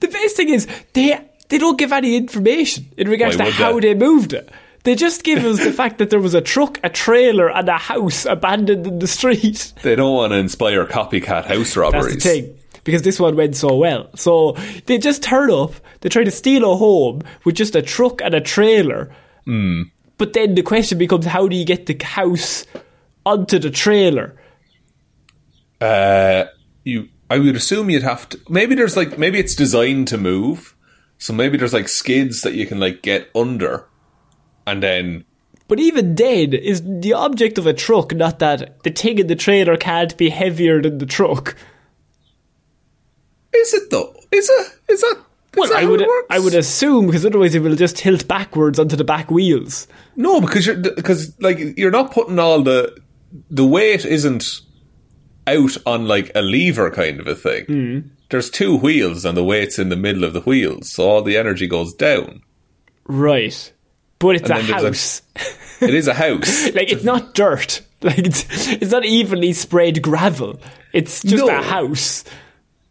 The 0.01 0.09
best 0.09 0.37
thing 0.37 0.51
is 0.51 0.67
they 0.93 1.21
they 1.49 1.59
don't 1.59 1.79
give 1.79 1.93
any 1.93 2.17
information 2.17 2.87
in 2.97 3.09
regards 3.09 3.37
to 3.37 3.45
how 3.45 3.75
they? 3.81 3.93
they 3.93 3.95
moved 3.95 4.33
it. 4.33 4.49
They 4.83 4.95
just 4.95 5.25
give 5.25 5.45
us 5.45 5.59
the 5.59 5.73
fact 5.81 5.99
that 5.99 6.11
there 6.11 6.21
was 6.21 6.35
a 6.35 6.41
truck, 6.41 6.79
a 6.85 6.89
trailer, 6.89 7.51
and 7.51 7.69
a 7.69 7.77
house 7.77 8.25
abandoned 8.25 8.87
in 8.87 8.99
the 9.01 9.07
street. 9.09 9.73
they 9.83 9.97
don't 9.97 10.15
want 10.15 10.33
to 10.33 10.37
inspire 10.39 10.85
copycat 10.87 11.45
house 11.47 11.77
robberies. 11.77 12.05
That's 12.13 12.25
the 12.25 12.31
thing. 12.43 12.59
Because 12.87 13.03
this 13.03 13.21
one 13.21 13.37
went 13.37 13.57
so 13.57 13.77
well. 13.77 14.09
So 14.15 14.53
they 14.87 14.97
just 14.97 15.23
turn 15.23 15.51
up, 15.51 15.73
they 16.01 16.09
try 16.09 16.25
to 16.25 16.31
steal 16.31 16.73
a 16.73 16.77
home 16.77 17.21
with 17.45 17.57
just 17.57 17.77
a 17.77 17.83
truck 17.83 18.23
and 18.23 18.33
a 18.33 18.41
trailer. 18.41 19.13
Hmm. 19.45 19.83
But 20.17 20.33
then 20.33 20.55
the 20.55 20.63
question 20.63 20.97
becomes 20.97 21.27
how 21.27 21.49
do 21.49 21.57
you 21.57 21.67
get 21.67 21.85
the 21.85 22.03
house 22.03 22.65
onto 23.27 23.59
the 23.59 23.71
trailer? 23.71 24.41
Uh, 25.81 26.45
you, 26.85 27.09
I 27.29 27.39
would 27.39 27.57
assume 27.57 27.91
you'd 27.91 28.03
have 28.03 28.29
to. 28.31 28.41
Maybe 28.49 28.75
there's 28.75 28.97
like 28.97 29.19
maybe 29.19 29.39
it's 29.39 29.55
designed 29.55 30.09
to 30.09 30.17
move, 30.17 30.75
so 31.19 31.33
maybe 31.33 31.59
there's 31.59 31.75
like 31.75 31.89
skids 31.89 32.43
that 32.43 32.55
you 32.55 32.67
can 32.67 32.79
like 32.81 33.03
get 33.03 33.29
under, 33.35 33.85
and 34.67 34.83
then 34.83 35.25
But 35.69 35.81
even 35.81 36.15
then, 36.15 36.55
is 36.55 36.83
the 36.83 37.13
object 37.13 37.59
of 37.59 37.67
a 37.67 37.75
truck 37.75 38.15
not 38.15 38.39
that 38.39 38.83
the 38.85 38.91
thing 38.91 39.19
in 39.19 39.27
the 39.27 39.35
trailer 39.35 39.77
can't 39.77 40.17
be 40.17 40.31
heavier 40.31 40.81
than 40.81 40.99
the 40.99 41.07
truck? 41.07 41.57
Is 43.63 43.75
it 43.75 43.91
though? 43.91 44.15
Is 44.33 44.49
it? 44.49 44.67
Is 44.89 45.01
that? 45.01 45.17
Is 45.17 45.23
Well, 45.57 45.69
that 45.71 45.79
I 45.83 45.85
would. 45.87 46.07
I 46.31 46.39
would 46.39 46.55
assume 46.55 47.07
because 47.07 47.25
otherwise 47.25 47.55
it 47.55 47.61
will 47.63 47.77
just 47.77 47.97
tilt 47.97 48.29
backwards 48.29 48.79
onto 48.79 48.97
the 48.97 49.05
back 49.05 49.31
wheels. 49.31 49.87
No, 50.17 50.41
because 50.41 50.67
you're 50.67 50.77
because 50.77 51.33
like 51.41 51.59
you're 51.79 51.91
not 51.91 52.13
putting 52.13 52.39
all 52.39 52.63
the 52.63 52.97
the 53.51 53.65
weight 53.67 54.05
isn't 54.05 54.45
out 55.47 55.77
on 55.87 56.07
like 56.07 56.31
a 56.35 56.43
lever 56.43 56.91
kind 56.91 57.21
of 57.21 57.27
a 57.27 57.35
thing. 57.35 57.65
Hmm. 57.67 57.99
There's 58.31 58.51
two 58.51 58.77
wheels 58.77 59.25
and 59.25 59.37
the 59.37 59.45
weight's 59.45 59.79
in 59.79 59.89
the 59.89 59.97
middle 59.97 60.25
of 60.25 60.33
the 60.33 60.41
wheels, 60.41 60.91
so 60.93 61.09
all 61.09 61.23
the 61.23 61.37
energy 61.37 61.67
goes 61.69 61.95
down. 61.95 62.43
Right, 63.05 63.73
but 64.19 64.37
it's 64.37 64.51
And 64.51 64.59
a 64.59 64.63
there's 64.67 64.83
a- 64.83 64.87
house. 64.87 65.23
It 65.81 65.95
is 65.95 66.09
a 66.09 66.15
house. 66.15 66.65
like 66.75 66.91
it's 66.91 67.05
not 67.05 67.35
dirt. 67.35 67.83
Like 68.03 68.19
it's, 68.19 68.45
it's 68.69 68.93
not 68.93 69.07
evenly 69.07 69.55
spread 69.55 70.03
gravel. 70.03 70.61
It's 70.93 71.23
just 71.23 71.45
No. 71.47 71.59
a 71.59 71.63
house. 71.63 72.25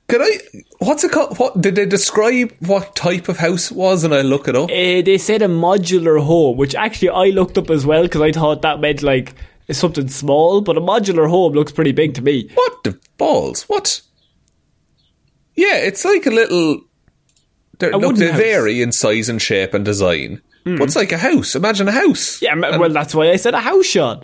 Could 0.08 0.22
I? 0.22 0.62
What's 0.80 1.04
it 1.04 1.12
called? 1.12 1.40
What 1.40 1.60
did 1.62 1.76
they 1.76 1.86
describe? 1.86 2.54
What 2.60 2.96
type 2.96 3.28
of 3.28 3.38
house 3.38 3.72
it 3.72 3.78
was? 3.78 4.04
And 4.04 4.14
I 4.14 4.22
look 4.22 4.48
it 4.48 4.56
up. 4.56 4.70
Uh, 4.70 5.02
they 5.02 5.18
said 5.18 5.42
a 5.42 5.48
modular 5.48 6.22
home, 6.24 6.58
which 6.58 6.76
actually 6.76 7.10
I 7.10 7.26
looked 7.32 7.58
up 7.58 7.70
as 7.72 7.86
well 7.86 8.04
because 8.04 8.22
I 8.22 8.32
thought 8.32 8.62
that 8.62 8.80
meant 8.80 9.02
like 9.02 9.34
something 9.72 10.08
small. 10.08 10.62
But 10.62 10.78
a 10.78 10.82
modular 10.82 11.28
home 11.28 11.54
looks 11.54 11.72
pretty 11.72 11.92
big 11.92 12.14
to 12.16 12.22
me. 12.22 12.50
What 12.54 12.84
the 12.84 13.00
balls? 13.18 13.64
What? 13.64 14.02
Yeah, 15.56 15.78
it's 15.78 16.06
like 16.06 16.26
a 16.26 16.32
little. 16.32 16.82
they're- 17.80 17.92
A 17.92 17.98
Look, 17.98 18.18
they 18.18 18.30
house. 18.32 18.40
vary 18.40 18.82
in 18.82 18.92
size 18.92 19.28
and 19.30 19.42
shape 19.42 19.74
and 19.74 19.84
design. 19.86 20.42
But 20.66 20.82
it's 20.82 20.96
like 20.96 21.12
a 21.12 21.18
house. 21.20 21.56
Imagine 21.56 21.88
a 21.88 21.92
house. 21.92 22.42
Yeah, 22.42 22.56
ma- 22.56 22.76
well, 22.80 22.90
that's 22.90 23.14
why 23.14 23.30
I 23.30 23.36
said 23.36 23.54
a 23.54 23.60
house, 23.60 23.86
Shaun. 23.86 24.24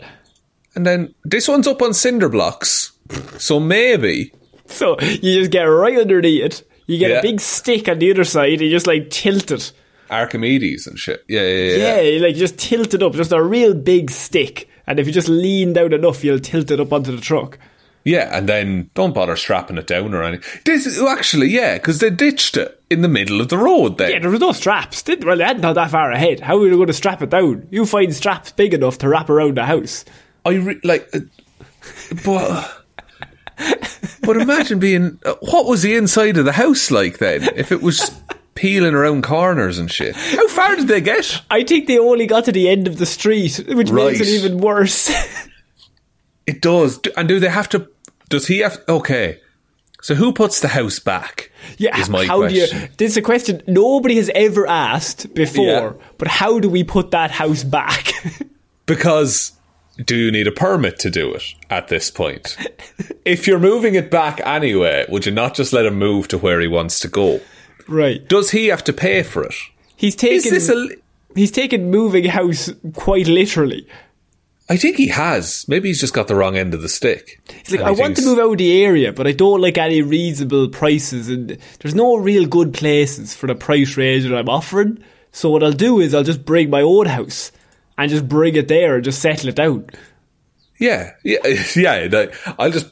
And 0.75 0.87
then 0.87 1.13
this 1.23 1.47
one's 1.47 1.67
up 1.67 1.83
on 1.83 1.93
cinder 1.93 2.29
blocks. 2.29 2.91
So 3.37 3.59
maybe. 3.59 4.33
So 4.77 4.99
you 4.99 5.39
just 5.39 5.51
get 5.51 5.63
right 5.63 5.97
underneath 5.99 6.43
it. 6.43 6.67
You 6.87 6.97
get 6.97 7.11
Yeah. 7.11 7.19
a 7.19 7.21
big 7.21 7.39
stick 7.39 7.87
on 7.87 7.99
the 7.99 8.11
other 8.11 8.23
side. 8.23 8.53
And 8.53 8.61
you 8.61 8.69
just 8.69 8.87
like 8.87 9.09
tilt 9.09 9.51
it. 9.51 9.71
Archimedes 10.09 10.87
and 10.87 10.99
shit. 10.99 11.23
Yeah, 11.27 11.41
yeah, 11.41 11.63
yeah. 11.75 11.77
Yeah, 11.77 12.01
you, 12.01 12.19
like 12.19 12.35
just 12.35 12.57
tilt 12.57 12.93
it 12.93 13.01
up. 13.03 13.13
Just 13.13 13.31
a 13.31 13.41
real 13.41 13.73
big 13.73 14.09
stick. 14.11 14.67
And 14.87 14.99
if 14.99 15.07
you 15.07 15.13
just 15.13 15.29
lean 15.29 15.73
down 15.73 15.93
enough, 15.93 16.23
you'll 16.23 16.39
tilt 16.39 16.69
it 16.71 16.79
up 16.79 16.91
onto 16.91 17.15
the 17.15 17.21
truck. 17.21 17.57
Yeah, 18.03 18.35
and 18.35 18.49
then 18.49 18.89
don't 18.95 19.13
bother 19.13 19.35
strapping 19.35 19.77
it 19.77 19.85
down 19.85 20.13
or 20.15 20.23
anything. 20.23 20.61
This 20.65 20.99
actually, 21.01 21.49
yeah, 21.49 21.75
because 21.75 21.99
they 21.99 22.09
ditched 22.09 22.57
it 22.57 22.81
in 22.89 23.03
the 23.03 23.07
middle 23.07 23.39
of 23.39 23.49
the 23.49 23.59
road. 23.59 23.99
Then 23.99 24.11
Yeah, 24.11 24.19
there 24.19 24.31
was 24.31 24.39
no 24.39 24.53
straps. 24.53 25.03
Didn't 25.03 25.25
well, 25.27 25.37
they 25.37 25.43
hadn't 25.43 25.61
that 25.75 25.91
far 25.91 26.11
ahead. 26.11 26.39
How 26.39 26.57
were 26.57 26.65
they 26.67 26.75
going 26.75 26.87
to 26.87 26.93
strap 26.93 27.21
it 27.21 27.29
down? 27.29 27.67
You 27.69 27.85
find 27.85 28.13
straps 28.13 28.51
big 28.53 28.73
enough 28.73 28.97
to 28.97 29.07
wrap 29.07 29.29
around 29.29 29.55
the 29.55 29.65
house. 29.65 30.03
I 30.45 30.53
re- 30.55 30.79
like, 30.83 31.07
uh, 31.13 31.19
but 32.25 32.80
but 34.23 34.37
imagine 34.37 34.79
being 34.79 35.19
uh, 35.25 35.35
what 35.41 35.65
was 35.65 35.81
the 35.81 35.95
inside 35.95 36.37
of 36.37 36.45
the 36.45 36.51
house 36.51 36.91
like 36.91 37.17
then? 37.19 37.43
If 37.55 37.71
it 37.71 37.81
was 37.81 38.11
peeling 38.55 38.93
around 38.93 39.23
corners 39.23 39.77
and 39.79 39.89
shit, 39.91 40.15
how 40.15 40.47
far 40.47 40.75
did 40.75 40.87
they 40.87 41.01
get? 41.01 41.41
I 41.49 41.63
think 41.63 41.87
they 41.87 41.97
only 41.97 42.27
got 42.27 42.45
to 42.45 42.51
the 42.51 42.69
end 42.69 42.87
of 42.87 42.97
the 42.97 43.05
street, 43.05 43.63
which 43.67 43.89
Right. 43.89 44.13
makes 44.13 44.19
it 44.21 44.27
even 44.27 44.57
worse. 44.59 45.11
It 46.47 46.59
does, 46.61 46.99
and 47.15 47.27
do 47.27 47.39
they 47.39 47.49
have 47.49 47.69
to? 47.69 47.87
Does 48.29 48.47
he 48.47 48.59
have? 48.59 48.79
Okay, 48.89 49.39
so 50.01 50.15
who 50.15 50.33
puts 50.33 50.59
the 50.59 50.67
house 50.67 50.97
back? 50.99 51.51
yeah, 51.77 51.97
is 51.99 52.09
my 52.09 52.25
how 52.25 52.39
question. 52.39 52.77
do 52.77 52.83
you? 52.83 52.89
This 52.97 53.11
is 53.11 53.17
a 53.17 53.21
question 53.21 53.61
nobody 53.67 54.15
has 54.15 54.29
ever 54.33 54.67
asked 54.67 55.33
before. 55.35 55.65
Yeah. 55.65 55.93
But 56.17 56.27
how 56.27 56.59
do 56.59 56.67
we 56.67 56.83
put 56.83 57.11
that 57.11 57.31
house 57.31 57.63
back? 57.63 58.11
Because 58.87 59.53
do 60.05 60.15
you 60.15 60.31
need 60.31 60.47
a 60.47 60.51
permit 60.51 60.99
to 60.99 61.09
do 61.09 61.33
it 61.33 61.43
at 61.69 61.87
this 61.87 62.11
point? 62.11 62.57
if 63.25 63.47
you're 63.47 63.59
moving 63.59 63.95
it 63.95 64.11
back 64.11 64.39
anyway, 64.45 65.05
would 65.09 65.25
you 65.25 65.31
not 65.31 65.55
just 65.55 65.73
let 65.73 65.85
him 65.85 65.95
move 65.95 66.27
to 66.29 66.37
where 66.37 66.59
he 66.59 66.67
wants 66.67 66.99
to 67.01 67.07
go? 67.07 67.41
right. 67.87 68.25
Does 68.27 68.51
he 68.51 68.67
have 68.67 68.83
to 68.85 68.93
pay 68.93 69.23
for 69.23 69.43
it? 69.43 69.55
He's 69.95 70.15
Is 70.15 70.43
taken. 70.43 70.51
this 70.53 70.69
a? 70.69 70.89
he's 71.35 71.51
taken 71.51 71.89
moving 71.91 72.25
house 72.25 72.71
quite 72.93 73.27
literally. 73.27 73.87
I 74.69 74.77
think 74.77 74.95
he 74.95 75.09
has. 75.09 75.65
Maybe 75.67 75.89
he's 75.89 75.99
just 75.99 76.13
got 76.13 76.29
the 76.29 76.35
wrong 76.35 76.55
end 76.55 76.73
of 76.73 76.81
the 76.81 76.87
stick. 76.87 77.41
He's 77.49 77.71
like, 77.71 77.81
And 77.81 77.89
I 77.89 77.91
want 77.91 78.15
to 78.15 78.23
move 78.23 78.39
out 78.39 78.53
of 78.53 78.57
the 78.57 78.83
area, 78.83 79.11
but 79.11 79.27
I 79.27 79.33
don't 79.33 79.59
like 79.59 79.77
any 79.77 80.01
reasonable 80.01 80.69
prices, 80.69 81.27
and 81.27 81.57
there's 81.79 81.93
no 81.93 82.15
real 82.15 82.45
good 82.45 82.73
places 82.73 83.35
for 83.35 83.47
the 83.47 83.55
price 83.55 83.97
range 83.97 84.23
that 84.23 84.37
I'm 84.37 84.47
offering. 84.47 85.03
So 85.33 85.49
what 85.49 85.63
I'll 85.63 85.73
do 85.73 85.99
is 85.99 86.13
I'll 86.13 86.23
just 86.23 86.45
bring 86.45 86.69
my 86.69 86.81
own 86.81 87.07
house 87.07 87.51
and 88.01 88.09
just 88.09 88.27
bring 88.27 88.55
it 88.55 88.67
there 88.67 88.95
and 88.95 89.03
just 89.03 89.21
settle 89.21 89.49
it 89.49 89.55
down. 89.55 89.87
Yeah, 90.79 91.11
yeah, 91.23 91.37
yeah. 91.75 92.25
I'll 92.57 92.71
just 92.71 92.91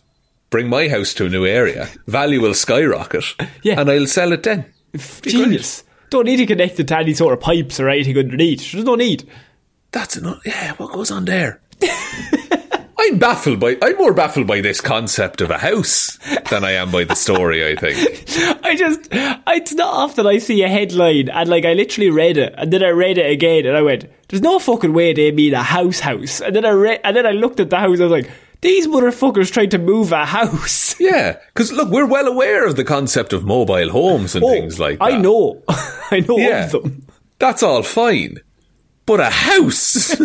bring 0.52 0.70
my 0.70 0.88
house 0.88 1.14
to 1.16 1.26
a 1.26 1.30
new 1.30 1.46
area. 1.46 1.90
Value 2.08 2.42
will 2.42 2.54
skyrocket. 2.54 3.26
Yeah. 3.64 3.82
and 3.82 3.90
I'll 3.90 4.08
sell 4.08 4.32
it 4.32 4.44
then. 4.44 4.66
Genius. 5.22 5.84
Don't 6.10 6.26
need 6.26 6.38
to 6.38 6.46
connect 6.46 6.80
it 6.80 6.88
to 6.88 6.98
any 6.98 7.14
sort 7.14 7.34
of 7.34 7.40
pipes 7.42 7.80
or 7.80 7.90
anything 7.90 8.18
underneath. 8.18 8.72
There's 8.72 8.86
no 8.86 8.96
need. 8.96 9.28
That's 9.92 10.18
enough. 10.18 10.42
Yeah, 10.46 10.74
what 10.74 10.94
goes 10.94 11.12
on 11.12 11.26
there? 11.26 11.62
I'm 13.02 13.18
baffled 13.18 13.60
by. 13.60 13.78
I'm 13.82 13.96
more 13.98 14.14
baffled 14.14 14.46
by 14.48 14.60
this 14.62 14.82
concept 14.82 15.40
of 15.42 15.50
a 15.52 15.58
house 15.58 16.18
than 16.50 16.64
I 16.66 16.72
am 16.74 16.92
by 16.92 17.06
the 17.06 17.16
story. 17.16 17.66
I 17.66 17.76
think. 17.76 17.98
I 18.66 18.76
just, 18.76 19.08
it's 19.12 19.74
not 19.74 19.94
often 19.94 20.28
I 20.28 20.38
see 20.40 20.62
a 20.64 20.68
headline 20.68 21.30
and 21.30 21.50
like 21.50 21.66
I 21.66 21.74
literally 21.74 22.10
read 22.10 22.38
it 22.38 22.54
and 22.58 22.72
then 22.74 22.84
I 22.84 22.90
read 22.90 23.18
it 23.18 23.32
again 23.32 23.66
and 23.66 23.78
I 23.78 23.82
went, 23.82 24.06
there's 24.28 24.42
no 24.42 24.60
fucking 24.60 24.94
way 24.94 25.14
they 25.14 25.32
mean 25.32 25.54
a 25.54 25.64
house 25.64 26.00
house. 26.00 26.42
And 26.42 26.56
then 26.56 26.66
I 26.66 26.72
read, 26.72 27.00
and 27.04 27.16
then 27.16 27.26
I 27.26 27.32
looked 27.32 27.60
at 27.60 27.70
the 27.70 27.78
house 27.78 28.00
and 28.00 28.02
I 28.02 28.08
was 28.08 28.24
like, 28.24 28.32
these 28.62 28.88
motherfuckers 28.88 29.52
tried 29.52 29.72
to 29.72 29.78
move 29.78 30.12
a 30.12 30.26
house. 30.26 30.88
Yeah, 31.00 31.38
because 31.54 31.72
look, 31.72 31.90
we're 31.90 32.06
well 32.06 32.28
aware 32.28 32.66
of 32.68 32.76
the 32.76 32.84
concept 32.84 33.32
of 33.32 33.46
mobile 33.46 33.90
homes 33.90 34.36
and 34.36 34.44
oh, 34.44 34.50
things 34.52 34.82
like 34.82 35.00
that. 35.00 35.06
Oh, 35.06 35.16
I 35.16 35.18
know. 35.18 35.64
I 36.12 36.20
know 36.20 36.38
Yeah, 36.38 36.66
of 36.66 36.72
them. 36.74 37.08
that's 37.40 37.64
all 37.64 37.84
fine, 37.84 38.40
but 39.06 39.22
a 39.22 39.30
house. 39.30 40.20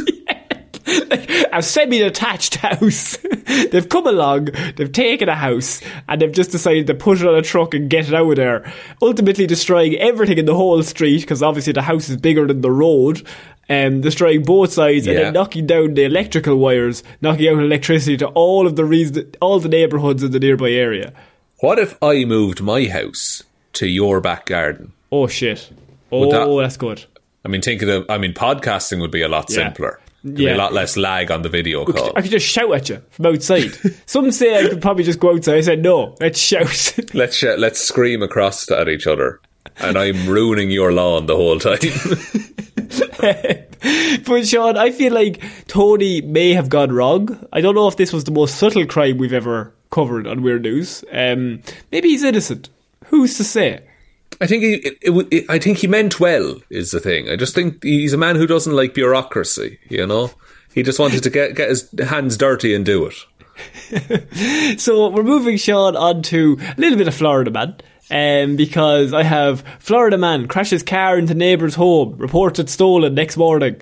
A 1.53 1.63
semi-detached 1.63 2.57
house. 2.57 3.17
they've 3.71 3.89
come 3.89 4.07
along, 4.07 4.49
they've 4.77 4.91
taken 4.93 5.29
a 5.29 5.35
house, 5.35 5.81
and 6.09 6.21
they've 6.21 6.33
just 6.33 6.51
decided 6.51 6.87
to 6.89 6.95
put 6.95 7.21
it 7.21 7.27
on 7.27 7.35
a 7.37 7.43
truck 7.43 7.75
and 7.75 7.89
get 7.89 8.09
it 8.09 8.15
out 8.15 8.29
of 8.29 8.37
there. 8.37 8.73
Ultimately 9.01 9.47
destroying 9.47 9.95
everything 9.97 10.39
in 10.39 10.47
the 10.47 10.55
whole 10.55 10.83
street, 10.83 11.21
because 11.21 11.43
obviously 11.43 11.73
the 11.73 11.83
house 11.83 12.09
is 12.09 12.17
bigger 12.17 12.47
than 12.47 12.61
the 12.61 12.71
road. 12.73 13.27
Um, 13.71 14.03
destroying 14.03 14.43
both 14.43 14.75
sides 14.75 15.07
and 15.07 15.17
then 15.17 15.33
knocking 15.33 15.67
down 15.67 15.95
the 15.95 16.05
electrical 16.05 16.57
wires, 16.57 17.03
knocking 17.23 17.49
out 17.49 17.63
electricity 17.63 18.19
to 18.19 18.27
all 18.29 18.67
of 18.67 18.77
the 18.77 18.85
reason, 18.85 19.33
all 19.41 19.59
the 19.59 19.71
neighbourhoods 19.71 20.23
in 20.23 20.33
the 20.33 20.39
nearby 20.41 20.71
area. 20.71 21.15
what 21.61 21.79
if 21.79 21.97
I 22.03 22.27
moved 22.27 22.61
my 22.61 22.85
house 22.89 23.43
to 23.75 23.87
your 23.87 24.21
back 24.21 24.45
garden? 24.47 24.93
Oh 25.11 25.29
shit! 25.29 25.71
Would 26.11 26.31
that- 26.33 26.43
Oh, 26.43 26.61
that's 26.61 26.77
good. 26.77 27.07
I 27.43 27.49
mean, 27.49 27.63
think 27.63 27.81
of 27.81 27.89
the. 27.89 28.05
I 28.13 28.19
mean, 28.19 28.35
podcasting 28.35 29.01
would 29.01 29.11
be 29.11 29.23
a 29.23 29.29
lot 29.29 29.47
Yeah. 29.49 29.55
simpler. 29.69 29.99
Yeah. 30.25 30.55
a 30.55 30.57
lot 30.57 30.73
less 30.73 30.97
lag 30.97 31.31
on 31.31 31.43
the 31.43 31.51
video 31.51 31.85
call. 31.85 32.13
I 32.17 32.23
could 32.23 32.31
just 32.31 32.47
shout 32.47 32.73
at 32.75 32.89
you 32.89 33.03
from 33.11 33.27
outside. 33.27 33.73
Some 34.07 34.33
say 34.33 34.59
I 34.59 34.69
could 34.69 34.81
probably 34.81 35.05
just 35.05 35.21
go 35.21 35.35
outside. 35.35 35.57
I 35.57 35.61
said 35.61 35.83
no. 35.83 36.17
Let's 36.19 36.41
shout. 36.41 36.97
let's 37.15 37.37
sh- 37.37 37.59
let's 37.59 37.81
scream 37.81 38.23
across 38.23 38.71
at 38.71 38.89
each 38.89 39.07
other, 39.07 39.41
and 39.77 39.99
I'm 39.99 40.27
ruining 40.27 40.71
your 40.71 40.93
lawn 40.93 41.27
the 41.27 41.37
whole 41.37 41.59
time. 41.59 41.79
but 44.25 44.47
Shaun, 44.47 44.77
I 44.79 44.91
feel 44.93 45.13
like 45.13 45.43
Tony 45.69 46.23
may 46.23 46.55
have 46.55 46.71
gone 46.71 46.93
wrong. 46.93 47.47
I 47.53 47.61
don't 47.61 47.75
know 47.75 47.89
if 47.89 47.97
this 47.97 48.13
was 48.13 48.25
the 48.25 48.31
most 48.31 48.57
subtle 48.57 48.87
crime 48.87 49.19
we've 49.19 49.33
ever 49.33 49.75
covered 49.91 50.27
on 50.27 50.43
Weird 50.43 50.63
News. 50.63 51.05
Um, 51.13 51.63
maybe 51.93 52.09
he's 52.09 52.25
innocent. 52.25 52.71
Who's 53.07 53.37
to 53.37 53.45
say? 53.45 53.81
I 54.41 54.47
think 54.47 54.63
he. 54.63 54.75
It, 54.75 54.99
it, 55.03 55.29
it, 55.31 55.45
I 55.49 55.59
think 55.59 55.79
he 55.79 55.87
meant 55.87 56.21
well. 56.21 56.61
Is 56.71 56.91
the 56.91 57.01
thing. 57.01 57.29
I 57.29 57.37
just 57.37 57.55
think 57.55 57.83
he's 57.83 58.13
a 58.13 58.19
man 58.19 58.37
who 58.37 58.47
doesn't 58.47 58.75
like 58.75 58.95
bureaucracy. 58.95 59.79
You 59.89 60.07
know, 60.07 60.31
he 60.75 60.83
just 60.83 60.99
wanted 60.99 61.23
to 61.23 61.31
get 61.31 61.55
get 61.55 61.69
his 61.69 61.89
hands 62.07 62.37
dirty 62.37 62.75
and 62.75 62.85
do 62.85 63.07
it. 63.07 63.15
So 64.81 65.09
we're 65.11 65.23
moving 65.23 65.57
Shaun 65.57 65.97
on 65.97 66.23
to 66.23 66.59
a 66.61 66.81
little 66.81 66.99
bit 66.99 67.09
of 67.09 67.15
Florida 67.15 67.51
man. 67.51 67.77
Um, 68.11 68.57
because 68.57 69.15
I 69.15 69.23
have 69.23 69.65
Florida 69.79 70.19
man 70.19 70.47
crashes 70.49 70.83
car 70.83 71.17
into 71.17 71.35
neighbour's 71.35 71.75
home, 71.77 72.17
reported 72.19 72.69
stolen 72.69 73.15
next 73.15 73.37
morning. 73.37 73.81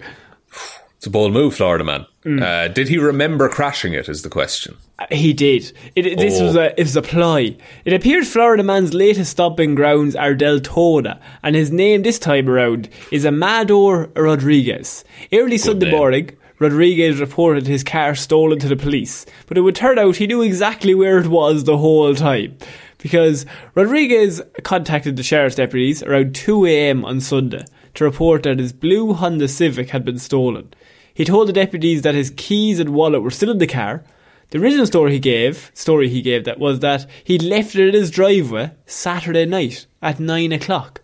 It's 0.97 1.07
a 1.07 1.11
bold 1.11 1.33
move, 1.33 1.57
Florida 1.57 1.83
man. 1.83 2.07
Mm. 2.25 2.43
Uh, 2.43 2.69
did 2.69 2.89
he 2.89 2.99
remember 2.99 3.49
crashing 3.49 3.95
it? 3.95 4.09
Is 4.09 4.23
the 4.23 4.31
question. 4.31 4.77
He 5.11 5.33
did. 5.33 5.73
It, 5.97 6.07
it- 6.07 6.19
this 6.19 6.41
Oh. 6.41 6.45
was 6.47 6.57
a 6.57 6.79
it 6.79 6.85
was 6.85 6.97
a 6.97 7.03
ploy. 7.03 7.57
It 7.85 7.93
appeared 7.93 8.27
Florida 8.27 8.63
man's 8.63 8.95
latest 8.95 9.31
stopping 9.31 9.75
grounds 9.75 10.15
are 10.17 10.35
Deltona, 10.35 11.19
and 11.43 11.57
his 11.57 11.71
name 11.71 12.03
this 12.03 12.19
time 12.19 12.49
around 12.49 12.89
is 13.11 13.25
Amador 13.27 14.11
Rodriguez. 14.17 15.05
Early 15.33 15.59
Sunday 15.59 15.87
name. 15.87 15.97
morning, 15.97 16.31
Rodriguez 16.59 17.21
reported 17.21 17.67
his 17.67 17.83
car 17.85 18.15
stolen 18.15 18.59
to 18.61 18.69
the 18.69 18.77
police, 18.77 19.27
but 19.47 19.59
it 19.59 19.63
would 19.63 19.75
turn 19.75 19.99
out 19.99 20.17
he 20.17 20.27
knew 20.27 20.43
exactly 20.43 20.95
where 20.95 21.19
it 21.19 21.27
was 21.29 21.65
the 21.65 21.79
whole 21.79 22.15
time. 22.15 22.57
Because 22.99 23.45
Rodriguez 23.75 24.41
contacted 24.63 25.17
the 25.17 25.25
sheriff's 25.25 25.57
deputies 25.57 26.05
around 26.05 26.37
2 26.37 26.67
a.m. 26.67 27.05
on 27.05 27.21
Sunday 27.21 27.65
to 27.95 28.05
report 28.05 28.45
that 28.45 28.61
his 28.61 28.73
blue 28.73 29.13
Honda 29.13 29.49
Civic 29.49 29.91
had 29.91 30.05
been 30.05 30.19
stolen. 30.21 30.73
He 31.13 31.25
told 31.25 31.49
the 31.49 31.53
deputies 31.53 32.03
that 32.03 32.15
his 32.15 32.33
keys 32.37 32.79
and 32.79 32.91
wallet 32.91 33.23
were 33.23 33.31
still 33.33 33.51
in 33.51 33.59
the 33.59 33.67
car, 33.67 34.05
the 34.53 34.59
original 34.59 34.85
story 34.85 35.13
he 35.13 35.19
gave, 35.19 35.71
story 35.73 36.11
he 36.11 36.21
gave 36.21 36.45
that 36.45 36.59
was 36.59 36.81
that 36.81 37.07
he 37.25 37.39
left 37.39 37.75
it 37.75 37.89
in 37.89 37.95
his 37.95 38.11
driveway 38.11 38.71
Saturday 38.85 39.47
night 39.47 39.87
at 40.03 40.21
nine 40.21 40.53
o'clock, 40.53 41.01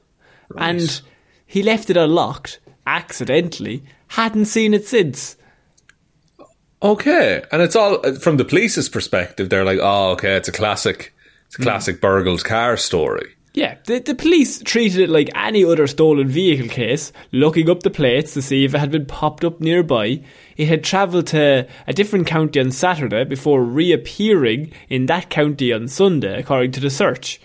and 0.54 1.00
he 1.46 1.62
left 1.62 1.88
it 1.88 1.96
unlocked 1.96 2.60
accidentally. 2.86 3.82
Hadn't 4.08 4.44
seen 4.44 4.74
it 4.74 4.86
since. 4.86 5.38
Okay, 6.82 7.42
and 7.50 7.62
it's 7.62 7.74
all 7.74 8.06
uh, 8.06 8.16
from 8.16 8.36
the 8.36 8.44
police's 8.44 8.90
perspective. 8.90 9.48
They're 9.48 9.64
like, 9.64 9.78
"Oh, 9.80 10.10
okay, 10.10 10.36
it's 10.36 10.48
a 10.48 10.52
classic, 10.52 11.14
it's 11.46 11.58
a 11.58 11.62
classic 11.62 12.02
burgled 12.02 12.44
car 12.44 12.76
story." 12.76 13.34
Yeah, 13.58 13.74
the, 13.86 13.98
the 13.98 14.14
police 14.14 14.62
treated 14.62 15.00
it 15.00 15.10
like 15.10 15.30
any 15.34 15.64
other 15.64 15.88
stolen 15.88 16.28
vehicle 16.28 16.68
case, 16.68 17.12
looking 17.32 17.68
up 17.68 17.82
the 17.82 17.90
plates 17.90 18.32
to 18.34 18.40
see 18.40 18.64
if 18.64 18.72
it 18.72 18.78
had 18.78 18.92
been 18.92 19.04
popped 19.04 19.44
up 19.44 19.60
nearby. 19.60 20.22
It 20.56 20.68
had 20.68 20.84
travelled 20.84 21.26
to 21.28 21.66
a 21.88 21.92
different 21.92 22.28
county 22.28 22.60
on 22.60 22.70
Saturday 22.70 23.24
before 23.24 23.64
reappearing 23.64 24.70
in 24.88 25.06
that 25.06 25.28
county 25.28 25.72
on 25.72 25.88
Sunday, 25.88 26.38
according 26.38 26.70
to 26.70 26.80
the 26.80 26.88
search. 26.88 27.40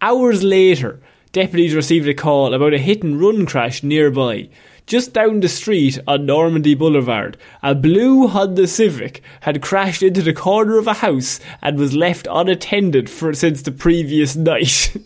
Hours 0.00 0.42
later, 0.42 1.02
deputies 1.32 1.74
received 1.74 2.08
a 2.08 2.14
call 2.14 2.54
about 2.54 2.72
a 2.72 2.78
hit 2.78 3.02
and 3.02 3.20
run 3.20 3.44
crash 3.44 3.82
nearby. 3.82 4.48
Just 4.86 5.12
down 5.12 5.40
the 5.40 5.50
street 5.50 5.98
on 6.08 6.24
Normandy 6.24 6.74
Boulevard, 6.76 7.36
a 7.62 7.74
blue 7.74 8.26
Honda 8.26 8.66
Civic 8.66 9.20
had 9.42 9.60
crashed 9.60 10.02
into 10.02 10.22
the 10.22 10.32
corner 10.32 10.78
of 10.78 10.86
a 10.86 10.94
house 10.94 11.40
and 11.60 11.76
was 11.76 11.94
left 11.94 12.26
unattended 12.30 13.10
for 13.10 13.34
since 13.34 13.60
the 13.60 13.70
previous 13.70 14.34
night. 14.36 14.96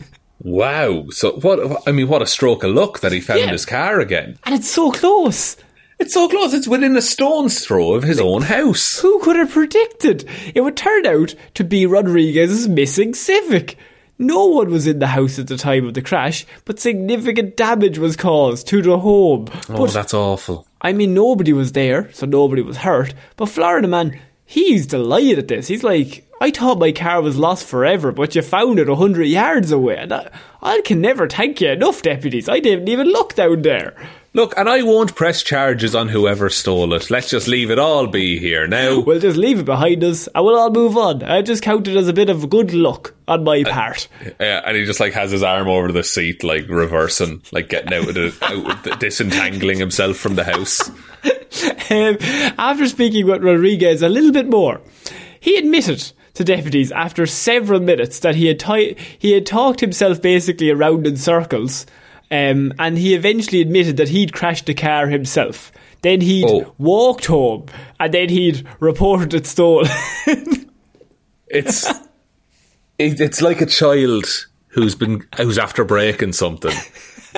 Wow. 0.43 1.05
So 1.09 1.33
what? 1.33 1.87
I 1.87 1.91
mean, 1.91 2.07
what 2.07 2.21
a 2.21 2.27
stroke 2.27 2.63
of 2.63 2.71
luck 2.71 2.99
that 2.99 3.11
he 3.11 3.19
found 3.21 3.39
Yeah. 3.41 3.51
his 3.51 3.65
car 3.65 3.99
again. 3.99 4.37
And 4.43 4.53
it's 4.53 4.69
so 4.69 4.91
close. 4.91 5.55
It's 5.99 6.13
so 6.13 6.27
close. 6.27 6.53
It's 6.53 6.67
within 6.67 6.97
a 6.97 7.01
stone's 7.01 7.63
throw 7.65 7.93
of 7.93 8.03
his 8.03 8.19
own 8.19 8.41
house. 8.41 8.99
Who 8.99 9.19
could 9.19 9.37
have 9.37 9.51
predicted? 9.51 10.25
It 10.53 10.61
would 10.61 10.75
turn 10.75 11.05
out 11.05 11.33
to 11.53 11.63
be 11.63 11.85
Rodriguez's 11.85 12.67
missing 12.67 13.13
Civic. 13.13 13.77
No 14.19 14.45
one 14.45 14.69
was 14.69 14.85
in 14.85 14.99
the 14.99 15.07
house 15.07 15.39
at 15.39 15.47
the 15.47 15.57
time 15.57 15.87
of 15.87 15.93
the 15.93 16.01
crash, 16.01 16.45
but 16.65 16.79
significant 16.79 17.57
damage 17.57 17.97
was 17.97 18.15
caused 18.15 18.67
to 18.67 18.81
the 18.81 18.99
home. 18.99 19.47
Oh, 19.69 19.85
but, 19.85 19.91
that's 19.93 20.13
awful. 20.13 20.67
I 20.81 20.93
mean, 20.93 21.13
nobody 21.13 21.51
was 21.53 21.71
there, 21.71 22.11
so 22.13 22.25
nobody 22.25 22.61
was 22.61 22.77
hurt. 22.77 23.13
But 23.37 23.47
Florida 23.47 23.87
man, 23.87 24.19
he's 24.45 24.85
delighted 24.87 25.39
at 25.39 25.47
this. 25.47 25.67
He's 25.67 25.83
like, 25.83 26.25
I 26.43 26.51
thought 26.51 26.77
my 26.77 26.91
car 26.91 27.21
was 27.21 27.37
lost 27.37 27.65
forever, 27.65 28.11
but 28.11 28.35
you 28.35 28.41
found 28.41 28.77
it 28.77 28.89
a 28.89 28.95
hundred 28.95 29.27
yards 29.27 29.71
away. 29.71 29.95
And 29.95 30.11
I, 30.11 30.29
I 30.61 30.81
can 30.81 30.99
never 30.99 31.25
thank 31.29 31.61
you 31.61 31.69
enough, 31.69 32.01
deputies. 32.01 32.49
I 32.49 32.59
didn't 32.59 32.89
even 32.89 33.07
look 33.07 33.35
down 33.35 33.61
there. 33.61 33.95
Look, 34.33 34.53
and 34.57 34.67
I 34.67 34.83
won't 34.83 35.15
press 35.15 35.41
charges 35.41 35.95
on 35.95 36.09
whoever 36.09 36.49
stole 36.49 36.93
it. 36.95 37.09
Let's 37.09 37.29
just 37.29 37.47
leave 37.47 37.71
it 37.71 37.79
all 37.79 38.07
be 38.07 38.39
here 38.39 38.67
now. 38.67 38.99
We'll 39.05 39.21
just 39.21 39.37
leave 39.37 39.59
it 39.59 39.65
behind 39.65 40.03
us 40.03 40.27
and 40.35 40.43
we'll 40.43 40.59
all 40.59 40.69
move 40.69 40.97
on. 40.97 41.23
I 41.23 41.43
just 41.43 41.63
count 41.63 41.87
it 41.87 41.95
as 41.95 42.09
a 42.09 42.13
bit 42.13 42.29
of 42.29 42.49
good 42.49 42.73
luck 42.73 43.13
on 43.25 43.45
my 43.45 43.63
part. 43.63 44.09
Yeah, 44.37 44.63
and 44.65 44.75
he 44.75 44.83
just 44.83 44.99
like 44.99 45.13
has 45.13 45.31
his 45.31 45.43
arm 45.43 45.69
over 45.69 45.93
the 45.93 46.03
seat, 46.03 46.43
like 46.43 46.67
reversing, 46.67 47.41
like 47.53 47.69
getting 47.69 47.93
out 47.93 48.09
of 48.09 48.15
the, 48.15 48.37
out, 48.41 48.85
of- 48.87 48.99
disentangling 48.99 49.79
himself 49.79 50.17
from 50.17 50.35
the 50.35 50.43
house. 50.43 50.91
Um, 51.89 52.17
after 52.57 52.87
speaking 52.87 53.27
with 53.27 53.43
Rodriguez 53.43 54.01
a 54.01 54.09
little 54.09 54.31
bit 54.31 54.49
more, 54.49 54.81
he 55.39 55.55
admitted 55.57 56.11
to 56.35 56.43
deputies 56.43 56.91
after 56.91 57.25
several 57.25 57.79
minutes 57.79 58.19
that 58.19 58.35
he 58.35 58.47
had 58.47 58.59
ti- 58.59 58.95
he 59.19 59.31
had 59.33 59.45
talked 59.45 59.79
himself 59.79 60.21
basically 60.21 60.69
around 60.71 61.05
in 61.07 61.15
circles, 61.17 61.85
um, 62.31 62.73
and 62.79 62.97
he 62.97 63.13
eventually 63.13 63.61
admitted 63.61 63.97
that 63.97 64.09
he'd 64.09 64.33
crashed 64.33 64.65
the 64.65 64.73
car 64.73 65.07
himself. 65.07 65.71
Then 66.01 66.21
he'd 66.21 66.45
Oh. 66.49 66.73
walked 66.77 67.27
home, 67.27 67.67
and 67.99 68.13
then 68.13 68.29
he'd 68.29 68.65
reported 68.79 69.33
it 69.33 69.45
stolen. 69.45 69.89
It's 71.47 71.87
it, 72.97 73.19
it's 73.19 73.41
like 73.41 73.61
a 73.61 73.67
child 73.67 74.25
who's 74.69 74.95
been 74.95 75.23
who's 75.37 75.59
after 75.59 75.83
breaking 75.85 76.33
something, 76.33 76.73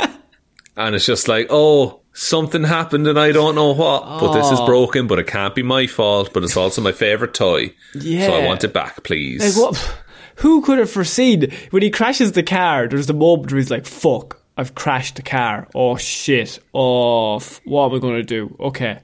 and 0.78 0.96
it's 0.96 1.06
just 1.06 1.28
like, 1.28 1.48
oh, 1.50 2.00
something 2.16 2.63
happened 2.63 3.05
and 3.05 3.20
I 3.20 3.32
don't 3.32 3.53
know 3.53 3.74
what, 3.74 4.03
but 4.20 4.34
this 4.34 4.49
is 4.49 4.59
oh. 4.59 4.66
broken, 4.66 5.05
but 5.05 5.20
it 5.20 5.28
can't 5.28 5.53
be 5.53 5.61
my 5.61 5.86
fault. 5.86 6.34
But 6.34 6.43
it's 6.43 6.57
also 6.57 6.82
my 6.82 6.91
favorite 6.91 7.36
toy, 7.36 7.74
so 7.93 8.34
I 8.34 8.45
want 8.45 8.63
it 8.63 8.74
back, 8.74 9.03
please. 9.03 9.55
Like 9.55 9.63
what? 9.63 10.01
Who 10.38 10.61
could 10.61 10.80
have 10.80 10.89
foreseen 10.89 11.51
when 11.70 11.84
he 11.84 11.91
crashes 11.91 12.32
the 12.32 12.43
car? 12.43 12.88
There's 12.88 13.07
the 13.07 13.13
moment 13.13 13.51
where 13.51 13.59
he's 13.59 13.72
like, 13.72 13.86
"Fuck, 13.86 14.41
I've 14.57 14.76
crashed 14.76 15.16
the 15.16 15.22
car. 15.22 15.68
Oh 15.76 15.97
shit. 15.97 16.59
Oh, 16.74 17.38
f- 17.38 17.61
what 17.66 17.89
am 17.89 17.95
I 17.95 17.99
going 17.99 18.16
to 18.16 18.24
do? 18.24 18.55
Okay, 18.59 18.99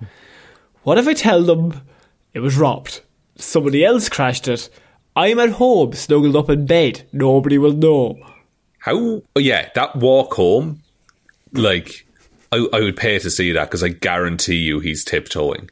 what 0.84 0.98
if 0.98 1.08
I 1.08 1.14
tell 1.14 1.44
them 1.44 1.82
it 2.34 2.40
was 2.40 2.58
robbed? 2.58 3.02
Somebody 3.36 3.84
else 3.84 4.10
crashed 4.10 4.48
it. 4.48 4.70
I'm 5.16 5.40
at 5.40 5.52
home, 5.52 5.94
snuggled 5.94 6.38
up 6.38 6.50
in 6.50 6.66
bed. 6.66 7.04
Nobody 7.12 7.58
will 7.58 7.74
know. 7.74 8.18
How? 8.80 8.96
Oh 9.36 9.40
yeah, 9.40 9.70
that 9.76 9.96
walk 9.96 10.36
home, 10.36 10.84
like 11.52 12.06
I, 12.52 12.68
I 12.74 12.80
would 12.82 12.98
pay 12.98 13.18
to 13.20 13.30
see 13.30 13.52
that 13.54 13.66
because 13.66 13.84
I 13.84 13.90
guarantee 13.90 14.58
you 14.58 14.80
he's 14.80 15.06
tiptoeing. 15.06 15.70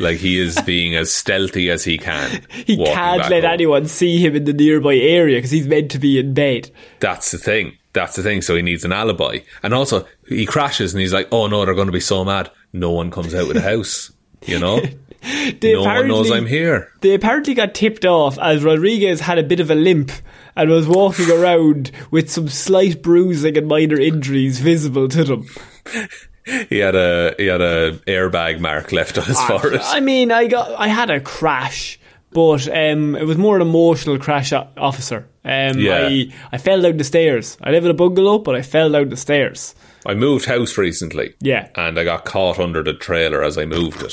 Like 0.00 0.18
he 0.18 0.38
is 0.38 0.60
being 0.62 0.94
as 0.94 1.12
stealthy 1.12 1.70
as 1.70 1.84
he 1.84 1.98
can. 1.98 2.42
He 2.50 2.76
can't 2.76 3.30
let 3.30 3.44
home. 3.44 3.52
anyone 3.52 3.86
see 3.86 4.18
him 4.18 4.36
in 4.36 4.44
the 4.44 4.52
nearby 4.52 4.96
area 4.96 5.38
because 5.38 5.50
he's 5.50 5.66
meant 5.66 5.90
to 5.92 5.98
be 5.98 6.18
in 6.18 6.34
bed. 6.34 6.70
That's 7.00 7.30
the 7.30 7.38
thing. 7.38 7.78
That's 7.94 8.16
the 8.16 8.22
thing. 8.22 8.42
So 8.42 8.54
he 8.54 8.62
needs 8.62 8.84
an 8.84 8.92
alibi. 8.92 9.38
And 9.62 9.72
also, 9.72 10.06
he 10.28 10.44
crashes 10.44 10.92
and 10.92 11.00
he's 11.00 11.12
like, 11.12 11.28
oh 11.32 11.46
no, 11.46 11.64
they're 11.64 11.74
going 11.74 11.86
to 11.86 11.92
be 11.92 12.00
so 12.00 12.24
mad. 12.24 12.50
No 12.72 12.90
one 12.90 13.10
comes 13.10 13.34
out 13.34 13.48
of 13.48 13.54
the 13.54 13.60
house. 13.62 14.12
You 14.46 14.58
know? 14.58 14.80
They 15.60 15.72
no 15.72 15.82
one 15.82 16.06
knows 16.06 16.30
I'm 16.30 16.46
here. 16.46 16.92
They 17.00 17.12
apparently 17.12 17.52
got 17.52 17.74
tipped 17.74 18.04
off 18.04 18.38
as 18.38 18.62
Rodriguez 18.62 19.18
had 19.18 19.36
a 19.36 19.42
bit 19.42 19.58
of 19.58 19.68
a 19.68 19.74
limp 19.74 20.12
and 20.54 20.70
was 20.70 20.86
walking 20.86 21.28
around 21.28 21.90
with 22.12 22.30
some 22.30 22.48
slight 22.48 23.02
bruising 23.02 23.58
and 23.58 23.66
minor 23.66 23.98
injuries 23.98 24.60
visible 24.60 25.08
to 25.08 25.24
them. 25.24 25.48
He 26.70 26.78
had 26.78 26.94
a 26.94 27.34
he 27.36 27.44
had 27.46 27.60
a 27.60 27.92
airbag 28.06 28.58
mark 28.58 28.90
left 28.90 29.18
on 29.18 29.24
his 29.24 29.38
forehead. 29.42 29.80
I 29.84 30.00
mean, 30.00 30.32
I 30.32 30.46
got 30.46 30.80
I 30.80 30.88
had 30.88 31.10
a 31.10 31.20
crash, 31.20 32.00
but 32.30 32.66
um, 32.68 33.14
it 33.16 33.26
was 33.26 33.36
more 33.36 33.56
an 33.56 33.60
emotional 33.62 34.18
crash, 34.18 34.52
officer. 34.54 35.28
Um, 35.44 35.78
Yeah. 35.78 36.08
I 36.08 36.32
I 36.50 36.56
fell 36.56 36.80
down 36.80 36.96
the 36.96 37.04
stairs. 37.04 37.58
I 37.62 37.70
live 37.70 37.84
in 37.84 37.90
a 37.90 37.94
bungalow, 37.94 38.38
but 38.38 38.54
I 38.54 38.62
fell 38.62 38.90
down 38.90 39.10
the 39.10 39.16
stairs. 39.16 39.74
I 40.06 40.14
moved 40.14 40.46
house 40.46 40.78
recently. 40.78 41.34
Yeah. 41.40 41.68
And 41.74 41.98
I 41.98 42.04
got 42.04 42.24
caught 42.24 42.58
under 42.58 42.82
the 42.82 42.94
trailer 42.94 43.42
as 43.42 43.58
I 43.58 43.66
moved 43.66 44.02
it. 44.02 44.12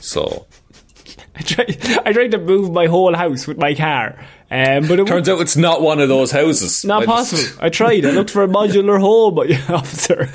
So 0.00 0.46
I 1.34 1.42
tried 1.42 1.78
I 2.06 2.12
tried 2.12 2.30
to 2.30 2.38
move 2.38 2.70
my 2.70 2.86
whole 2.86 3.16
house 3.16 3.48
with 3.48 3.58
my 3.58 3.74
car, 3.74 4.24
um, 4.52 4.86
but 4.86 5.00
it 5.00 5.06
turns 5.06 5.28
out 5.28 5.40
it's 5.40 5.56
not 5.56 5.80
one 5.80 5.98
of 5.98 6.08
those 6.08 6.30
houses. 6.30 6.84
Not 6.84 7.02
I 7.02 7.06
just- 7.06 7.32
possible. 7.32 7.64
I 7.64 7.68
tried. 7.70 8.04
I 8.04 8.10
looked 8.10 8.30
for 8.30 8.42
a 8.42 8.48
modular 8.48 9.00
home, 9.00 9.34
but 9.34 9.50
officer. 9.70 10.26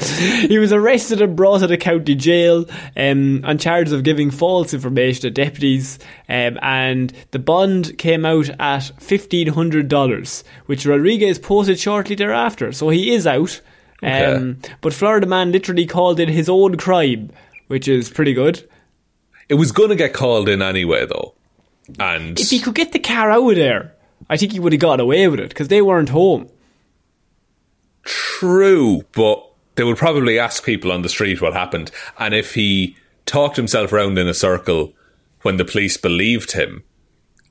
He 0.48 0.58
was 0.58 0.74
arrested 0.74 1.22
and 1.22 1.36
brought 1.36 1.60
to 1.60 1.68
the 1.68 1.78
county 1.78 2.16
jail 2.16 2.66
um, 2.96 3.46
on 3.46 3.58
charges 3.60 3.94
of 3.94 4.04
giving 4.04 4.32
false 4.32 4.74
information 4.74 5.22
to 5.22 5.30
deputies, 5.30 6.00
um, 6.28 6.58
and 6.62 7.14
the 7.32 7.40
bond 7.40 7.98
came 7.98 8.26
out 8.26 8.50
at 8.60 8.92
fifteen 9.00 9.48
hundred 9.50 9.88
dollars, 9.88 10.44
which 10.66 10.86
Rodriguez 10.86 11.38
posted 11.40 11.80
shortly 11.80 12.16
thereafter. 12.16 12.72
So 12.72 12.90
he 12.90 13.14
is 13.14 13.28
out. 13.28 13.62
Um, 14.04 14.60
but 14.82 14.94
Florida 14.94 15.26
man 15.26 15.52
literally 15.52 15.86
called 15.88 16.20
it 16.20 16.30
his 16.30 16.50
own 16.50 16.78
crime, 16.78 17.32
which 17.68 17.88
is 17.88 18.10
pretty 18.12 18.34
good. 18.34 18.68
It 19.50 19.56
was 19.56 19.72
going 19.72 19.90
to 19.90 19.96
get 19.96 20.14
called 20.14 20.50
in 20.50 20.62
anyway, 20.62 21.06
though. 21.08 21.34
And 22.00 22.40
If 22.40 22.50
he 22.50 22.60
could 22.60 22.76
get 22.76 22.92
the 22.92 23.00
car 23.00 23.32
out 23.32 23.50
of 23.50 23.56
there, 23.56 23.94
I 24.30 24.38
think 24.38 24.52
he 24.52 24.60
would 24.60 24.74
have 24.74 24.82
got 24.82 25.00
away 25.00 25.28
with 25.28 25.40
it 25.40 25.50
because 25.50 25.68
they 25.68 25.82
weren't 25.82 26.10
home. 26.10 26.50
True, 28.04 29.04
but 29.14 29.44
they 29.76 29.84
would 29.84 29.98
probably 29.98 30.40
ask 30.40 30.64
people 30.64 30.92
on 30.92 31.02
the 31.02 31.10
street 31.10 31.42
what 31.42 31.54
happened. 31.54 31.92
And 32.18 32.34
if 32.34 32.54
he 32.54 32.96
talked 33.26 33.56
himself 33.56 33.92
around 33.94 34.18
in 34.18 34.28
a 34.28 34.34
circle 34.34 34.94
when 35.42 35.58
the 35.58 35.66
police 35.66 35.98
believed 35.98 36.52
him, 36.54 36.84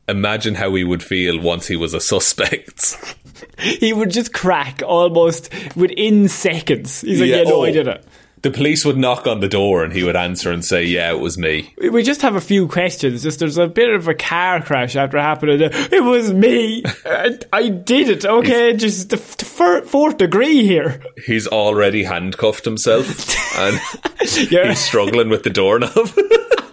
imagine 0.09 0.55
how 0.55 0.75
he 0.75 0.85
would 0.85 1.03
feel 1.03 1.41
once 1.41 1.67
he 1.67 1.77
was 1.77 1.95
a 1.95 2.01
suspect. 2.01 2.97
he 3.59 3.93
would 3.93 4.11
just 4.11 4.33
crack 4.33 4.83
almost 4.85 5.53
within 5.77 6.29
seconds. 6.29 7.01
He's 7.03 7.21
like, 7.21 7.31
Yeah, 7.31 7.39
yeah, 7.39 7.43
no, 7.45 7.61
oh. 7.61 7.65
I 7.65 7.71
did 7.71 7.89
it. 7.89 8.05
The 8.47 8.57
police 8.57 8.85
would 8.85 8.97
knock 8.97 9.27
on 9.27 9.41
the 9.41 9.49
door 9.49 9.83
and 9.83 9.93
he 9.93 10.05
would 10.05 10.15
answer 10.15 10.53
and 10.53 10.65
say, 10.65 10.85
Yeah, 10.85 11.11
it 11.11 11.19
was 11.19 11.37
me. 11.37 11.75
We- 11.91 12.03
just 12.05 12.23
have 12.23 12.37
a 12.37 12.41
few 12.41 12.69
questions. 12.69 13.25
Just 13.25 13.41
there's 13.41 13.59
a 13.59 13.67
bit 13.67 13.91
of 13.91 14.07
a 14.07 14.15
car 14.15 14.63
crash 14.63 14.95
after 14.95 15.17
it 15.17 15.21
happened. 15.23 15.51
and, 15.51 15.63
uh, 15.75 15.89
It 15.91 16.05
was 16.05 16.33
me. 16.33 16.85
I, 17.05 17.39
I 17.53 17.69
did 17.71 18.09
it. 18.09 18.25
Okay, 18.25 18.75
just 18.77 19.11
the, 19.11 19.17
f- 19.17 19.85
fourth 19.89 20.19
degree 20.19 20.65
here. 20.65 21.03
He's 21.25 21.49
already 21.49 22.05
handcuffed 22.05 22.65
himself 22.65 23.09
and 23.59 23.81
Yeah, 24.51 24.69
he's 24.69 24.79
struggling 24.79 25.29
with 25.29 25.43
the 25.43 25.51
doorknob. 25.51 26.09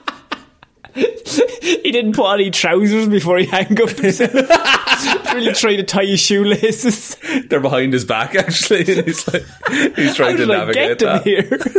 he 0.96 1.92
didn't 1.92 2.14
put 2.14 2.26
on 2.26 2.40
any 2.40 2.52
trousers 2.52 3.08
before 3.08 3.38
he 3.38 3.46
handcuffed 3.46 4.00
himself. 4.00 4.34
really 5.34 5.54
trying 5.54 5.78
to 5.78 5.84
tie 5.84 6.06
his 6.06 6.20
shoelaces. 6.20 7.16
They're 7.48 7.60
behind 7.60 7.94
his 7.94 8.06
back, 8.06 8.36
actually. 8.36 8.82
And 8.82 8.88
he's 9.08 9.28
like, 9.34 9.46
he's 9.96 10.16
trying 10.16 10.38
to 10.38 10.46
navigate 10.46 11.00
that. 11.00 11.24
here? 11.24 11.60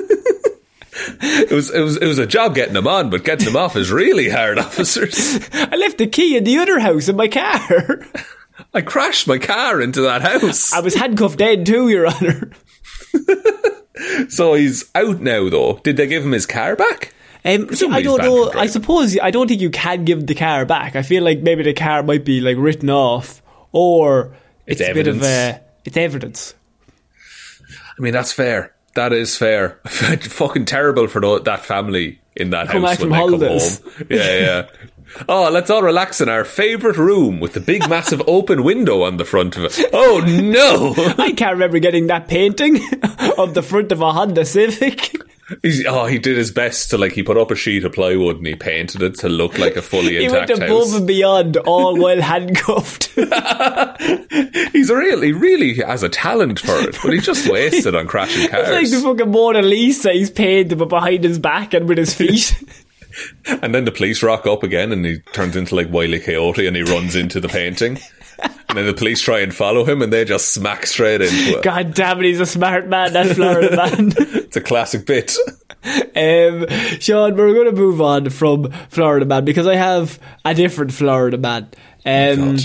It 1.21 1.51
was, 1.51 1.71
it 1.71 1.81
was, 1.81 1.97
it 1.97 2.07
was 2.07 2.19
a 2.19 2.27
job 2.27 2.55
getting 2.55 2.73
them 2.75 2.87
on, 2.87 3.11
but 3.11 3.25
getting 3.25 3.47
them 3.47 3.57
off 3.57 3.75
is 3.75 3.91
really 3.91 4.29
hard, 4.29 4.59
officers. 4.59 5.41
I 5.53 5.75
left 5.75 5.99
the 5.99 6.07
key 6.07 6.37
in 6.37 6.45
the 6.45 6.59
other 6.59 6.79
house 6.79 7.09
in 7.09 7.17
my 7.17 7.27
car. 7.27 8.07
I 8.73 8.81
crashed 8.81 9.27
my 9.27 9.39
car 9.39 9.83
into 9.83 10.03
that 10.03 10.23
house. 10.23 10.73
I 10.73 10.81
was 10.81 10.95
handcuffed 10.95 11.39
then 11.39 11.65
too, 11.65 11.89
Your 11.89 12.07
Honour. 12.07 12.53
So 14.29 14.55
he's 14.55 14.91
out 14.95 15.21
now, 15.21 15.49
though. 15.49 15.81
Did 15.83 15.97
they 15.97 16.07
give 16.07 16.25
him 16.25 16.33
his 16.33 16.47
car 16.47 16.77
back? 16.77 17.13
Um, 17.47 17.69
I 17.93 18.01
don't 18.03 18.23
know. 18.23 18.51
I 18.55 18.67
suppose 18.67 19.19
I 19.19 19.31
don't 19.31 19.49
think 19.49 19.61
you 19.61 19.71
can 19.71 20.05
give 20.05 20.27
the 20.27 20.35
car 20.35 20.65
back. 20.65 20.97
I 20.97 21.03
feel 21.03 21.23
like 21.23 21.41
maybe 21.41 21.63
the 21.63 21.75
car 21.75 22.03
might 22.03 22.25
be 22.25 22.41
like 22.41 22.57
written 22.59 22.89
off, 22.91 23.43
or 23.73 24.35
it's, 24.67 24.81
It's 24.81 24.91
a 24.91 24.95
bit 24.95 25.07
of 25.09 25.23
evidence. 25.23 25.27
a 25.27 25.61
it's 25.85 25.97
evidence. 25.99 26.55
I 27.99 28.03
mean, 28.03 28.13
that's 28.15 28.33
fair. 28.33 28.75
That 28.95 29.13
is 29.13 29.37
fair. 29.37 29.79
Fucking 29.87 30.65
terrible 30.65 31.07
for 31.07 31.21
that 31.41 31.65
family 31.65 32.21
in 32.35 32.51
that 32.51 32.69
Come 32.69 32.83
house 32.83 32.93
back 32.93 32.99
when 33.01 33.09
from 33.09 33.11
they 33.11 33.17
holidays. 33.17 33.79
come 33.81 33.93
home. 33.93 34.07
Yeah, 34.11 34.39
yeah. 34.41 34.67
Oh, 35.29 35.49
let's 35.53 35.71
all 35.71 35.83
relax 35.83 36.21
in 36.21 36.29
our 36.29 36.45
favourite 36.45 36.97
room 36.97 37.39
with 37.39 37.53
the 37.53 37.61
big, 37.61 37.89
massive 37.89 38.21
open 38.27 38.65
window 38.65 39.03
on 39.03 39.17
the 39.17 39.25
front 39.25 39.57
of 39.57 39.63
it. 39.65 39.79
Oh 39.93 40.19
no! 40.27 40.93
I 41.23 41.31
can't 41.33 41.53
remember 41.53 41.79
getting 41.79 42.09
that 42.09 42.27
painting 42.27 42.81
of 43.39 43.55
the 43.55 43.63
front 43.63 43.93
of 43.93 44.01
a 44.01 44.11
Honda 44.13 44.45
Civic. 44.45 45.15
He's, 45.63 45.85
oh, 45.87 46.07
he 46.07 46.19
did 46.19 46.37
his 46.39 46.51
best 46.51 46.89
to 46.91 46.99
like. 46.99 47.13
He 47.13 47.23
put 47.23 47.37
up 47.37 47.51
a 47.51 47.55
sheet 47.55 47.85
of 47.85 47.93
plywood 47.93 48.39
and 48.39 48.47
he 48.47 48.55
painted 48.55 49.03
it 49.03 49.19
to 49.19 49.29
look 49.29 49.59
like 49.59 49.77
a 49.77 49.83
fully 49.83 50.17
He 50.19 50.29
went 50.29 50.51
intact 50.51 50.59
above 50.71 50.85
house. 50.89 50.95
and 50.95 51.07
beyond, 51.07 51.57
all 51.59 51.97
while 52.01 52.21
handcuffed. 52.23 53.09
He's 54.73 54.91
really, 54.91 55.33
really 55.33 55.75
has 55.75 56.03
a 56.03 56.09
talent 56.09 56.61
for 56.61 56.75
it, 56.81 56.97
but 57.03 57.13
he 57.13 57.21
just 57.21 57.47
wasted 57.51 57.95
on 57.95 58.07
crashing 58.07 58.49
cars. 58.49 58.69
It's 58.69 58.93
like 58.93 59.03
the 59.03 59.07
fucking 59.07 59.31
Mona 59.31 59.63
Lisa. 59.63 60.13
He's 60.13 60.31
painted, 60.31 60.79
but 60.79 60.89
behind 60.89 61.25
his 61.25 61.39
back 61.39 61.75
and 61.75 61.89
with 61.89 61.99
his 61.99 62.15
feet. 62.15 62.57
And 63.47 63.75
then 63.75 63.85
the 63.85 63.93
police 63.93 64.23
rock 64.23 64.47
up 64.47 64.63
again 64.63 64.91
and 64.93 65.05
he 65.05 65.19
turns 65.33 65.55
into 65.57 65.77
like 65.77 65.93
Wiley 65.93 66.19
Coyote 66.21 66.67
and 66.67 66.75
he 66.75 66.83
runs 66.83 67.15
into 67.15 67.39
the 67.39 67.49
painting. 67.49 67.99
And 68.67 68.79
then 68.79 68.87
the 68.87 68.95
police 68.95 69.21
try 69.21 69.39
and 69.39 69.55
follow 69.55 69.85
him 69.85 70.03
and 70.03 70.13
they 70.13 70.25
just 70.25 70.53
smack 70.53 70.85
straight 70.87 71.21
into 71.21 71.59
it. 71.59 71.63
God 71.63 71.95
damn 71.95 72.19
it, 72.19 72.25
he's 72.25 72.41
a 72.41 72.47
smart 72.47 72.89
man, 72.89 73.13
that 73.13 73.37
Florida 73.37 73.77
man. 73.77 74.13
It's 74.19 74.57
a 74.57 74.61
classic 74.61 75.07
bit. 75.07 75.37
Um, 76.17 76.67
Shaun, 76.99 77.37
we're 77.37 77.53
going 77.53 77.67
to 77.67 77.73
move 77.73 78.01
on 78.01 78.31
from 78.31 78.73
Florida 78.89 79.27
Man 79.27 79.45
because 79.45 79.67
I 79.67 79.75
have 79.77 80.19
a 80.43 80.55
different 80.55 80.93
Florida 80.95 81.37
Man. 81.37 81.69
Um, 82.07 82.57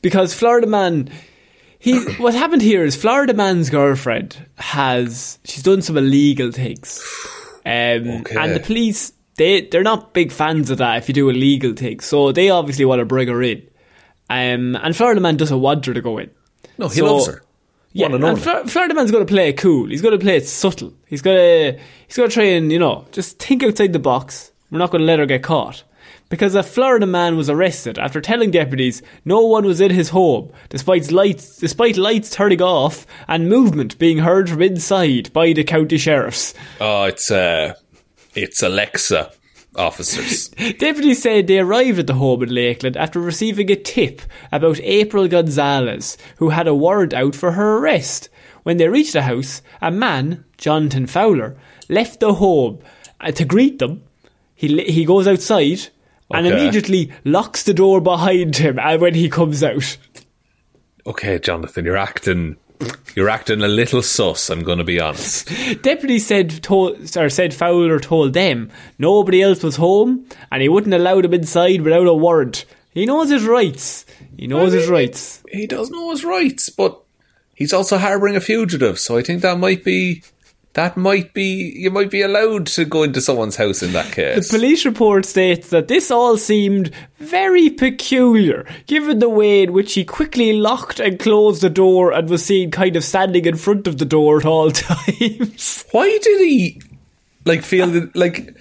because 0.00 0.32
Florida 0.32 0.68
man, 0.68 1.10
he 1.80 1.98
what 2.18 2.34
happened 2.34 2.62
here 2.62 2.84
is 2.84 2.94
Florida 2.94 3.34
man's 3.34 3.68
girlfriend 3.68 4.46
has 4.56 5.40
she's 5.44 5.64
done 5.64 5.82
some 5.82 5.96
illegal 5.96 6.52
things, 6.52 7.02
um, 7.66 8.08
Okay. 8.20 8.36
and 8.38 8.54
the 8.54 8.60
police 8.64 9.12
they 9.36 9.62
they're 9.62 9.82
not 9.82 10.14
big 10.14 10.30
fans 10.30 10.70
of 10.70 10.78
that 10.78 10.98
if 10.98 11.08
you 11.08 11.14
do 11.14 11.28
illegal 11.30 11.72
things, 11.74 12.04
so 12.04 12.30
they 12.30 12.48
obviously 12.50 12.84
want 12.84 13.00
to 13.00 13.04
bring 13.04 13.26
her 13.26 13.42
in, 13.42 13.66
um, 14.30 14.76
and 14.76 14.96
Florida 14.96 15.20
man 15.20 15.36
doesn't 15.36 15.60
want 15.60 15.84
her 15.86 15.94
to 15.94 16.00
go 16.00 16.18
in. 16.18 16.30
No, 16.78 16.88
he 16.88 16.98
So- 17.00 17.14
loves 17.16 17.26
her. 17.26 17.42
Yeah, 17.94 18.06
and 18.06 18.24
and 18.24 18.40
Florida 18.40 18.94
man's 18.94 19.10
going 19.10 19.26
to 19.26 19.30
play 19.30 19.50
it 19.50 19.58
cool. 19.58 19.90
He's 19.90 20.00
going 20.00 20.18
to 20.18 20.24
play 20.24 20.36
it 20.36 20.48
subtle. 20.48 20.94
He's 21.06 21.20
going 21.20 21.36
to 21.36 21.80
he's 22.06 22.16
going 22.16 22.30
to 22.30 22.32
try 22.32 22.44
and 22.44 22.72
you 22.72 22.78
know 22.78 23.04
just 23.12 23.38
think 23.38 23.62
outside 23.62 23.92
the 23.92 23.98
box. 23.98 24.50
We're 24.70 24.78
not 24.78 24.90
going 24.90 25.00
to 25.00 25.04
let 25.06 25.18
her 25.18 25.26
get 25.26 25.42
caught 25.42 25.84
because 26.30 26.54
a 26.54 26.62
Florida 26.62 27.04
man 27.04 27.36
was 27.36 27.50
arrested 27.50 27.98
after 27.98 28.22
telling 28.22 28.50
deputies 28.50 29.02
no 29.26 29.42
one 29.44 29.66
was 29.66 29.82
in 29.82 29.90
his 29.90 30.08
home, 30.08 30.50
despite 30.70 31.10
lights 31.12 31.58
despite 31.58 31.98
lights 31.98 32.30
turning 32.30 32.62
off 32.62 33.06
and 33.28 33.50
movement 33.50 33.98
being 33.98 34.16
heard 34.20 34.48
from 34.48 34.62
inside 34.62 35.30
by 35.34 35.52
the 35.52 35.62
county 35.62 35.98
sheriffs. 35.98 36.54
Oh, 36.80 37.04
it's 37.04 37.30
uh, 37.30 37.74
it's 38.34 38.62
Alexa 38.62 39.32
officers. 39.76 40.48
Deputies 40.78 41.22
said 41.22 41.46
they 41.46 41.58
arrived 41.58 41.98
at 41.98 42.06
the 42.06 42.14
home 42.14 42.42
in 42.42 42.54
Lakeland 42.54 42.96
after 42.96 43.20
receiving 43.20 43.70
a 43.70 43.76
tip 43.76 44.22
about 44.50 44.80
April 44.80 45.28
Gonzalez, 45.28 46.16
who 46.36 46.50
had 46.50 46.66
a 46.68 46.74
warrant 46.74 47.14
out 47.14 47.34
for 47.34 47.52
her 47.52 47.78
arrest. 47.78 48.28
When 48.62 48.76
they 48.76 48.88
reached 48.88 49.14
the 49.14 49.22
house, 49.22 49.60
a 49.80 49.90
man, 49.90 50.44
Jonathan 50.58 51.06
Fowler, 51.06 51.56
left 51.88 52.20
the 52.20 52.34
home 52.34 52.78
uh, 53.20 53.32
to 53.32 53.44
greet 53.44 53.78
them. 53.78 54.02
He 54.54 54.82
he 54.84 55.04
goes 55.04 55.26
outside 55.26 55.88
and 56.32 56.46
Okay. 56.46 56.54
immediately 56.56 57.10
locks 57.24 57.64
the 57.64 57.74
door 57.74 58.00
behind 58.00 58.56
him 58.56 58.78
and 58.78 59.00
when 59.00 59.14
he 59.14 59.28
comes 59.28 59.62
out. 59.64 59.96
Okay, 61.06 61.38
Jonathan, 61.40 61.84
you're 61.84 61.96
acting, 61.96 62.56
you're 63.14 63.28
acting 63.28 63.62
a 63.62 63.68
little 63.68 64.02
sus. 64.02 64.50
I'm 64.50 64.62
going 64.62 64.78
to 64.78 64.84
be 64.84 65.00
honest. 65.00 65.48
Deputy 65.82 66.18
said 66.18 66.62
told, 66.62 67.16
or 67.16 67.28
said 67.28 67.54
Fowler 67.54 67.98
told 68.00 68.32
them 68.32 68.70
nobody 68.98 69.42
else 69.42 69.62
was 69.62 69.76
home 69.76 70.26
and 70.50 70.62
he 70.62 70.68
wouldn't 70.68 70.94
allow 70.94 71.20
them 71.20 71.34
inside 71.34 71.82
without 71.82 72.06
a 72.06 72.14
warrant. 72.14 72.64
He 72.92 73.06
knows 73.06 73.30
his 73.30 73.44
rights. 73.44 74.04
He 74.36 74.46
knows 74.46 74.72
his 74.72 74.88
rights. 74.88 75.42
He 75.50 75.66
does 75.66 75.90
know 75.90 76.10
his 76.10 76.24
rights, 76.24 76.68
but 76.68 77.00
he's 77.54 77.72
also 77.72 77.98
harbouring 77.98 78.36
a 78.36 78.40
fugitive. 78.40 78.98
So 78.98 79.16
I 79.16 79.22
think 79.22 79.42
that 79.42 79.58
might 79.58 79.84
be, 79.84 80.22
that 80.74 80.96
might 80.96 81.34
be, 81.34 81.74
you 81.76 81.90
might 81.90 82.10
be 82.10 82.22
allowed 82.22 82.66
to 82.68 82.84
go 82.86 83.02
into 83.02 83.20
someone's 83.20 83.56
house 83.56 83.82
in 83.82 83.92
that 83.92 84.10
case. 84.12 84.48
The 84.48 84.56
police 84.58 84.86
report 84.86 85.26
states 85.26 85.68
that 85.68 85.88
this 85.88 86.10
all 86.10 86.38
seemed 86.38 86.90
very 87.18 87.68
peculiar, 87.68 88.66
given 88.86 89.18
the 89.18 89.28
way 89.28 89.62
in 89.62 89.72
which 89.74 89.92
he 89.92 90.04
quickly 90.04 90.54
locked 90.54 90.98
and 90.98 91.18
closed 91.18 91.60
the 91.60 91.68
door 91.68 92.12
and 92.12 92.28
was 92.28 92.44
seen 92.44 92.70
kind 92.70 92.96
of 92.96 93.04
standing 93.04 93.44
in 93.44 93.56
front 93.56 93.86
of 93.86 93.98
the 93.98 94.06
door 94.06 94.38
at 94.38 94.46
all 94.46 94.70
times. 94.70 95.84
Why 95.90 96.18
did 96.22 96.40
he, 96.40 96.80
like, 97.44 97.62
feel 97.62 97.88
that, 97.88 98.16
like, 98.16 98.56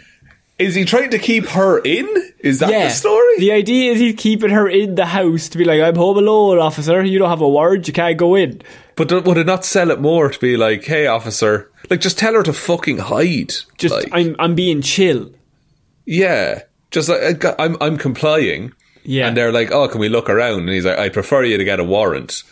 is 0.59 0.75
he 0.75 0.85
trying 0.85 1.11
to 1.11 1.17
keep 1.17 1.47
her 1.47 1.79
in? 1.79 2.07
Is 2.39 2.59
that 2.59 2.69
the 2.71 2.89
story? 2.89 3.37
The 3.39 3.51
idea 3.53 3.93
is 3.93 3.99
he's 3.99 4.15
keeping 4.15 4.49
her 4.49 4.67
in 4.67 4.95
the 4.95 5.05
house 5.05 5.49
to 5.49 5.57
be 5.57 5.63
like, 5.63 5.81
I'm 5.81 5.95
home 5.95 6.17
alone, 6.17 6.59
officer. 6.59 7.03
You 7.03 7.19
don't 7.19 7.29
have 7.29 7.41
a 7.41 7.49
word, 7.49 7.87
you 7.87 7.93
can't 7.93 8.17
go 8.17 8.35
in. 8.35 8.61
But 9.01 9.09
th- 9.09 9.23
would 9.23 9.37
it 9.37 9.47
not 9.47 9.65
sell 9.65 9.89
it 9.89 9.99
more 9.99 10.29
to 10.29 10.39
be 10.39 10.57
like, 10.57 10.83
hey, 10.83 11.07
officer, 11.07 11.71
like, 11.89 12.01
just 12.01 12.19
tell 12.19 12.33
her 12.35 12.43
to 12.43 12.53
fucking 12.53 12.99
hide? 12.99 13.53
Just, 13.77 13.95
like, 13.95 14.09
I'm, 14.11 14.35
I'm 14.37 14.53
being 14.53 14.81
chill. 14.83 15.31
yeah, 16.05 16.61
just 16.91 17.09
uh, 17.09 17.17
like 17.21 17.39
got- 17.39 17.55
I'm, 17.59 17.77
I'm 17.81 17.97
complying. 17.97 18.73
Yeah. 19.03 19.27
and 19.27 19.35
they're 19.35 19.51
like, 19.51 19.71
oh, 19.71 19.87
can 19.87 19.99
we 19.99 20.09
look 20.09 20.29
around? 20.29 20.59
And 20.59 20.69
he's 20.69 20.85
like, 20.85 20.99
I 20.99 21.09
prefer 21.09 21.43
you 21.43 21.57
to 21.57 21.63
get 21.63 21.79
a 21.79 21.83
warrant. 21.83 22.43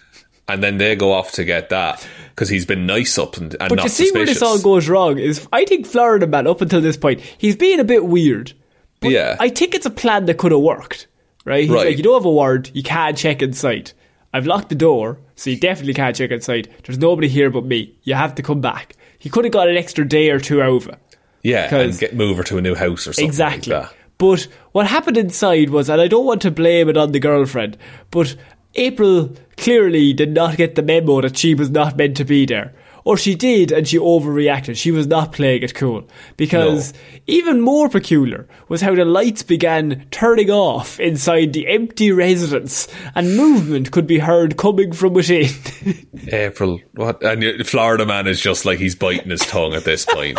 And 0.48 0.64
then 0.64 0.80
they 0.80 0.96
go 0.96 1.12
off 1.14 1.34
to 1.34 1.44
get 1.44 1.70
that 1.70 2.08
because 2.32 2.50
he's 2.50 2.66
been 2.66 2.88
nice 2.88 3.20
up 3.20 3.38
and, 3.38 3.56
and 3.60 3.70
But 3.70 3.76
not 3.76 3.84
you 3.84 3.90
see 3.90 4.06
suspicious. 4.06 4.16
where 4.16 4.26
this 4.26 4.42
all 4.42 4.60
goes 4.60 4.90
wrong 4.90 5.20
is 5.20 5.48
I 5.54 5.64
think 5.66 5.86
Florida 5.86 6.26
man 6.26 6.48
up 6.48 6.62
until 6.62 6.82
this 6.82 6.98
point 6.98 7.22
he's 7.38 7.56
being 7.56 7.80
a 7.80 7.84
bit 7.84 8.04
weird. 8.08 8.54
But 9.00 9.12
Yeah. 9.12 9.38
I 9.40 9.50
think 9.50 9.76
it's 9.76 9.86
a 9.86 9.92
plan 9.92 10.26
that 10.26 10.40
could 10.40 10.52
have 10.52 10.62
worked. 10.62 11.06
Right? 11.46 11.62
He's 11.66 11.70
Right. 11.70 11.86
like, 11.90 11.98
you 11.98 12.04
don't 12.04 12.16
have 12.16 12.26
a 12.26 12.32
word, 12.32 12.72
you 12.74 12.82
can't 12.82 13.16
check 13.16 13.44
inside. 13.44 13.92
I've 14.34 14.48
locked 14.48 14.70
the 14.70 14.76
door, 14.76 15.20
so 15.40 15.50
you 15.50 15.58
definitely 15.58 15.94
can't 15.94 16.16
check 16.16 16.32
inside. 16.32 16.68
There's 16.84 16.98
nobody 16.98 17.30
here 17.30 17.50
but 17.50 17.64
me. 17.64 17.96
You 18.04 18.14
have 18.16 18.36
to 18.36 18.44
come 18.44 18.60
back. 18.60 18.98
He 19.20 19.30
could 19.30 19.46
have 19.46 19.54
got 19.54 19.70
an 19.70 19.78
extra 19.78 20.06
day 20.06 20.32
or 20.32 20.40
two 20.40 20.62
over. 20.62 20.98
yeah, 21.44 21.74
and 21.74 21.98
get 21.98 22.14
move 22.14 22.36
her 22.38 22.44
to 22.44 22.58
a 22.58 22.62
new 22.62 22.76
house 22.76 23.08
or 23.08 23.14
something. 23.14 23.26
Exactly. 23.26 23.74
Like 23.74 23.90
that. 23.90 23.96
But 24.18 24.50
what 24.74 24.88
happened 24.88 25.16
inside 25.16 25.70
was, 25.70 25.90
and 25.90 26.02
I 26.02 26.08
don't 26.10 26.26
want 26.26 26.42
to 26.42 26.52
blame 26.52 26.90
it 26.90 26.98
on 26.98 27.14
the 27.14 27.22
girlfriend, 27.22 27.78
but 28.12 28.36
April 28.76 29.34
clearly 29.56 30.12
did 30.12 30.34
not 30.34 30.58
get 30.58 30.76
the 30.76 30.82
memo 30.82 31.22
that 31.22 31.38
she 31.38 31.56
was 31.56 31.70
not 31.70 31.96
meant 31.96 32.18
to 32.18 32.26
be 32.26 32.46
there. 32.46 32.74
Or 33.10 33.18
she 33.18 33.34
did 33.34 33.72
and 33.72 33.88
she 33.88 33.98
overreacted. 33.98 34.78
She 34.78 34.92
was 34.92 35.08
not 35.08 35.32
playing 35.32 35.64
it 35.64 35.74
cool. 35.74 36.08
Because 36.38 36.94
even 37.26 37.60
more 37.60 37.90
peculiar 37.90 38.48
was 38.68 38.82
how 38.82 38.94
the 38.94 39.04
lights 39.04 39.42
began 39.42 40.06
turning 40.12 40.52
off 40.52 41.00
inside 41.00 41.54
the 41.54 41.68
empty 41.68 42.12
residence 42.12 42.88
and 43.16 43.36
movement 43.36 43.90
could 43.92 44.06
be 44.06 44.20
heard 44.20 44.58
coming 44.58 44.92
from 44.94 45.14
within. 45.14 45.50
April, 46.32 46.80
what? 46.94 47.24
And 47.24 47.42
you- 47.42 47.64
Florida 47.64 48.06
man 48.06 48.28
is 48.28 48.40
just 48.42 48.64
like 48.64 48.78
he's 48.78 48.94
biting 48.96 49.32
his 49.32 49.42
tongue 49.42 49.74
at 49.74 49.86
this 49.86 50.06
point. 50.06 50.38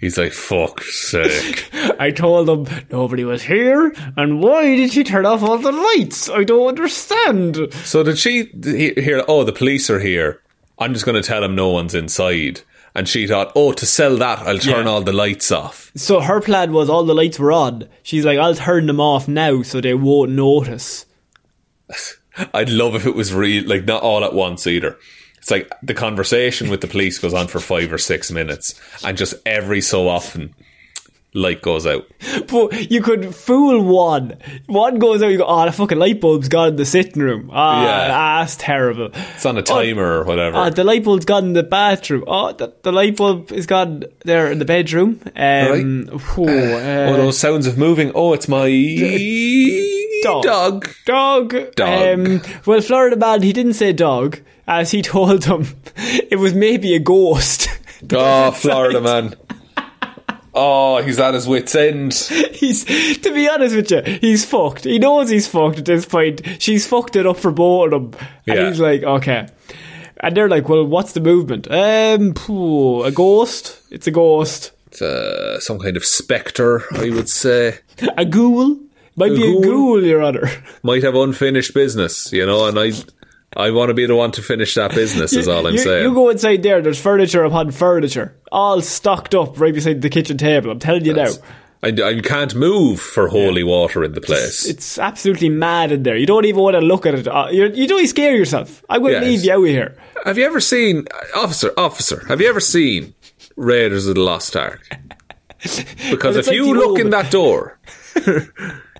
he's 0.00 0.18
like, 0.18 0.32
fuck 0.32 0.82
sake. 0.82 1.70
I 2.00 2.10
told 2.10 2.48
them 2.48 2.84
nobody 2.90 3.22
was 3.22 3.42
here, 3.42 3.94
and 4.16 4.42
why 4.42 4.74
did 4.74 4.92
she 4.92 5.04
turn 5.04 5.24
off 5.24 5.44
all 5.44 5.58
the 5.58 5.70
lights? 5.70 6.28
I 6.28 6.42
don't 6.42 6.66
understand. 6.66 7.72
So 7.84 8.02
did 8.02 8.18
she 8.18 8.50
hear? 8.64 9.24
Oh, 9.28 9.44
the 9.44 9.52
police 9.52 9.88
are 9.88 10.00
here. 10.00 10.42
I'm 10.78 10.92
just 10.92 11.04
going 11.04 11.20
to 11.20 11.26
tell 11.26 11.42
him 11.42 11.54
no 11.54 11.68
one's 11.70 11.94
inside. 11.94 12.60
And 12.94 13.08
she 13.08 13.26
thought, 13.26 13.52
oh, 13.54 13.72
to 13.72 13.86
sell 13.86 14.16
that, 14.16 14.40
I'll 14.40 14.58
turn 14.58 14.86
Yeah. 14.86 14.90
all 14.90 15.02
the 15.02 15.12
lights 15.12 15.52
off. 15.52 15.92
So 15.94 16.20
her 16.20 16.40
plan 16.40 16.72
was 16.72 16.88
all 16.88 17.04
the 17.04 17.14
lights 17.14 17.38
were 17.38 17.52
on. 17.52 17.88
She's 18.02 18.24
like, 18.24 18.38
I'll 18.38 18.54
turn 18.54 18.86
them 18.86 19.00
off 19.00 19.28
now 19.28 19.62
so 19.62 19.80
they 19.80 19.94
won't 19.94 20.32
notice. 20.32 21.04
I'd 22.54 22.70
love 22.70 22.94
if 22.94 23.06
it 23.06 23.14
was 23.14 23.32
real, 23.34 23.66
like 23.66 23.84
not 23.84 24.02
all 24.02 24.24
at 24.24 24.32
once 24.32 24.66
either. 24.66 24.96
It's 25.38 25.50
like 25.50 25.70
the 25.82 25.94
conversation 25.94 26.70
with 26.70 26.80
the 26.80 26.86
police 26.88 27.18
goes 27.18 27.34
on 27.34 27.46
for 27.48 27.60
five 27.60 27.92
or 27.92 27.98
six 27.98 28.30
minutes, 28.30 28.74
and 29.04 29.16
just 29.18 29.34
every 29.46 29.80
so 29.80 30.08
often, 30.08 30.54
light 31.34 31.62
goes 31.62 31.86
out. 31.86 32.06
But 32.48 32.90
you 32.90 33.02
could 33.02 33.34
fool 33.34 33.82
one. 33.82 34.36
One 34.66 34.98
goes 34.98 35.22
out, 35.22 35.28
you 35.28 35.38
go, 35.38 35.44
oh, 35.46 35.64
the 35.66 35.72
fucking 35.72 35.98
light 35.98 36.20
bulb's 36.20 36.48
gone 36.48 36.68
in 36.68 36.76
the 36.76 36.84
sitting 36.86 37.22
room. 37.22 37.50
Ah, 37.52 37.82
Yeah. 37.84 38.08
that's 38.40 38.56
terrible. 38.56 39.10
It's 39.12 39.44
on 39.46 39.56
a 39.58 39.62
timer 39.62 40.20
or 40.20 40.24
whatever. 40.24 40.56
Oh, 40.56 40.70
the 40.70 40.84
light 40.84 41.04
bulb's 41.04 41.24
gone 41.26 41.44
in 41.44 41.52
the 41.52 41.62
bathroom. 41.62 42.24
Oh, 42.26 42.52
the, 42.52 42.74
the 42.82 42.92
light 42.92 43.16
bulb 43.16 43.52
is 43.52 43.66
gone 43.66 44.04
there 44.24 44.50
in 44.50 44.58
the 44.58 44.64
bedroom. 44.64 45.20
Um, 45.36 46.06
whew, 46.34 46.46
uh, 46.48 47.10
oh, 47.10 47.16
those 47.16 47.38
sounds 47.38 47.66
of 47.66 47.76
moving. 47.78 48.10
Oh, 48.14 48.32
it's 48.32 48.48
my 48.48 48.68
Dog. 50.22 50.42
dog. 50.42 50.88
Dog. 51.06 51.74
Dog. 51.76 52.18
Um, 52.18 52.42
well, 52.66 52.80
Florida 52.80 53.16
man, 53.16 53.42
he 53.42 53.52
didn't 53.52 53.74
say 53.74 53.92
dog, 53.92 54.40
as 54.66 54.90
he 54.90 55.02
told 55.14 55.42
them 55.42 55.66
it 55.96 56.38
was 56.38 56.54
maybe 56.54 56.94
a 56.94 56.98
ghost. 57.00 57.68
Oh, 58.12 58.52
Florida 58.52 59.00
man. 59.00 59.34
Oh, 60.60 61.00
he's 61.02 61.18
at 61.20 61.34
his 61.34 61.46
wits' 61.46 61.74
end. 61.74 62.12
he's, 62.52 62.84
to 62.84 63.32
be 63.32 63.48
honest 63.48 63.76
with 63.76 63.90
you, 63.90 64.02
he's 64.20 64.44
fucked. 64.44 64.84
He 64.84 64.98
knows 64.98 65.30
he's 65.30 65.46
fucked 65.46 65.78
at 65.78 65.84
this 65.84 66.04
point. 66.04 66.42
She's 66.58 66.86
fucked 66.86 67.14
it 67.16 67.26
up 67.26 67.36
for 67.36 67.50
both 67.52 67.92
of 67.92 68.12
them. 68.12 68.20
And 68.46 68.58
Yeah. 68.58 68.68
he's 68.68 68.80
like, 68.80 69.02
okay. 69.04 69.46
And 70.20 70.36
they're 70.36 70.48
like, 70.48 70.68
well, 70.68 70.84
what's 70.84 71.12
the 71.12 71.20
movement? 71.20 71.68
Um, 71.70 72.34
phew, 72.34 73.04
a 73.04 73.12
ghost? 73.12 73.80
It's 73.90 74.06
a 74.08 74.10
ghost. 74.10 74.72
It's 74.88 75.00
uh, 75.00 75.60
some 75.60 75.78
kind 75.78 75.96
of 75.96 76.04
spectre, 76.04 76.82
I 76.92 77.10
would 77.10 77.28
say. 77.28 77.78
A 78.16 78.24
ghoul? 78.24 78.78
Might 79.16 79.32
A 79.32 79.34
be 79.34 79.40
ghoul? 79.42 79.62
a 79.62 79.66
ghoul, 79.66 80.02
your 80.04 80.22
honor. 80.22 80.50
Might 80.82 81.02
have 81.04 81.14
unfinished 81.14 81.74
business, 81.74 82.32
you 82.32 82.44
know, 82.46 82.66
and 82.66 82.78
I, 82.78 82.92
I 83.56 83.70
want 83.70 83.88
to 83.88 83.94
be 83.94 84.06
the 84.06 84.14
one 84.14 84.30
to 84.32 84.42
finish 84.42 84.74
that 84.74 84.94
business. 84.94 85.32
Is 85.32 85.48
all 85.48 85.66
I'm 85.66 85.72
you, 85.74 85.78
saying. 85.78 86.04
You 86.04 86.14
go 86.14 86.28
inside 86.28 86.62
there, 86.62 86.82
there's 86.82 87.00
furniture 87.00 87.44
upon 87.44 87.70
furniture, 87.70 88.36
all 88.52 88.80
stocked 88.82 89.34
up 89.34 89.58
right 89.58 89.72
beside 89.74 90.02
the 90.02 90.10
kitchen 90.10 90.36
table. 90.36 90.70
I'm 90.70 90.78
telling 90.78 91.04
you 91.04 91.14
now. 91.14 91.30
I, 91.80 91.88
I 91.88 92.20
can't 92.20 92.54
move 92.56 93.00
for 93.00 93.28
holy 93.28 93.62
water 93.62 94.02
in 94.02 94.12
the 94.12 94.20
place. 94.20 94.66
It's 94.66 94.98
absolutely 94.98 95.48
mad 95.48 95.92
in 95.92 96.02
there. 96.02 96.16
You 96.16 96.26
don't 96.26 96.44
even 96.44 96.60
want 96.60 96.74
to 96.74 96.80
look 96.80 97.06
at 97.06 97.14
it. 97.14 97.28
Uh, 97.28 97.48
You're, 97.52 97.68
you 97.68 97.86
don't 97.86 98.04
scare 98.08 98.34
yourself. 98.36 98.84
I'm 98.88 99.00
going 99.00 99.14
to 99.14 99.20
Yes. 99.20 99.28
leave 99.28 99.44
you 99.44 99.52
out 99.52 99.62
here. 99.62 99.96
have 100.24 100.36
you 100.38 100.44
ever 100.44 100.58
seen 100.60 101.06
officer? 101.36 101.72
Officer, 101.76 102.26
have 102.26 102.40
you 102.40 102.48
ever 102.48 102.58
seen 102.58 103.14
Raiders 103.56 104.08
of 104.08 104.16
the 104.16 104.20
Lost 104.22 104.56
Ark? 104.56 104.80
Because 106.10 106.36
if 106.36 106.46
like 106.48 106.54
you 106.56 106.72
look 106.74 106.98
in 107.00 107.10
that 107.10 107.30
door, 107.32 107.78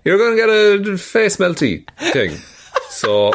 you're 0.04 0.18
going 0.18 0.36
to 0.36 0.82
get 0.84 0.88
a 0.92 0.98
face 0.98 1.36
melty 1.36 1.84
thing. 2.12 2.36
So 2.90 3.32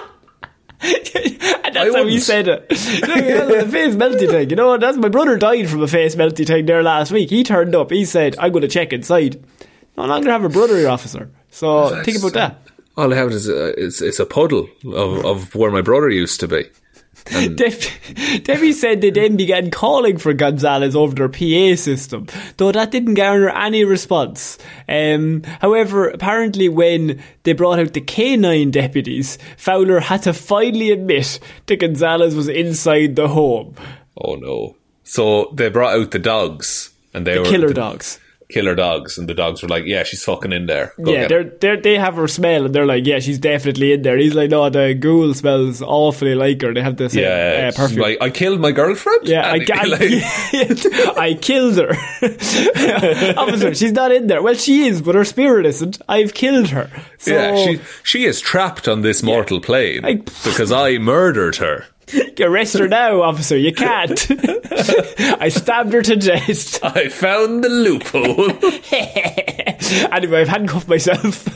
that's 1.63 1.77
I 1.77 1.91
how 1.91 2.05
he 2.05 2.19
said 2.19 2.47
it. 2.47 2.61
Look, 2.69 3.65
the 3.65 3.69
face 3.71 3.95
melty 3.95 4.29
thing. 4.29 4.49
You 4.49 4.55
know, 4.55 4.77
that's 4.77 4.97
my 4.97 5.09
brother 5.09 5.37
died 5.37 5.69
from 5.69 5.81
a 5.81 5.87
face 5.87 6.15
melty 6.15 6.45
thing 6.45 6.65
there 6.65 6.83
last 6.83 7.11
week. 7.11 7.29
He 7.29 7.43
turned 7.43 7.73
up. 7.73 7.89
He 7.89 8.03
said, 8.05 8.35
"I'm 8.37 8.51
going 8.51 8.63
to 8.63 8.67
check 8.67 8.91
inside." 8.91 9.41
No 9.95 10.05
longer 10.05 10.31
have 10.31 10.43
a 10.43 10.49
brother, 10.49 10.89
officer. 10.89 11.29
So 11.51 12.03
think 12.03 12.17
about 12.17 12.33
that. 12.33 12.67
All 12.97 13.13
I 13.13 13.15
have 13.15 13.31
is 13.31 13.47
a, 13.47 13.79
is, 13.79 14.01
is 14.01 14.19
a 14.19 14.25
puddle 14.25 14.67
of, 14.85 15.25
of 15.25 15.55
where 15.55 15.71
my 15.71 15.81
brother 15.81 16.09
used 16.09 16.39
to 16.41 16.47
be. 16.47 16.65
Def- 17.55 18.43
Debbie 18.43 18.73
said 18.73 18.99
they 19.01 19.09
then 19.09 19.37
began 19.37 19.71
calling 19.71 20.17
for 20.17 20.33
Gonzalez 20.33 20.95
over 20.95 21.15
their 21.15 21.29
PA 21.29 21.75
system, 21.75 22.27
though 22.57 22.71
that 22.71 22.91
didn't 22.91 23.13
garner 23.13 23.49
any 23.49 23.85
response. 23.85 24.57
Um, 24.89 25.43
however, 25.61 26.09
apparently 26.09 26.67
when 26.67 27.21
they 27.43 27.53
brought 27.53 27.79
out 27.79 27.93
the 27.93 28.01
K9 28.01 28.71
deputies, 28.71 29.37
Fowler 29.57 30.01
had 30.01 30.23
to 30.23 30.33
finally 30.33 30.91
admit 30.91 31.39
that 31.67 31.77
Gonzalez 31.79 32.35
was 32.35 32.49
inside 32.49 33.15
the 33.15 33.29
home. 33.29 33.75
Oh 34.17 34.35
no! 34.35 34.75
So 35.03 35.49
they 35.53 35.69
brought 35.69 35.95
out 35.97 36.11
the 36.11 36.19
dogs, 36.19 36.91
and 37.13 37.25
they 37.25 37.35
The 37.35 37.39
were 37.39 37.45
killer 37.45 37.67
the 37.69 37.73
dogs. 37.73 38.19
Killer 38.53 38.75
dogs, 38.75 39.17
and 39.17 39.27
the 39.27 39.33
dogs 39.33 39.61
were 39.61 39.69
like, 39.69 39.85
"Yeah, 39.85 40.03
she's 40.03 40.23
fucking 40.23 40.53
in 40.53 40.67
there." 40.67 40.93
Go 41.01 41.11
Yeah, 41.11 41.27
they're, 41.27 41.43
they're, 41.43 41.81
they 41.81 41.97
have 41.97 42.15
her 42.15 42.27
smell 42.27 42.65
and 42.65 42.73
they're 42.75 42.85
like, 42.85 43.05
yeah, 43.05 43.19
she's 43.19 43.39
definitely 43.39 43.93
in 43.93 44.01
there. 44.01 44.17
He's 44.17 44.35
like, 44.35 44.49
no, 44.49 44.69
the 44.69 44.93
ghoul 44.93 45.33
smells 45.33 45.81
awfully 45.81 46.35
like 46.35 46.61
her. 46.61 46.73
They 46.73 46.81
have 46.81 46.97
the 46.97 47.09
same 47.09 47.23
yeah. 47.23 47.71
uh, 47.73 47.77
perfume. 47.77 48.01
like, 48.01 48.21
I 48.21 48.29
killed 48.29 48.59
my 48.59 48.71
girlfriend. 48.71 49.27
Yeah, 49.27 49.49
I, 49.49 49.57
And 49.57 49.71
I, 49.71 49.83
like- 49.85 51.17
I 51.17 51.33
killed 51.39 51.77
her. 51.77 51.91
Officer, 53.37 53.73
she's 53.73 53.91
not 53.91 54.11
in 54.11 54.27
there. 54.27 54.41
Well, 54.41 54.55
she 54.55 54.85
is, 54.85 55.01
but 55.01 55.15
her 55.15 55.25
spirit 55.25 55.65
isn't. 55.65 56.01
I've 56.07 56.33
killed 56.33 56.69
her. 56.69 56.89
So, 57.17 57.33
yeah, 57.33 57.55
she 57.65 57.79
she 58.03 58.25
is 58.25 58.41
trapped 58.41 58.87
on 58.87 59.01
this 59.01 59.23
mortal 59.23 59.59
plane 59.59 60.05
I- 60.05 60.15
because 60.15 60.71
I 60.71 60.97
murdered 60.97 61.57
her. 61.57 61.85
arrest 62.39 62.77
her 62.77 62.87
now, 62.87 63.21
officer. 63.21 63.57
You 63.57 63.73
can't. 63.73 64.27
I 65.41 65.49
stabbed 65.49 65.93
her 65.93 66.01
to 66.01 66.15
death. 66.15 66.83
I 66.83 67.09
found 67.09 67.63
the 67.63 67.69
loophole. 67.69 68.51
anyway, 70.11 70.41
I've 70.41 70.47
handcuffed 70.47 70.87
myself. 70.87 71.47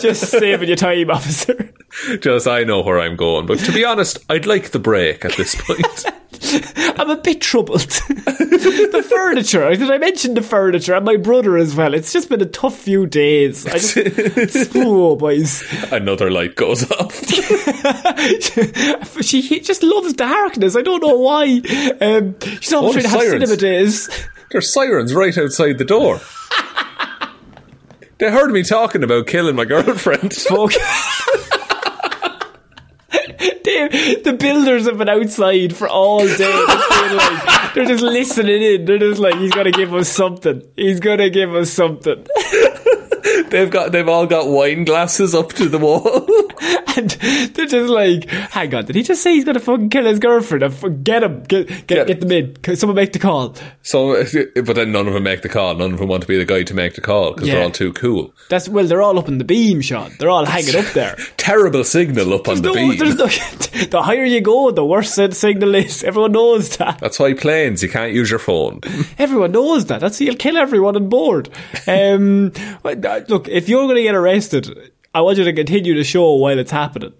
Just 0.00 0.30
saving 0.30 0.68
your 0.68 0.76
time, 0.76 1.10
officer. 1.10 1.72
Just 2.20 2.46
I 2.46 2.64
know 2.64 2.80
where 2.80 3.00
I'm 3.00 3.16
going, 3.16 3.46
but 3.46 3.58
to 3.60 3.72
be 3.72 3.84
honest, 3.84 4.18
I'd 4.28 4.46
like 4.46 4.70
the 4.70 4.78
break 4.78 5.24
at 5.24 5.36
this 5.36 5.54
point. 5.54 6.06
I'm 6.98 7.10
a 7.10 7.16
bit 7.16 7.40
troubled. 7.40 7.80
the 7.88 9.06
furniture. 9.08 9.74
Did 9.74 9.90
I 9.90 9.98
mention 9.98 10.34
the 10.34 10.42
furniture 10.42 10.94
and 10.94 11.04
my 11.04 11.16
brother 11.16 11.56
as 11.56 11.74
well? 11.74 11.94
It's 11.94 12.12
just 12.12 12.28
been 12.28 12.40
a 12.40 12.46
tough 12.46 12.76
few 12.76 13.06
days. 13.06 13.66
I 13.66 13.78
just, 13.78 14.72
oh, 14.76 15.16
boys. 15.16 15.64
Another 15.92 16.30
light 16.30 16.54
goes 16.56 16.90
off. 16.90 17.14
she 19.22 19.40
he 19.40 19.60
just 19.60 19.82
loves 19.82 20.12
darkness. 20.14 20.76
I 20.76 20.82
don't 20.82 21.02
know 21.02 21.18
why. 21.18 21.60
Um, 22.00 22.36
she's 22.60 22.72
not 22.72 22.92
trying 22.92 23.02
to 23.04 23.08
have 23.08 23.22
cinema 23.22 23.56
days. 23.56 24.08
There's 24.50 24.72
sirens 24.72 25.14
right 25.14 25.36
outside 25.36 25.78
the 25.78 25.84
door. 25.84 26.20
They 28.18 28.30
heard 28.30 28.52
me 28.52 28.62
talking 28.62 29.02
about 29.02 29.26
killing 29.26 29.56
my 29.56 29.64
girlfriend. 29.64 30.32
Fuck. 30.32 30.72
They- 33.64 34.16
the 34.22 34.32
builders 34.38 34.86
have 34.86 34.98
been 34.98 35.08
outside 35.08 35.74
for 35.76 35.88
all 35.88 36.26
day. 36.26 36.64
Like, 36.66 37.74
they're 37.74 37.86
just 37.86 38.02
listening 38.02 38.62
in. 38.62 38.84
They're 38.84 38.98
just 38.98 39.20
like, 39.20 39.36
he's 39.36 39.52
gonna 39.52 39.70
give 39.72 39.94
us 39.94 40.08
something. 40.08 40.62
He's 40.76 41.00
gonna 41.00 41.30
give 41.30 41.54
us 41.54 41.70
something. 41.70 42.26
They've 43.48 43.70
got 43.70 43.92
they've 43.92 44.08
all 44.08 44.26
got 44.26 44.48
wine 44.48 44.84
glasses 44.84 45.34
up 45.34 45.52
to 45.54 45.68
the 45.68 45.78
wall. 45.78 46.26
And 46.94 47.08
they're 47.10 47.64
just 47.66 47.88
like, 47.88 48.28
hang 48.28 48.74
on, 48.74 48.84
did 48.84 48.94
he 48.96 49.02
just 49.02 49.22
say 49.22 49.32
he's 49.32 49.46
gonna 49.46 49.60
fucking 49.60 49.88
kill 49.88 50.04
his 50.04 50.18
girlfriend? 50.18 51.02
Get 51.02 51.22
him. 51.22 51.42
Get, 51.44 51.66
get, 51.66 51.86
Get 51.86 52.06
get, 52.06 52.20
them 52.20 52.30
in. 52.32 52.76
Someone 52.76 52.96
make 52.96 53.14
the 53.14 53.18
call. 53.18 53.56
So, 53.80 54.22
but 54.54 54.74
then 54.76 54.92
none 54.92 55.08
of 55.08 55.14
them 55.14 55.22
make 55.22 55.40
the 55.40 55.48
call. 55.48 55.74
None 55.74 55.92
of 55.94 55.98
them 55.98 56.08
want 56.08 56.20
to 56.20 56.28
be 56.28 56.36
the 56.36 56.44
guy 56.44 56.64
to 56.64 56.74
make 56.74 56.94
the 56.94 57.00
call 57.00 57.32
because 57.32 57.48
Yeah. 57.48 57.54
they're 57.54 57.64
all 57.64 57.70
too 57.70 57.94
cool. 57.94 58.34
That's, 58.50 58.68
well, 58.68 58.84
they're 58.84 59.00
all 59.00 59.18
up 59.18 59.26
in 59.26 59.38
the 59.38 59.44
beam, 59.44 59.80
Shaun. 59.80 60.12
They're 60.18 60.28
all 60.28 60.44
hanging 60.44 60.76
up 60.76 60.92
there. 60.92 61.16
Terrible 61.38 61.82
signal 61.82 62.34
up 62.34 62.46
on 62.46 62.60
the 62.60 62.72
beam. 62.72 62.98
no, 62.98 63.06
the 63.86 64.02
higher 64.02 64.24
you 64.24 64.42
go, 64.42 64.70
the 64.70 64.84
worse 64.84 65.14
the 65.16 65.32
signal 65.32 65.74
is. 65.74 66.04
Everyone 66.04 66.32
knows 66.32 66.76
that. 66.76 66.98
That's 66.98 67.18
why 67.18 67.32
planes 67.32 67.82
you 67.82 67.88
can't 67.88 68.12
use 68.12 68.28
your 68.28 68.38
phone. 68.38 68.80
Everyone 69.18 69.52
knows 69.52 69.86
that. 69.86 70.00
That's 70.02 70.20
you'll 70.20 70.36
kill 70.36 70.58
everyone 70.58 70.94
on 70.96 71.08
board. 71.08 71.48
Um, 71.86 72.52
look, 73.32 73.48
if 73.48 73.68
you're 73.68 73.84
going 73.84 73.96
to 73.96 74.02
get 74.02 74.14
arrested, 74.14 74.92
I 75.14 75.20
want 75.22 75.38
you 75.38 75.44
to 75.44 75.52
continue 75.52 75.94
the 75.94 76.04
show 76.04 76.34
while 76.34 76.58
it's 76.58 76.70
happening. 76.70 77.12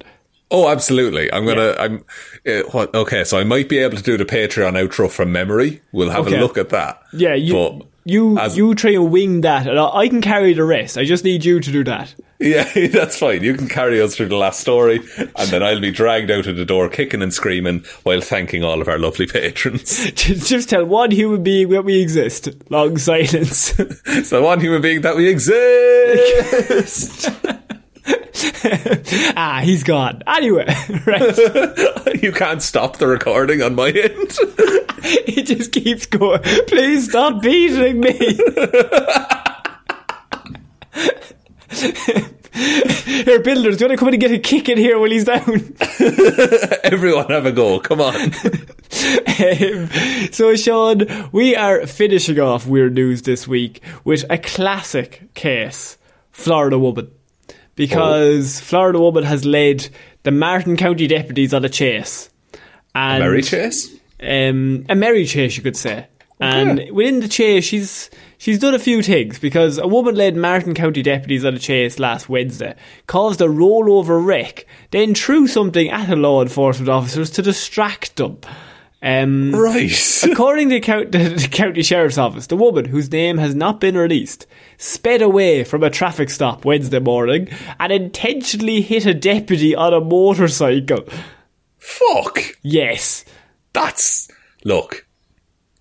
Oh, 0.50 0.68
absolutely. 0.68 1.32
I'm 1.32 1.46
gonna. 1.46 1.74
I'm. 1.78 2.04
Uh, 2.46 2.60
what? 2.72 2.94
Okay, 2.94 3.24
so 3.24 3.38
I 3.38 3.44
might 3.44 3.70
be 3.70 3.78
able 3.78 3.96
to 3.96 4.02
do 4.02 4.18
the 4.18 4.26
Patreon 4.26 4.72
outro 4.74 5.10
from 5.10 5.32
memory. 5.32 5.80
We'll 5.92 6.10
have 6.10 6.26
Okay. 6.26 6.36
a 6.36 6.40
look 6.40 6.58
at 6.58 6.68
that. 6.68 7.00
Yeah, 7.14 7.34
you 7.34 7.54
But 7.54 7.86
you 8.04 8.38
as- 8.38 8.56
you 8.56 8.74
try 8.74 8.92
and 8.92 9.10
wing 9.10 9.40
that, 9.42 9.66
and 9.66 9.78
I 9.78 9.88
I 9.88 10.08
can 10.08 10.20
carry 10.20 10.52
the 10.54 10.64
rest. 10.64 10.98
I 10.98 11.04
just 11.04 11.24
need 11.24 11.44
you 11.44 11.60
to 11.60 11.72
do 11.72 11.84
that. 11.84 12.14
Yeah, 12.40 12.64
that's 12.88 13.16
fine. 13.18 13.44
You 13.44 13.54
can 13.54 13.68
carry 13.68 14.00
us 14.02 14.16
through 14.16 14.28
the 14.28 14.36
last 14.36 14.60
story, 14.60 15.00
and 15.16 15.48
then 15.50 15.62
I'll 15.62 15.80
be 15.80 15.92
dragged 15.92 16.30
out 16.30 16.46
of 16.48 16.56
the 16.56 16.64
door, 16.64 16.88
kicking 16.88 17.22
and 17.22 17.32
screaming, 17.32 17.84
while 18.02 18.20
thanking 18.20 18.64
all 18.64 18.80
of 18.80 18.88
our 18.88 18.98
lovely 18.98 19.26
patrons. 19.26 20.10
Just, 20.14 20.48
just 20.48 20.68
tell 20.68 20.84
one 20.84 21.12
human 21.12 21.42
being 21.44 21.68
that 21.68 21.84
we 21.84 22.00
exist. 22.00 22.48
Long 22.70 22.98
silence. 22.98 23.72
so, 24.24 24.42
one 24.42 24.60
human 24.60 24.82
being 24.82 25.02
that 25.02 25.14
we 25.16 25.28
exist. 25.28 27.30
ah, 29.36 29.60
he's 29.62 29.84
gone. 29.84 30.22
Anyway, 30.26 30.66
right. 31.06 32.22
you 32.22 32.32
can't 32.32 32.62
stop 32.62 32.96
the 32.98 33.06
recording 33.06 33.62
on 33.62 33.74
my 33.74 33.90
end. 33.90 34.38
he 35.26 35.42
just 35.42 35.72
keeps 35.72 36.06
going. 36.06 36.40
Please 36.66 37.08
stop 37.08 37.42
beating 37.42 38.00
me. 38.00 38.38
Here, 43.04 43.40
builders, 43.40 43.76
do 43.76 43.84
you 43.84 43.88
want 43.88 43.92
to 43.92 43.96
come 43.96 44.08
in 44.08 44.14
and 44.14 44.20
get 44.20 44.30
a 44.32 44.38
kick 44.38 44.68
in 44.68 44.78
here 44.78 44.98
while 44.98 45.10
he's 45.10 45.24
down? 45.24 45.76
Everyone 46.84 47.26
have 47.30 47.46
a 47.46 47.52
go. 47.52 47.78
Come 47.80 48.00
on. 48.00 48.14
Um, 48.14 49.88
so, 50.32 50.54
Shaun, 50.54 51.06
we 51.32 51.56
are 51.56 51.86
finishing 51.86 52.38
off 52.38 52.66
Weird 52.66 52.94
News 52.94 53.22
this 53.22 53.48
week 53.48 53.80
with 54.04 54.24
a 54.28 54.38
classic 54.38 55.32
case 55.34 55.98
Florida 56.30 56.78
woman. 56.78 57.10
Because 57.74 58.60
Florida 58.60 58.98
woman 59.00 59.24
has 59.24 59.44
led 59.44 59.88
the 60.24 60.30
Martin 60.30 60.76
County 60.76 61.06
deputies 61.06 61.54
on 61.54 61.64
a 61.64 61.68
chase. 61.68 62.30
And 62.94 63.22
Mary 63.22 63.42
Chase? 63.42 63.90
um, 64.20 64.84
a 64.88 64.94
merry 64.94 65.26
chase, 65.26 65.56
you 65.56 65.62
could 65.62 65.76
say. 65.76 66.06
And 66.40 66.90
within 66.90 67.20
the 67.20 67.28
chase, 67.28 67.64
she's 67.64 68.10
she's 68.36 68.58
done 68.58 68.74
a 68.74 68.78
few 68.80 69.00
things 69.00 69.38
because 69.38 69.78
a 69.78 69.86
woman 69.86 70.16
led 70.16 70.36
Martin 70.36 70.74
County 70.74 71.00
deputies 71.00 71.44
on 71.44 71.54
a 71.54 71.58
chase 71.58 72.00
last 72.00 72.28
Wednesday, 72.28 72.74
caused 73.06 73.40
a 73.40 73.46
rollover 73.46 74.24
wreck, 74.24 74.66
then 74.90 75.14
threw 75.14 75.46
something 75.46 75.88
at 75.90 76.08
the 76.08 76.16
law 76.16 76.42
enforcement 76.42 76.88
officers 76.88 77.30
to 77.30 77.42
distract 77.42 78.16
them. 78.16 78.38
Um, 79.02 79.52
Right. 79.54 80.22
According 80.30 80.68
to 80.70 80.80
count- 80.80 81.12
the 81.12 81.48
county 81.50 81.82
sheriff's 81.82 82.18
office, 82.18 82.46
the 82.46 82.56
woman, 82.56 82.84
whose 82.84 83.10
name 83.10 83.38
has 83.38 83.54
not 83.54 83.80
been 83.80 83.96
released, 83.96 84.46
sped 84.78 85.22
away 85.22 85.64
from 85.64 85.82
a 85.82 85.90
traffic 85.90 86.30
stop 86.30 86.64
Wednesday 86.64 87.00
morning 87.00 87.48
and 87.80 87.92
intentionally 87.92 88.80
hit 88.80 89.04
a 89.06 89.14
deputy 89.14 89.74
on 89.74 89.92
a 89.92 90.00
motorcycle. 90.00 91.04
Fuck. 91.78 92.40
Yes. 92.62 93.24
That's. 93.72 94.28
Look. 94.64 95.06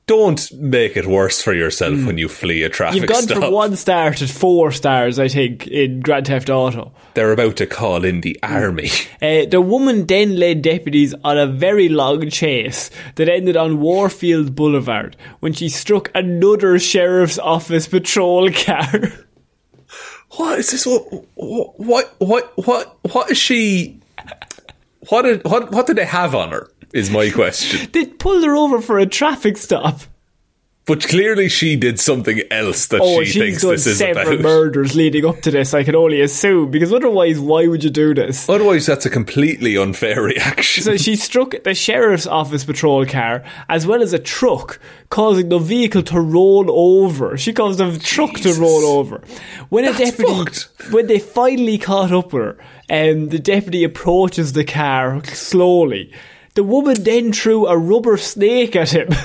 Don't 0.07 0.51
make 0.53 0.97
it 0.97 1.05
worse 1.05 1.41
for 1.41 1.53
yourself 1.53 2.05
when 2.05 2.17
you 2.17 2.27
flee 2.27 2.63
a 2.63 2.69
traffic 2.69 2.97
Hmm. 2.97 3.03
You've 3.03 3.09
gone 3.09 3.23
stop. 3.23 3.37
from 3.37 3.53
one 3.53 3.75
star 3.77 4.13
to 4.15 4.27
four 4.27 4.71
stars, 4.73 5.19
I 5.19 5.29
think, 5.29 5.67
in 5.67 6.01
Grand 6.01 6.27
Theft 6.27 6.49
Auto. 6.49 6.91
They're 7.13 7.31
about 7.31 7.55
to 7.57 7.65
call 7.65 8.03
in 8.03 8.21
the 8.21 8.37
army. 8.43 8.89
Uh, 9.21 9.45
the 9.45 9.61
woman 9.61 10.07
then 10.07 10.37
led 10.37 10.63
deputies 10.63 11.13
on 11.23 11.37
a 11.37 11.45
very 11.45 11.87
long 11.87 12.27
chase 12.31 12.89
that 13.15 13.29
ended 13.29 13.55
on 13.55 13.79
Warfield 13.79 14.55
Boulevard 14.55 15.15
when 15.41 15.53
she 15.53 15.69
struck 15.69 16.09
another 16.15 16.79
sheriff's 16.79 17.37
office 17.37 17.87
patrol 17.87 18.49
car. 18.65 18.89
What 20.31 20.57
is 20.59 20.71
this? 20.71 20.87
What? 20.87 21.03
What? 21.35 22.15
What? 22.17 22.51
What? 22.65 22.97
What 23.13 23.29
is 23.29 23.37
she? 23.37 23.99
What? 25.09 25.21
Did, 25.21 25.43
what? 25.43 25.71
What 25.71 25.85
did 25.85 25.97
they 25.97 26.05
have 26.05 26.33
on 26.33 26.49
her? 26.51 26.67
Is 26.93 27.09
my 27.09 27.29
question. 27.29 27.89
they 27.93 28.05
pulled 28.05 28.43
her 28.43 28.55
over 28.55 28.81
for 28.81 28.99
a 28.99 29.05
traffic 29.05 29.57
stop. 29.57 30.01
But 30.87 31.07
clearly, 31.07 31.47
she 31.47 31.75
did 31.75 31.99
something 31.99 32.41
else 32.49 32.87
that 32.87 33.01
Oh, 33.03 33.23
she 33.23 33.39
thinks 33.39 33.61
this 33.61 33.85
is 33.85 33.99
several 33.99 34.29
about. 34.33 34.41
murders 34.41 34.95
leading 34.95 35.25
up 35.25 35.39
to 35.41 35.51
this, 35.51 35.75
I 35.75 35.83
can 35.83 35.95
only 35.95 36.21
assume, 36.21 36.71
because 36.71 36.91
otherwise, 36.91 37.39
why 37.39 37.67
would 37.67 37.83
you 37.83 37.91
do 37.91 38.15
this? 38.15 38.49
Otherwise, 38.49 38.87
that's 38.87 39.05
a 39.05 39.09
completely 39.11 39.77
unfair 39.77 40.21
reaction. 40.23 40.83
So 40.83 40.97
she 40.97 41.15
struck 41.15 41.53
the 41.63 41.75
sheriff's 41.75 42.25
office 42.25 42.63
patrol 42.63 43.05
car 43.05 43.43
as 43.69 43.85
well 43.85 44.01
as 44.01 44.11
a 44.11 44.19
truck, 44.19 44.79
causing 45.11 45.49
the 45.49 45.59
vehicle 45.59 46.01
to 46.01 46.19
roll 46.19 46.65
over. 46.71 47.37
She 47.37 47.53
caused 47.53 47.77
the 47.77 47.97
truck 47.99 48.33
to 48.39 48.51
roll 48.55 48.83
over. 48.97 49.21
When 49.69 49.85
a 49.85 49.93
deputy, 49.95 50.33
fucked. 50.33 50.91
when 50.91 51.05
they 51.05 51.19
finally 51.19 51.77
caught 51.77 52.11
up 52.11 52.33
with 52.33 52.41
her, 52.43 52.57
um, 52.89 53.29
the 53.29 53.39
deputy 53.39 53.83
approaches 53.83 54.53
the 54.53 54.65
car 54.65 55.23
slowly. 55.25 56.11
The 56.53 56.63
woman 56.63 57.03
then 57.03 57.31
threw 57.31 57.67
a 57.67 57.77
rubber 57.77 58.17
snake 58.17 58.75
at 58.75 58.89
him. 58.89 59.09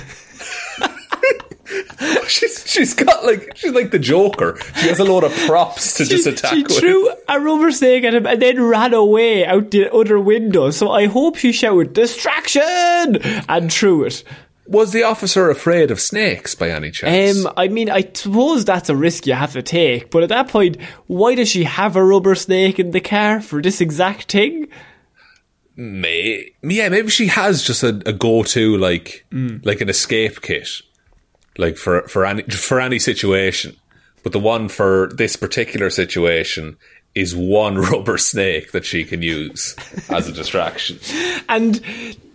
she's 2.29 2.65
she's 2.71 2.95
got 2.95 3.25
like 3.25 3.57
she's 3.57 3.73
like 3.73 3.91
the 3.91 3.99
Joker. 3.99 4.59
She 4.77 4.89
has 4.89 4.99
a 4.99 5.05
load 5.05 5.25
of 5.25 5.33
props 5.47 5.95
to 5.95 6.05
just 6.09 6.27
attack 6.27 6.55
she 6.55 6.63
with. 6.63 6.79
threw 6.79 7.11
a 7.29 7.41
rubber 7.41 7.71
snake 7.71 8.05
at 8.05 8.15
him 8.15 8.27
and 8.27 8.41
then 8.41 8.63
ran 8.63 8.95
away 8.95 9.45
out 9.47 9.71
the 9.71 9.93
other 9.93 10.19
window. 10.19 10.71
So 10.71 10.91
I 10.91 11.07
hope 11.07 11.37
she 11.37 11.53
shouted 11.53 11.93
"distraction" 11.93 13.19
and 13.49 13.73
threw 13.73 14.05
it. 14.05 14.23
Was 14.69 14.91
the 14.91 15.05
officer 15.05 15.49
afraid 15.49 15.93
of 15.93 16.01
snakes 16.01 16.57
by 16.57 16.71
any 16.71 16.91
chance? 16.91 17.47
Um, 17.47 17.53
I 17.57 17.69
mean, 17.69 17.89
I 17.89 18.11
suppose 18.13 18.65
that's 18.65 18.89
a 18.89 18.97
risk 18.97 19.27
you 19.27 19.35
have 19.35 19.53
to 19.53 19.63
take. 19.63 20.11
But 20.11 20.25
at 20.25 20.29
that 20.31 20.49
point, 20.49 20.79
why 21.07 21.37
does 21.37 21.49
she 21.49 21.63
have 21.65 21.95
a 21.95 22.05
rubber 22.05 22.35
snake 22.35 22.81
in 22.81 22.91
the 22.91 23.01
car 23.01 23.41
for 23.41 23.63
this 23.63 23.81
exact 23.81 24.33
thing? 24.33 24.67
May, 25.77 26.53
yeah, 26.63 26.89
maybe 26.89 27.09
she 27.09 27.27
has 27.27 27.63
just 27.63 27.83
a, 27.83 28.01
a 28.07 28.13
go-to 28.13 28.79
like 28.79 29.27
like 29.63 29.83
an 29.83 29.91
escape 29.91 30.41
kit, 30.41 30.69
like 31.59 31.77
for 31.77 32.09
for 32.09 32.25
any 32.25 32.43
for 32.45 32.81
any 32.81 32.99
situation. 32.99 33.77
But 34.23 34.33
the 34.33 34.41
one 34.41 34.69
for 34.69 35.11
this 35.15 35.37
particular 35.37 35.91
situation 35.91 36.79
is 37.15 37.37
one 37.37 37.79
rubber 37.91 38.19
snake 38.19 38.73
that 38.73 38.85
she 38.85 39.05
can 39.05 39.23
use 39.23 39.77
as 40.09 40.29
a 40.29 40.33
distraction. 40.33 40.99
And 41.49 41.75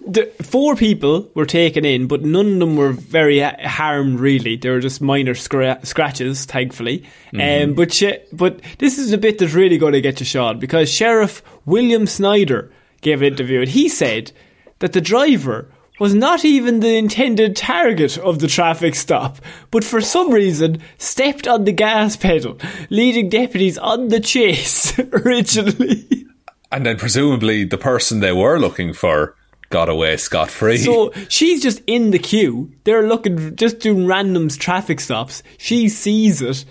the 0.07 0.25
four 0.41 0.75
people 0.75 1.29
were 1.35 1.45
taken 1.45 1.85
in, 1.85 2.07
but 2.07 2.21
none 2.21 2.53
of 2.53 2.59
them 2.59 2.75
were 2.75 2.91
very 2.91 3.39
harmed. 3.39 4.19
Really, 4.19 4.55
they 4.55 4.69
were 4.69 4.79
just 4.79 5.01
minor 5.01 5.33
scra- 5.33 5.85
scratches, 5.85 6.45
thankfully. 6.45 7.05
Um, 7.39 7.73
but 7.73 7.93
she, 7.93 8.17
but 8.31 8.61
this 8.79 8.97
is 8.97 9.13
a 9.13 9.17
bit 9.17 9.37
that's 9.37 9.53
really 9.53 9.77
going 9.77 9.93
to 9.93 10.01
get 10.01 10.19
you 10.19 10.25
shot 10.25 10.59
because 10.59 10.89
Sheriff 10.91 11.43
William 11.65 12.07
Snyder 12.07 12.71
gave 13.01 13.21
an 13.21 13.33
interview, 13.33 13.61
and 13.61 13.69
he 13.69 13.89
said 13.89 14.31
that 14.79 14.93
the 14.93 15.01
driver 15.01 15.71
was 15.99 16.13
not 16.15 16.43
even 16.43 16.79
the 16.79 16.97
intended 16.97 17.55
target 17.55 18.17
of 18.17 18.39
the 18.39 18.47
traffic 18.47 18.95
stop, 18.95 19.37
but 19.69 19.83
for 19.83 20.01
some 20.01 20.31
reason 20.31 20.81
stepped 20.97 21.47
on 21.47 21.63
the 21.63 21.71
gas 21.71 22.15
pedal, 22.15 22.57
leading 22.89 23.29
deputies 23.29 23.77
on 23.77 24.07
the 24.07 24.19
chase 24.19 24.97
originally. 25.25 26.25
And 26.71 26.85
then 26.85 26.97
presumably 26.97 27.65
the 27.65 27.77
person 27.77 28.19
they 28.19 28.31
were 28.31 28.57
looking 28.57 28.93
for 28.93 29.35
got 29.69 29.89
away 29.89 30.17
scot 30.17 30.49
free. 30.49 30.77
So 30.77 31.11
she's 31.29 31.61
just 31.61 31.81
in 31.85 32.11
the 32.11 32.19
queue. 32.19 32.71
They're 32.83 33.07
looking, 33.07 33.55
just 33.55 33.79
doing 33.79 34.07
random 34.07 34.49
traffic 34.49 34.99
stops. 34.99 35.43
She 35.57 35.89
sees 35.89 36.41
it, 36.41 36.65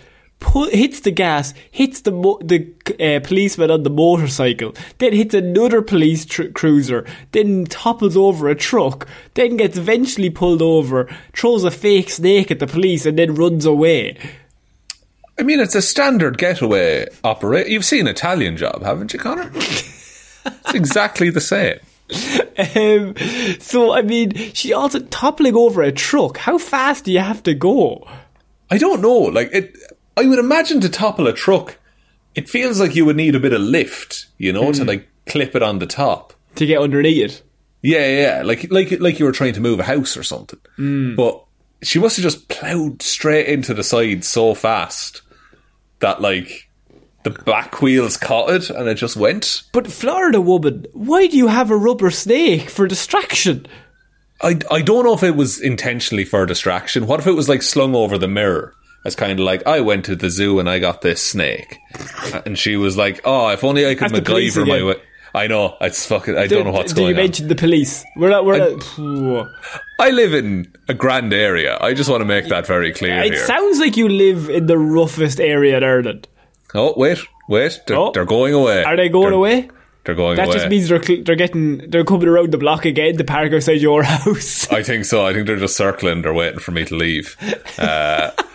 hits 0.71 1.01
the 1.01 1.11
gas, 1.11 1.55
hits 1.71 2.01
the 2.01 2.11
mo- 2.11 2.41
the 2.43 2.73
uh, 2.99 3.21
policeman 3.21 3.71
on 3.71 3.83
the 3.83 3.91
motorcycle, 3.91 4.75
then 4.99 5.13
hits 5.13 5.35
another 5.35 5.83
police 5.83 6.25
tr- 6.25 6.49
cruiser, 6.49 7.07
then 7.33 7.67
topples 7.67 8.17
over 8.17 8.49
a 8.49 8.55
truck, 8.55 9.07
then 9.35 9.57
gets 9.57 9.77
eventually 9.77 10.31
pulled 10.31 10.63
over, 10.63 11.09
throws 11.33 11.65
a 11.65 11.71
fake 11.71 12.11
snake 12.11 12.51
at 12.51 12.59
the 12.59 12.67
police, 12.67 13.07
and 13.07 13.19
then 13.19 13.35
runs 13.35 13.65
away. 13.65 14.17
I 15.39 15.43
mean, 15.43 15.61
it's 15.61 15.75
a 15.75 15.83
standard 15.83 16.37
getaway 16.37 17.07
operate. 17.25 17.69
You've 17.69 17.85
seen 17.85 18.07
Italian 18.07 18.57
Job, 18.57 18.83
haven't 18.83 19.13
you, 19.13 19.19
Conor? 19.19 19.51
it's 19.55 20.75
exactly 20.75 21.31
the 21.31 21.41
same. 21.41 21.79
Um, 22.77 23.15
so 23.61 23.93
I 23.93 24.03
mean, 24.03 24.33
she 24.53 24.73
also 24.73 24.99
toppling 24.99 25.55
over 25.55 25.83
a 25.83 25.93
truck. 25.93 26.39
How 26.39 26.59
fast 26.59 27.05
do 27.05 27.13
you 27.13 27.21
have 27.21 27.43
to 27.45 27.55
go? 27.55 28.07
I 28.71 28.79
don't 28.79 29.01
know. 29.01 29.17
Like 29.17 29.51
it, 29.53 29.77
Oh, 30.21 30.25
I 30.25 30.29
would 30.29 30.39
imagine 30.39 30.81
to 30.81 30.89
topple 30.89 31.27
a 31.27 31.33
truck, 31.33 31.79
it 32.35 32.49
feels 32.49 32.79
like 32.79 32.95
you 32.95 33.05
would 33.07 33.17
need 33.17 33.35
a 33.35 33.41
bit 33.41 33.53
of 33.53 33.61
lift, 33.61 34.27
you 34.39 34.53
know, 34.53 34.71
to 34.73 34.83
hmm. 34.83 34.89
like 34.89 35.09
clip 35.27 35.57
it 35.57 35.63
on 35.63 35.79
the 35.79 35.87
top. 35.87 36.35
To 36.57 36.67
get 36.67 36.81
underneath 36.81 37.25
it. 37.25 37.43
Yeah, 37.83 38.07
yeah, 38.07 38.43
like 38.43 38.71
like 38.71 39.01
like 39.01 39.19
you 39.19 39.25
were 39.25 39.33
trying 39.33 39.55
to 39.55 39.61
move 39.61 39.81
a 39.81 39.85
house 39.85 40.17
or 40.17 40.23
something. 40.23 40.61
Hmm. 40.77 41.15
But 41.15 41.43
she 41.83 41.99
must 41.99 42.17
have 42.17 42.23
just 42.23 42.49
ploughed 42.49 43.01
straight 43.01 43.47
into 43.47 43.73
the 43.73 43.83
side 43.83 44.25
so 44.25 44.55
fast 44.55 45.23
that 46.01 46.21
like 46.21 46.69
the 47.23 47.31
back 47.31 47.81
wheels 47.81 48.19
caught 48.19 48.51
it 48.51 48.69
and 48.69 48.89
it 48.89 48.97
just 48.97 49.17
went. 49.17 49.63
But 49.73 49.87
Florida 49.87 50.41
woman, 50.41 50.87
why 50.93 51.27
do 51.29 51.37
you 51.39 51.47
have 51.47 51.71
a 51.71 51.77
rubber 51.77 52.11
snake 52.11 52.69
for 52.69 52.87
distraction? 52.87 53.67
I, 54.43 54.59
I 54.71 54.83
don't 54.83 55.05
know 55.05 55.15
if 55.15 55.23
it 55.23 55.37
was 55.37 55.61
intentionally 55.61 56.25
for 56.25 56.45
distraction. 56.47 57.07
What 57.07 57.21
if 57.21 57.27
it 57.27 57.33
was 57.33 57.49
like 57.49 57.63
slung 57.63 57.95
over 57.95 58.19
the 58.19 58.29
mirror? 58.29 58.75
As 59.05 59.17
kind 59.17 59.33
of 59.33 59.39
like, 59.41 59.67
I 59.67 59.81
went 59.81 60.05
to 60.07 60.17
the 60.17 60.29
zoo 60.29 60.59
and 60.61 60.69
I 60.69 60.79
got 60.79 61.01
this 61.01 61.23
snake. 61.23 61.79
And 62.45 62.59
she 62.59 62.77
was 62.77 62.97
like, 62.99 63.21
oh, 63.25 63.49
if 63.49 63.65
only 63.65 63.87
I 63.87 63.95
could 63.95 64.11
That's 64.11 64.29
MacGyver 64.29 64.67
my 64.69 64.83
way. 64.85 64.97
I 65.35 65.47
know, 65.47 65.77
it's 65.81 66.05
fucking, 66.07 66.37
I 66.37 66.47
don't 66.49 66.65
know 66.65 66.73
what's 66.73 66.93
do 66.93 67.03
going 67.03 67.17
on. 67.17 67.25
you 67.25 67.43
on. 67.43 67.49
the 67.49 67.55
police? 67.55 68.05
We're 68.17 68.31
not. 68.31 68.45
We're 68.45 68.55
I- 68.57 68.77
not. 68.99 69.49
I 70.01 70.11
live 70.11 70.35
in 70.35 70.73
a 70.89 70.95
grand 70.95 71.33
area. 71.33 71.79
I 71.81 71.95
just 71.95 72.11
want 72.11 72.21
to 72.21 72.25
make 72.25 72.49
that 72.49 72.67
very 72.67 72.93
clear 72.93 73.17
It 73.23 73.33
here. 73.35 73.47
sounds 73.47 73.79
like 73.79 73.97
you 73.97 74.09
live 74.09 74.51
in 74.51 74.67
the 74.67 74.77
roughest 74.77 75.39
area 75.41 75.77
in 75.77 75.85
Ireland. 75.85 76.27
oh, 76.75 76.95
wait, 76.97 77.19
wait. 77.49 77.81
They're, 77.87 77.97
Oh. 77.97 78.11
they're 78.13 78.25
going 78.25 78.55
away. 78.55 78.83
Are 78.83 78.97
they 78.97 79.09
going 79.09 79.27
They're- 79.27 79.35
away? 79.35 79.71
They're 80.05 80.15
going 80.15 80.29
away. 80.31 80.37
That 80.37 80.47
away. 80.49 80.57
just 80.57 80.69
means 80.69 80.89
they're 80.89 81.03
cl- 81.03 81.23
they're 81.25 81.37
getting 81.37 81.91
they're 81.91 82.05
coming 82.05 82.27
around 82.27 82.51
the 82.53 82.59
block 82.59 82.87
again 82.87 83.17
The 83.19 83.25
park 83.25 83.53
outside 83.53 83.83
your 83.83 84.03
house. 84.15 84.67
I 84.73 84.83
think 84.83 85.05
so. 85.05 85.25
I 85.27 85.35
think 85.35 85.47
they're 85.47 85.57
just 85.59 85.77
circling. 85.77 86.23
They're 86.23 86.33
waiting 86.35 86.59
for 86.59 86.71
me 86.73 86.87
to 86.87 86.95
leave. 86.97 87.37
Uh, 87.79 88.31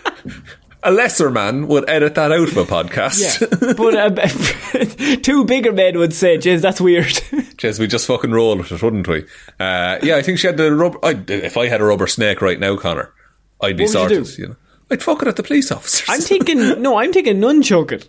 a 0.82 0.90
lesser 0.90 1.30
man 1.30 1.66
would 1.66 1.88
edit 1.90 2.14
that 2.14 2.30
out 2.30 2.48
of 2.48 2.56
a 2.56 2.64
podcast. 2.64 3.40
but 3.76 3.94
um, 3.96 5.18
two 5.22 5.44
bigger 5.44 5.72
men 5.72 5.98
would 5.98 6.14
say, 6.14 6.38
"Jeez, 6.38 6.60
that's 6.60 6.80
weird." 6.80 7.06
Jeez, 7.56 7.78
we 7.80 7.86
just 7.86 8.06
fucking 8.06 8.30
roll 8.30 8.56
with 8.56 8.70
it, 8.70 8.82
wouldn't 8.82 9.08
we? 9.08 9.22
Uh, 9.58 9.98
yeah, 10.02 10.16
I 10.16 10.22
think 10.22 10.38
she 10.38 10.46
had 10.46 10.56
the 10.56 10.74
rubber. 10.74 10.98
I'd, 11.04 11.28
if 11.28 11.56
I 11.56 11.68
had 11.68 11.80
a 11.80 11.84
rubber 11.84 12.06
snake 12.06 12.40
right 12.40 12.60
now, 12.60 12.76
Conor, 12.76 13.12
I'd 13.60 13.76
be 13.76 13.84
What 13.84 13.94
would 13.94 14.10
you 14.10 14.24
do? 14.24 14.42
You 14.42 14.48
know, 14.48 14.56
I'd 14.90 15.02
fuck 15.02 15.22
it 15.22 15.28
at 15.28 15.36
the 15.36 15.42
police 15.42 15.72
officers. 15.72 16.06
I'm 16.08 16.20
thinking 16.20 16.80
no, 16.80 16.98
I'm 16.98 17.12
thinking 17.12 17.38
nunchuck 17.38 17.92
it. 17.92 18.08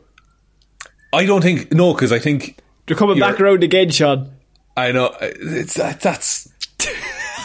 I 1.13 1.25
don't 1.25 1.41
think 1.41 1.71
no, 1.71 1.93
because 1.93 2.11
I 2.11 2.19
think 2.19 2.59
They're 2.85 2.97
coming 2.97 3.19
back 3.19 3.39
around 3.39 3.63
again, 3.63 3.89
Shaun. 3.89 4.31
I 4.75 4.91
know 4.91 5.15
it's 5.19 5.73
that. 5.75 6.01
That's 6.01 6.47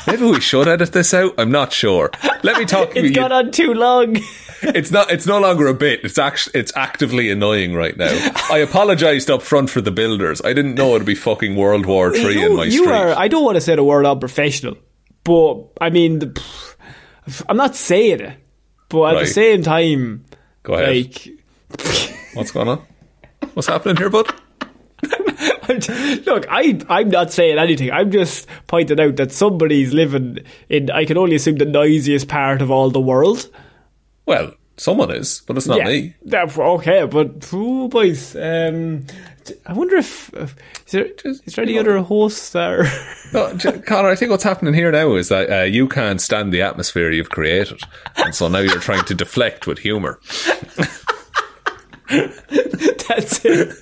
maybe 0.07 0.25
we 0.25 0.41
should 0.41 0.69
edit 0.69 0.93
this 0.93 1.13
out. 1.15 1.35
I'm 1.39 1.51
not 1.51 1.73
sure. 1.73 2.11
Let 2.43 2.59
me 2.59 2.65
talk. 2.65 2.93
It's 2.97 3.09
you- 3.09 3.15
gone 3.15 3.33
on 3.33 3.51
too 3.51 3.75
long. 3.75 4.17
it's 4.63 4.91
not. 4.91 5.11
It's 5.11 5.27
no 5.27 5.41
longer 5.41 5.67
a 5.67 5.75
bit. 5.75 6.01
It's 6.05 6.19
actually. 6.19 6.61
It's 6.61 6.73
actively 6.77 7.31
annoying 7.31 7.75
right 7.75 7.97
now. 7.97 8.11
I 8.51 8.59
apologised 8.59 9.31
up 9.31 9.43
front 9.43 9.71
for 9.71 9.81
the 9.81 9.91
builders. 9.91 10.41
I 10.45 10.53
didn't 10.53 10.75
know 10.75 10.95
it'd 10.95 11.07
be 11.07 11.15
fucking 11.15 11.57
World 11.57 11.87
War 11.87 12.11
Three 12.13 12.41
you, 12.41 12.47
in 12.51 12.57
my 12.57 12.65
you 12.65 12.83
street. 12.85 12.89
are. 12.93 13.09
I 13.19 13.29
don't 13.29 13.45
want 13.45 13.57
to 13.57 13.61
say 13.61 13.75
the 13.77 13.85
word 13.85 14.07
unprofessional, 14.07 14.77
but 15.25 15.65
I 15.81 15.91
mean, 15.91 16.19
the, 16.21 16.43
I'm 17.49 17.57
not 17.57 17.75
saying 17.77 18.21
it. 18.21 18.39
But 18.89 19.03
at 19.05 19.15
Right. 19.15 19.21
the 19.21 19.27
same 19.27 19.63
time, 19.63 20.25
Go 20.65 20.75
ahead. 20.75 20.89
like, 20.89 21.29
What's 22.35 22.51
going 22.51 22.69
on? 22.69 22.83
What's 23.55 23.67
happening 23.69 23.97
here, 23.97 24.11
bud? 24.11 24.33
Look, 26.27 26.47
I 26.51 26.81
I'm 26.89 27.09
not 27.09 27.33
saying 27.33 27.59
anything. 27.59 27.91
I'm 27.91 28.11
just 28.11 28.47
pointing 28.67 29.01
out 29.01 29.17
that 29.17 29.33
somebody's 29.33 29.93
living 29.93 30.39
in. 30.69 30.91
I 30.91 31.05
can 31.05 31.17
only 31.17 31.37
assume 31.37 31.57
the 31.57 31.65
noisiest 31.65 32.29
part 32.29 32.63
of 32.63 32.71
all 32.71 32.91
the 32.91 33.01
world. 33.01 33.49
Well, 34.27 34.53
someone 34.77 35.11
is, 35.11 35.43
but 35.47 35.57
it's 35.57 35.67
not 35.67 35.79
yeah, 35.79 35.85
me. 35.85 36.15
Yeah, 36.25 36.47
okay, 36.57 37.07
but 37.07 37.49
oh, 37.53 37.89
boys, 37.89 38.37
um, 38.37 39.07
I 39.67 39.73
wonder 39.73 39.97
if, 39.97 40.33
if 40.35 40.55
is 40.87 40.93
there, 40.93 41.09
Just, 41.09 41.47
is 41.47 41.55
there 41.55 41.65
any 41.65 41.75
you 41.75 41.83
know- 41.83 41.91
other 41.91 42.03
hosts 42.03 42.51
that 42.51 42.71
are. 42.71 42.85
No, 43.33 43.81
Conor, 43.87 44.09
I 44.09 44.17
think 44.17 44.31
what's 44.31 44.45
happening 44.45 44.75
here 44.75 44.93
now 44.93 45.15
is 45.15 45.29
that 45.29 45.51
uh, 45.51 45.65
you 45.65 45.89
can't 45.89 46.21
stand 46.21 46.53
the 46.53 46.63
atmosphere 46.63 47.11
you've 47.11 47.31
created, 47.31 47.81
and 48.17 48.35
so 48.35 48.49
now 48.49 48.59
you're 48.59 48.79
trying 48.79 49.05
to 49.07 49.15
deflect 49.15 49.67
with 49.67 49.79
humour. 49.79 50.21
That's 53.09 53.41
it. 53.45 53.75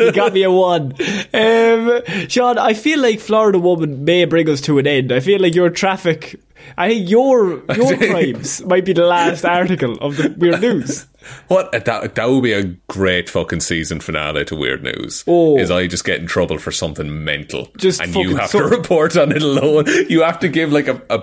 you 0.00 0.12
got 0.12 0.32
me 0.32 0.42
a 0.42 0.50
one. 0.50 0.94
Um, 1.32 2.02
Shaun, 2.28 2.58
I 2.58 2.74
feel 2.74 3.00
like 3.00 3.20
Florida 3.20 3.58
Woman 3.58 4.04
may 4.04 4.24
bring 4.24 4.48
us 4.48 4.60
to 4.62 4.78
an 4.78 4.86
end. 4.86 5.12
I 5.12 5.20
feel 5.20 5.40
like 5.40 5.54
your 5.54 5.70
traffic. 5.70 6.40
I 6.76 6.88
think 6.90 7.08
your 7.10 7.62
your 7.76 7.96
crimes 7.96 8.64
might 8.64 8.84
be 8.84 8.92
the 8.92 9.06
last 9.06 9.44
article 9.44 9.94
of 10.00 10.16
the 10.16 10.34
weird 10.38 10.60
news. 10.60 11.06
What 11.48 11.74
uh, 11.74 11.78
that 11.78 12.16
that 12.16 12.28
would 12.28 12.42
be 12.42 12.52
a 12.52 12.64
great 12.86 13.30
fucking 13.30 13.60
season 13.60 13.98
finale 14.00 14.44
to 14.44 14.54
Weird 14.54 14.82
News. 14.82 15.24
Oh. 15.26 15.56
Is 15.58 15.70
I 15.70 15.86
just 15.86 16.04
get 16.04 16.20
in 16.20 16.26
trouble 16.26 16.58
for 16.58 16.70
something 16.70 17.24
mental, 17.24 17.70
Just 17.78 18.02
and 18.02 18.14
you 18.14 18.36
have 18.36 18.50
to 18.50 18.62
report 18.62 19.16
on 19.16 19.32
it 19.32 19.40
alone. 19.42 19.86
You 20.10 20.20
have 20.20 20.38
to 20.40 20.48
give 20.50 20.70
like 20.70 20.86
a, 20.86 21.00
a 21.08 21.22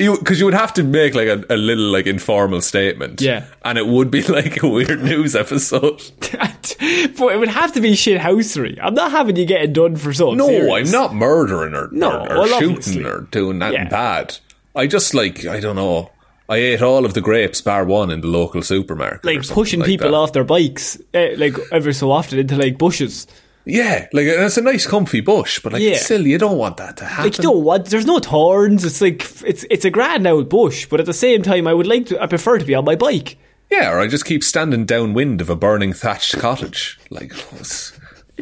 you 0.00 0.18
because 0.18 0.40
you 0.40 0.46
would 0.46 0.54
have 0.54 0.74
to 0.74 0.82
make 0.82 1.14
like 1.14 1.28
a, 1.28 1.44
a 1.48 1.56
little 1.56 1.92
like 1.92 2.08
informal 2.08 2.60
statement, 2.60 3.20
Yeah. 3.20 3.44
and 3.64 3.78
it 3.78 3.86
would 3.86 4.10
be 4.10 4.22
like 4.26 4.64
a 4.64 4.68
Weird 4.68 5.04
News 5.04 5.36
episode. 5.36 6.02
but 6.32 6.76
it 6.80 7.38
would 7.38 7.46
have 7.48 7.72
to 7.74 7.80
be 7.80 7.94
shit 7.94 8.20
housery. 8.20 8.76
I'm 8.82 8.94
not 8.94 9.12
having 9.12 9.36
you 9.36 9.46
getting 9.46 9.72
done 9.72 9.94
for 9.94 10.12
something. 10.12 10.38
No, 10.38 10.48
serious. 10.48 10.88
I'm 10.88 10.90
not 10.92 11.14
murdering 11.14 11.74
or 11.74 11.88
No, 11.92 12.10
or, 12.10 12.32
or 12.32 12.34
well, 12.40 12.46
shooting 12.58 12.70
obviously. 12.78 13.04
or 13.04 13.20
doing 13.30 13.60
that 13.60 13.72
Yeah. 13.72 13.88
bad. 13.88 14.38
I 14.76 14.86
just 14.86 15.14
like 15.14 15.44
I 15.46 15.58
don't 15.60 15.76
know. 15.76 16.10
I 16.48 16.58
ate 16.58 16.82
all 16.82 17.04
of 17.04 17.14
the 17.14 17.20
grapes 17.20 17.60
bar 17.60 17.84
one 17.84 18.10
in 18.10 18.20
the 18.20 18.28
local 18.28 18.62
supermarket. 18.62 19.24
Like 19.24 19.48
pushing 19.48 19.80
like 19.80 19.88
people 19.88 20.10
that. 20.12 20.16
off 20.16 20.32
their 20.32 20.44
bikes, 20.44 20.96
eh, 21.12 21.34
like 21.36 21.54
every 21.72 21.92
so 21.92 22.12
often 22.12 22.38
into 22.38 22.56
like 22.56 22.78
bushes. 22.78 23.26
Yeah, 23.64 24.06
like 24.12 24.26
it's 24.26 24.56
a 24.56 24.60
nice, 24.62 24.86
comfy 24.86 25.20
bush, 25.20 25.58
but 25.58 25.72
like 25.72 25.82
Yeah. 25.82 25.96
still, 25.96 26.24
you 26.24 26.38
don't 26.38 26.56
want 26.56 26.76
that 26.76 26.96
to 26.98 27.04
happen. 27.04 27.24
Like 27.24 27.38
you 27.38 27.44
know 27.44 27.50
what? 27.50 27.86
There's 27.86 28.06
no 28.06 28.20
thorns. 28.20 28.84
It's 28.84 29.00
like 29.00 29.26
it's 29.44 29.64
it's 29.70 29.84
a 29.84 29.90
grand 29.90 30.24
old 30.24 30.48
bush, 30.48 30.86
but 30.86 31.00
at 31.00 31.06
the 31.06 31.12
same 31.12 31.42
time, 31.42 31.66
I 31.66 31.74
would 31.74 31.88
like 31.88 32.06
to. 32.06 32.22
I 32.22 32.26
prefer 32.28 32.58
to 32.60 32.64
be 32.64 32.76
on 32.76 32.84
my 32.84 32.94
bike. 32.94 33.38
Yeah, 33.68 33.90
or 33.90 33.98
I 33.98 34.06
just 34.06 34.24
keep 34.24 34.44
standing 34.44 34.84
downwind 34.86 35.40
of 35.40 35.50
a 35.50 35.56
burning 35.56 35.92
thatched 35.92 36.38
cottage. 36.38 37.00
Like, 37.10 37.32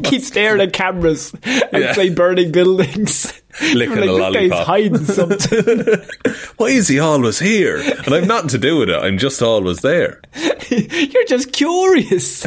Keep 0.03 0.21
staring 0.23 0.61
at 0.61 0.73
cameras 0.73 1.33
outside 1.73 2.15
burning 2.15 2.51
buildings. 2.51 3.31
Licking 3.73 3.97
a 3.97 4.05
like, 4.11 4.33
this 4.33 4.51
lollipop. 4.51 4.57
guy's 4.57 4.67
hiding 4.67 5.05
something. 5.05 6.05
why 6.57 6.67
is 6.67 6.89
he 6.89 6.99
always 6.99 7.39
here? 7.39 7.77
And 7.77 8.13
I've 8.13 8.27
nothing 8.27 8.49
to 8.49 8.57
do 8.57 8.79
with 8.79 8.89
it. 8.89 8.95
I'm 9.01 9.17
just 9.17 9.41
always 9.41 9.79
there. 9.79 10.21
You're 10.69 11.25
just 11.25 11.53
curious. 11.53 12.45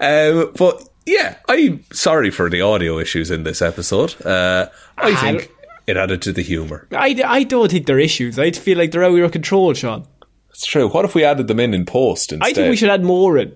Um, 0.00 0.52
but 0.56 0.88
yeah, 1.06 1.36
I'm 1.48 1.84
sorry 1.92 2.30
for 2.30 2.48
the 2.48 2.60
audio 2.60 2.98
issues 2.98 3.30
in 3.30 3.42
this 3.42 3.60
episode. 3.62 4.14
Uh, 4.24 4.68
I 4.96 5.12
Ah, 5.12 5.16
think 5.20 5.50
it 5.86 5.96
added 5.96 6.22
to 6.22 6.32
the 6.32 6.42
humour. 6.42 6.86
I, 6.92 7.20
I 7.26 7.42
don't 7.42 7.70
think 7.70 7.86
they're 7.86 7.98
issues. 7.98 8.38
I 8.38 8.52
feel 8.52 8.78
like 8.78 8.92
they're 8.92 9.02
out 9.04 9.10
of 9.12 9.16
your 9.18 9.28
control, 9.30 9.74
Shaun. 9.74 10.06
It's 10.50 10.66
true. 10.66 10.88
What 10.88 11.04
if 11.04 11.14
we 11.14 11.24
added 11.24 11.48
them 11.48 11.58
in 11.58 11.74
in 11.74 11.84
post 11.86 12.32
instead? 12.32 12.48
I 12.48 12.52
think 12.52 12.70
we 12.70 12.76
should 12.76 12.90
add 12.90 13.02
more 13.04 13.38
in. 13.38 13.54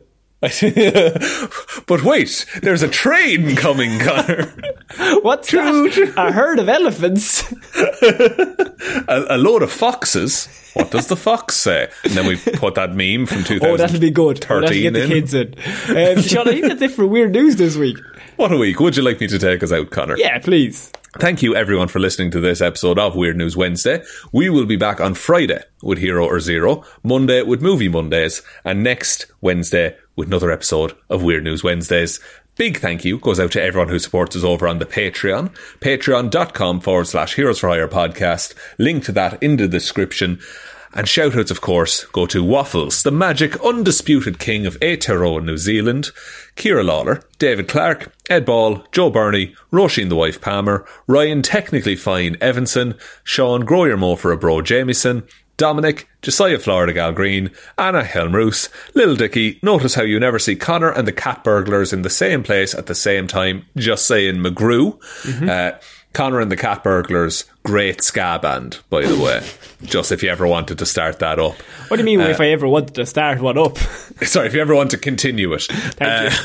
but 1.87 2.03
wait, 2.05 2.47
there's 2.63 2.83
a 2.83 2.89
train 2.89 3.57
coming, 3.57 3.99
Conor. 3.99 4.53
What's 5.23 5.51
that? 5.51 6.15
A 6.17 6.33
herd 6.33 6.59
of 6.59 6.69
elephants. 6.69 7.51
a, 7.75 9.25
a 9.31 9.39
load 9.39 9.63
of 9.63 9.73
foxes. 9.73 10.47
What 10.75 10.91
does 10.91 11.07
the 11.07 11.17
fox 11.17 11.57
say? 11.57 11.89
And 12.03 12.13
then 12.15 12.27
we 12.27 12.37
put 12.37 12.75
that 12.75 12.91
meme 12.95 13.27
from 13.27 13.45
2013 13.45 13.63
Oh, 13.71 13.77
that'll 13.77 14.01
be 14.01 14.11
good. 14.11 14.45
Oh, 14.51 14.61
that'll 14.61 14.75
get 14.77 14.93
the 14.93 15.03
in. 15.05 15.09
kids 15.09 15.35
in. 15.35 15.55
Um, 15.89 16.23
Shaun, 16.23 16.49
I 16.49 16.53
think 16.53 16.67
that's 16.67 16.83
it 16.83 16.91
for 16.91 17.07
weird 17.07 17.33
news 17.33 17.57
this 17.57 17.77
week. 17.77 17.97
What 18.37 18.51
a 18.53 18.57
week. 18.57 18.81
Would 18.81 18.97
you 18.97 19.03
like 19.05 19.21
me 19.21 19.29
to 19.29 19.39
take 19.39 19.63
us 19.63 19.71
out, 19.73 19.91
Conor? 19.91 20.17
Yeah, 20.19 20.39
please. 20.41 20.91
Thank 21.21 21.43
you 21.45 21.55
everyone 21.55 21.87
for 21.87 22.01
listening 22.01 22.33
to 22.33 22.41
this 22.41 22.61
episode 22.61 22.99
of 22.99 23.15
Weird 23.15 23.37
News 23.37 23.57
Wednesday. 23.57 24.03
We 24.33 24.51
will 24.51 24.67
be 24.67 24.75
back 24.75 25.01
on 25.01 25.15
Friday 25.15 25.63
with 25.81 25.99
Hero 25.99 26.27
or 26.27 26.41
Zero, 26.41 26.83
Monday 27.05 27.43
with 27.43 27.63
Movie 27.63 27.89
Mondays, 27.89 28.43
and 28.65 28.83
next 28.83 29.27
Wednesday 29.41 29.97
with 30.17 30.29
another 30.29 30.51
episode 30.51 30.95
of 31.09 31.23
Weird 31.23 31.45
News 31.45 31.62
Wednesdays. 31.62 32.21
Big 32.57 32.79
thank 32.79 33.05
you 33.05 33.19
goes 33.19 33.41
out 33.41 33.51
to 33.53 33.62
everyone 33.62 33.89
who 33.89 33.99
supports 33.99 34.37
us 34.37 34.45
over 34.45 34.69
on 34.69 34.79
the 34.79 34.87
Patreon. 34.87 35.51
Patreon.com 35.81 36.81
forward 36.81 37.09
slash 37.09 37.35
Heroes 37.35 37.59
for 37.59 37.69
Hire 37.69 37.89
podcast. 37.89 38.55
Link 38.79 39.05
to 39.05 39.12
that 39.12 39.43
in 39.43 39.57
the 39.57 39.67
description. 39.67 40.39
And 40.97 41.09
shoutouts, 41.09 41.51
of 41.51 41.61
course, 41.61 42.05
go 42.05 42.25
to 42.27 42.45
Waffles, 42.45 43.03
the 43.03 43.11
magic 43.11 43.61
undisputed 43.65 44.39
king 44.39 44.65
of 44.65 44.79
Aotearoa, 44.79 45.45
New 45.45 45.59
Zealand, 45.59 46.11
Ciara 46.55 46.85
Lawler, 46.85 47.21
David 47.41 47.67
Clarke, 47.67 48.12
Ed 48.31 48.47
Ball, 48.47 48.85
Joe 48.93 49.11
Bernie, 49.11 49.57
Róisín 49.73 50.09
the 50.09 50.15
wife 50.15 50.41
Palmer, 50.41 50.87
Ryan 51.09 51.43
technically 51.43 51.97
fine 51.97 52.37
Evanson, 52.41 52.95
Shaun 53.25 53.65
Grow 53.65 53.87
Your 53.87 53.97
Mo 53.97 54.15
for 54.15 54.31
a 54.31 54.37
Bro 54.37 54.62
Jamieson, 54.62 55.25
Dominic, 55.57 56.09
Jessiah 56.23 56.59
Florida 56.59 56.93
Gal 56.93 57.13
Green, 57.13 57.51
Anna 57.79 58.03
Hjelmroos, 58.03 58.69
Lil 58.95 59.17
Dicky, 59.17 59.59
notice 59.63 59.95
how 59.95 60.03
you 60.03 60.19
never 60.19 60.39
see 60.39 60.57
Conor 60.57 60.91
and 60.91 61.07
the 61.07 61.13
cat 61.13 61.45
burglars 61.45 61.93
in 61.93 62.03
the 62.03 62.11
same 62.11 62.43
place 62.43 62.75
at 62.75 62.87
the 62.87 62.95
same 62.95 63.27
time, 63.27 63.65
just 63.77 64.07
saying 64.07 64.37
McGrew. 64.37 64.99
Uh, 65.49 65.79
Conor 66.15 66.41
and 66.41 66.51
the 66.51 66.57
Cat 66.57 66.83
Burglars, 66.83 67.45
great 67.65 68.01
ska 68.03 68.39
band, 68.41 68.79
by 68.89 69.03
the 69.05 69.23
way. 69.23 69.43
Just 69.83 70.12
if 70.12 70.23
you 70.23 70.31
ever 70.31 70.47
wanted 70.47 70.79
to 70.79 70.87
start 70.87 71.19
that 71.19 71.39
up. 71.39 71.61
What 71.89 71.97
do 71.97 72.03
you 72.03 72.05
mean 72.05 72.21
Uh, 72.21 72.31
if 72.31 72.41
I 72.41 72.47
ever 72.49 72.67
wanted 72.67 72.95
to 72.95 73.05
start 73.05 73.41
one 73.41 73.59
up? 73.59 73.77
Sorry, 74.23 74.47
if 74.47 74.55
you 74.55 74.61
ever 74.61 74.75
want 74.75 74.93
to 74.93 74.97
continue 74.99 75.53
it. 75.53 75.62
Thank 75.69 76.33
you. 76.33 76.39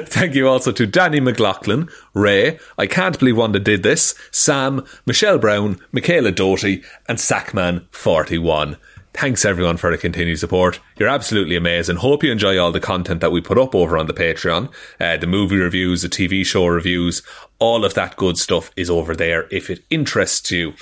thank 0.06 0.34
you 0.34 0.48
also 0.48 0.72
to 0.72 0.86
Danny 0.86 1.20
McLaughlin, 1.20 1.88
Ray, 2.14 2.58
I 2.78 2.86
Can't 2.86 3.18
Believe 3.18 3.36
Wanda 3.36 3.60
Did 3.60 3.82
This, 3.84 4.14
Sam, 4.32 4.84
Michelle 5.04 5.38
Browne, 5.38 5.78
Michaela 5.92 6.32
Doughty, 6.32 6.82
and 7.08 7.18
Sackman41. 7.18 8.76
Thanks 9.16 9.46
everyone 9.46 9.78
for 9.78 9.90
the 9.90 9.96
continued 9.96 10.38
support. 10.38 10.78
You're 10.98 11.08
absolutely 11.08 11.56
amazing. 11.56 11.96
Hope 11.96 12.22
you 12.22 12.30
enjoy 12.30 12.58
all 12.58 12.70
the 12.70 12.80
content 12.80 13.22
that 13.22 13.32
we 13.32 13.40
put 13.40 13.56
up 13.56 13.74
over 13.74 13.96
on 13.96 14.08
the 14.08 14.12
Patreon. 14.12 14.70
Uh, 15.00 15.16
the 15.16 15.26
movie 15.26 15.56
reviews, 15.56 16.02
the 16.02 16.08
TV 16.10 16.44
show 16.44 16.66
reviews, 16.66 17.22
all 17.58 17.86
of 17.86 17.94
that 17.94 18.16
good 18.16 18.36
stuff 18.36 18.70
is 18.76 18.90
over 18.90 19.16
there 19.16 19.48
if 19.50 19.70
it 19.70 19.82
interests 19.88 20.50
you. 20.50 20.74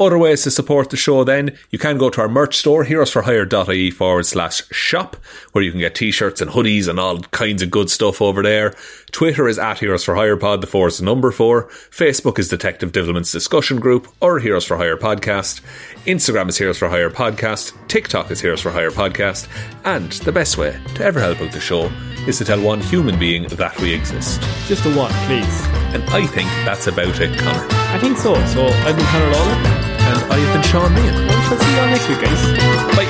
Other 0.00 0.16
ways 0.16 0.44
to 0.44 0.50
support 0.52 0.90
the 0.90 0.96
show 0.96 1.24
then, 1.24 1.58
you 1.70 1.78
can 1.78 1.98
go 1.98 2.08
to 2.08 2.20
our 2.20 2.28
merch 2.28 2.56
store, 2.56 2.84
heroesforhire.ie 2.84 3.90
forward 3.90 4.26
slash 4.26 4.62
shop, 4.70 5.16
where 5.50 5.64
you 5.64 5.72
can 5.72 5.80
get 5.80 5.96
t-shirts 5.96 6.40
and 6.40 6.52
hoodies 6.52 6.86
and 6.86 7.00
all 7.00 7.18
kinds 7.20 7.62
of 7.62 7.70
good 7.72 7.90
stuff 7.90 8.22
over 8.22 8.40
there. 8.40 8.76
Twitter 9.10 9.48
is 9.48 9.58
at 9.58 9.80
Heroes 9.80 10.04
for 10.04 10.14
Hire 10.14 10.36
Pod, 10.36 10.60
the 10.60 10.68
four 10.68 10.86
is 10.86 10.98
the 10.98 11.04
number 11.04 11.32
four. 11.32 11.64
Facebook 11.90 12.38
is 12.38 12.48
Detective 12.48 12.92
Divilment's 12.92 13.32
discussion 13.32 13.80
group, 13.80 14.06
or 14.20 14.38
Heroes 14.38 14.64
for 14.64 14.76
Hire 14.76 14.96
Podcast. 14.96 15.62
Instagram 16.04 16.48
is 16.48 16.58
Heroes 16.58 16.78
for 16.78 16.88
Hire 16.88 17.10
Podcast. 17.10 17.72
TikTok 17.88 18.30
is 18.30 18.40
Heroes 18.40 18.60
for 18.60 18.70
Hire 18.70 18.92
Podcast. 18.92 19.48
And 19.84 20.12
the 20.12 20.32
best 20.32 20.58
way 20.58 20.78
to 20.94 21.04
ever 21.04 21.18
help 21.18 21.40
out 21.40 21.50
the 21.50 21.58
show 21.60 21.90
is 22.28 22.38
to 22.38 22.44
tell 22.44 22.60
one 22.60 22.80
human 22.82 23.18
being 23.18 23.48
that 23.48 23.76
we 23.80 23.92
exist. 23.92 24.40
Just 24.68 24.86
a 24.86 24.94
one, 24.94 25.12
please. 25.26 25.66
And 25.92 26.04
I 26.10 26.24
think 26.26 26.48
that's 26.64 26.86
about 26.86 27.20
it, 27.20 27.36
Conor. 27.38 27.66
I 27.70 27.98
think 27.98 28.16
so. 28.18 28.34
So 28.46 28.64
I've 28.66 28.96
been 28.96 29.06
Conor 29.06 29.32
Lawler. 29.32 29.87
And 30.08 30.32
I 30.32 30.38
have 30.38 30.54
been 30.54 30.62
Shaun 30.62 30.90
Meighan. 30.92 31.16
We 31.22 31.42
shall 31.44 31.58
see 31.58 31.72
you 31.74 31.80
all 31.80 31.86
next 31.86 32.08
week, 32.08 32.20
guys. 32.22 32.96
Bye. 32.96 33.08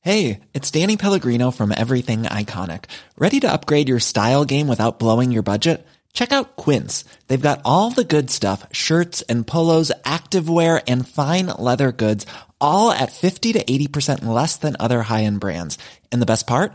Hey, 0.00 0.40
it's 0.52 0.70
Danny 0.70 0.98
Pellegrino 0.98 1.50
from 1.50 1.72
Everything 1.72 2.24
Iconic. 2.24 2.86
Ready 3.16 3.40
to 3.40 3.50
upgrade 3.50 3.88
your 3.88 4.00
style 4.00 4.44
game 4.44 4.66
without 4.66 4.98
blowing 4.98 5.30
your 5.30 5.44
budget? 5.44 5.86
Check 6.12 6.32
out 6.32 6.56
Quince. 6.56 7.04
They've 7.28 7.40
got 7.40 7.62
all 7.64 7.90
the 7.90 8.04
good 8.04 8.28
stuff 8.28 8.66
shirts 8.72 9.22
and 9.22 9.46
polos, 9.46 9.92
activewear, 10.04 10.82
and 10.86 11.08
fine 11.08 11.46
leather 11.46 11.90
goods, 11.90 12.26
all 12.60 12.90
at 12.90 13.12
50 13.12 13.54
to 13.54 13.64
80% 13.64 14.24
less 14.24 14.56
than 14.58 14.76
other 14.78 15.02
high 15.02 15.22
end 15.22 15.40
brands. 15.40 15.78
And 16.10 16.20
the 16.20 16.26
best 16.26 16.46
part? 16.46 16.74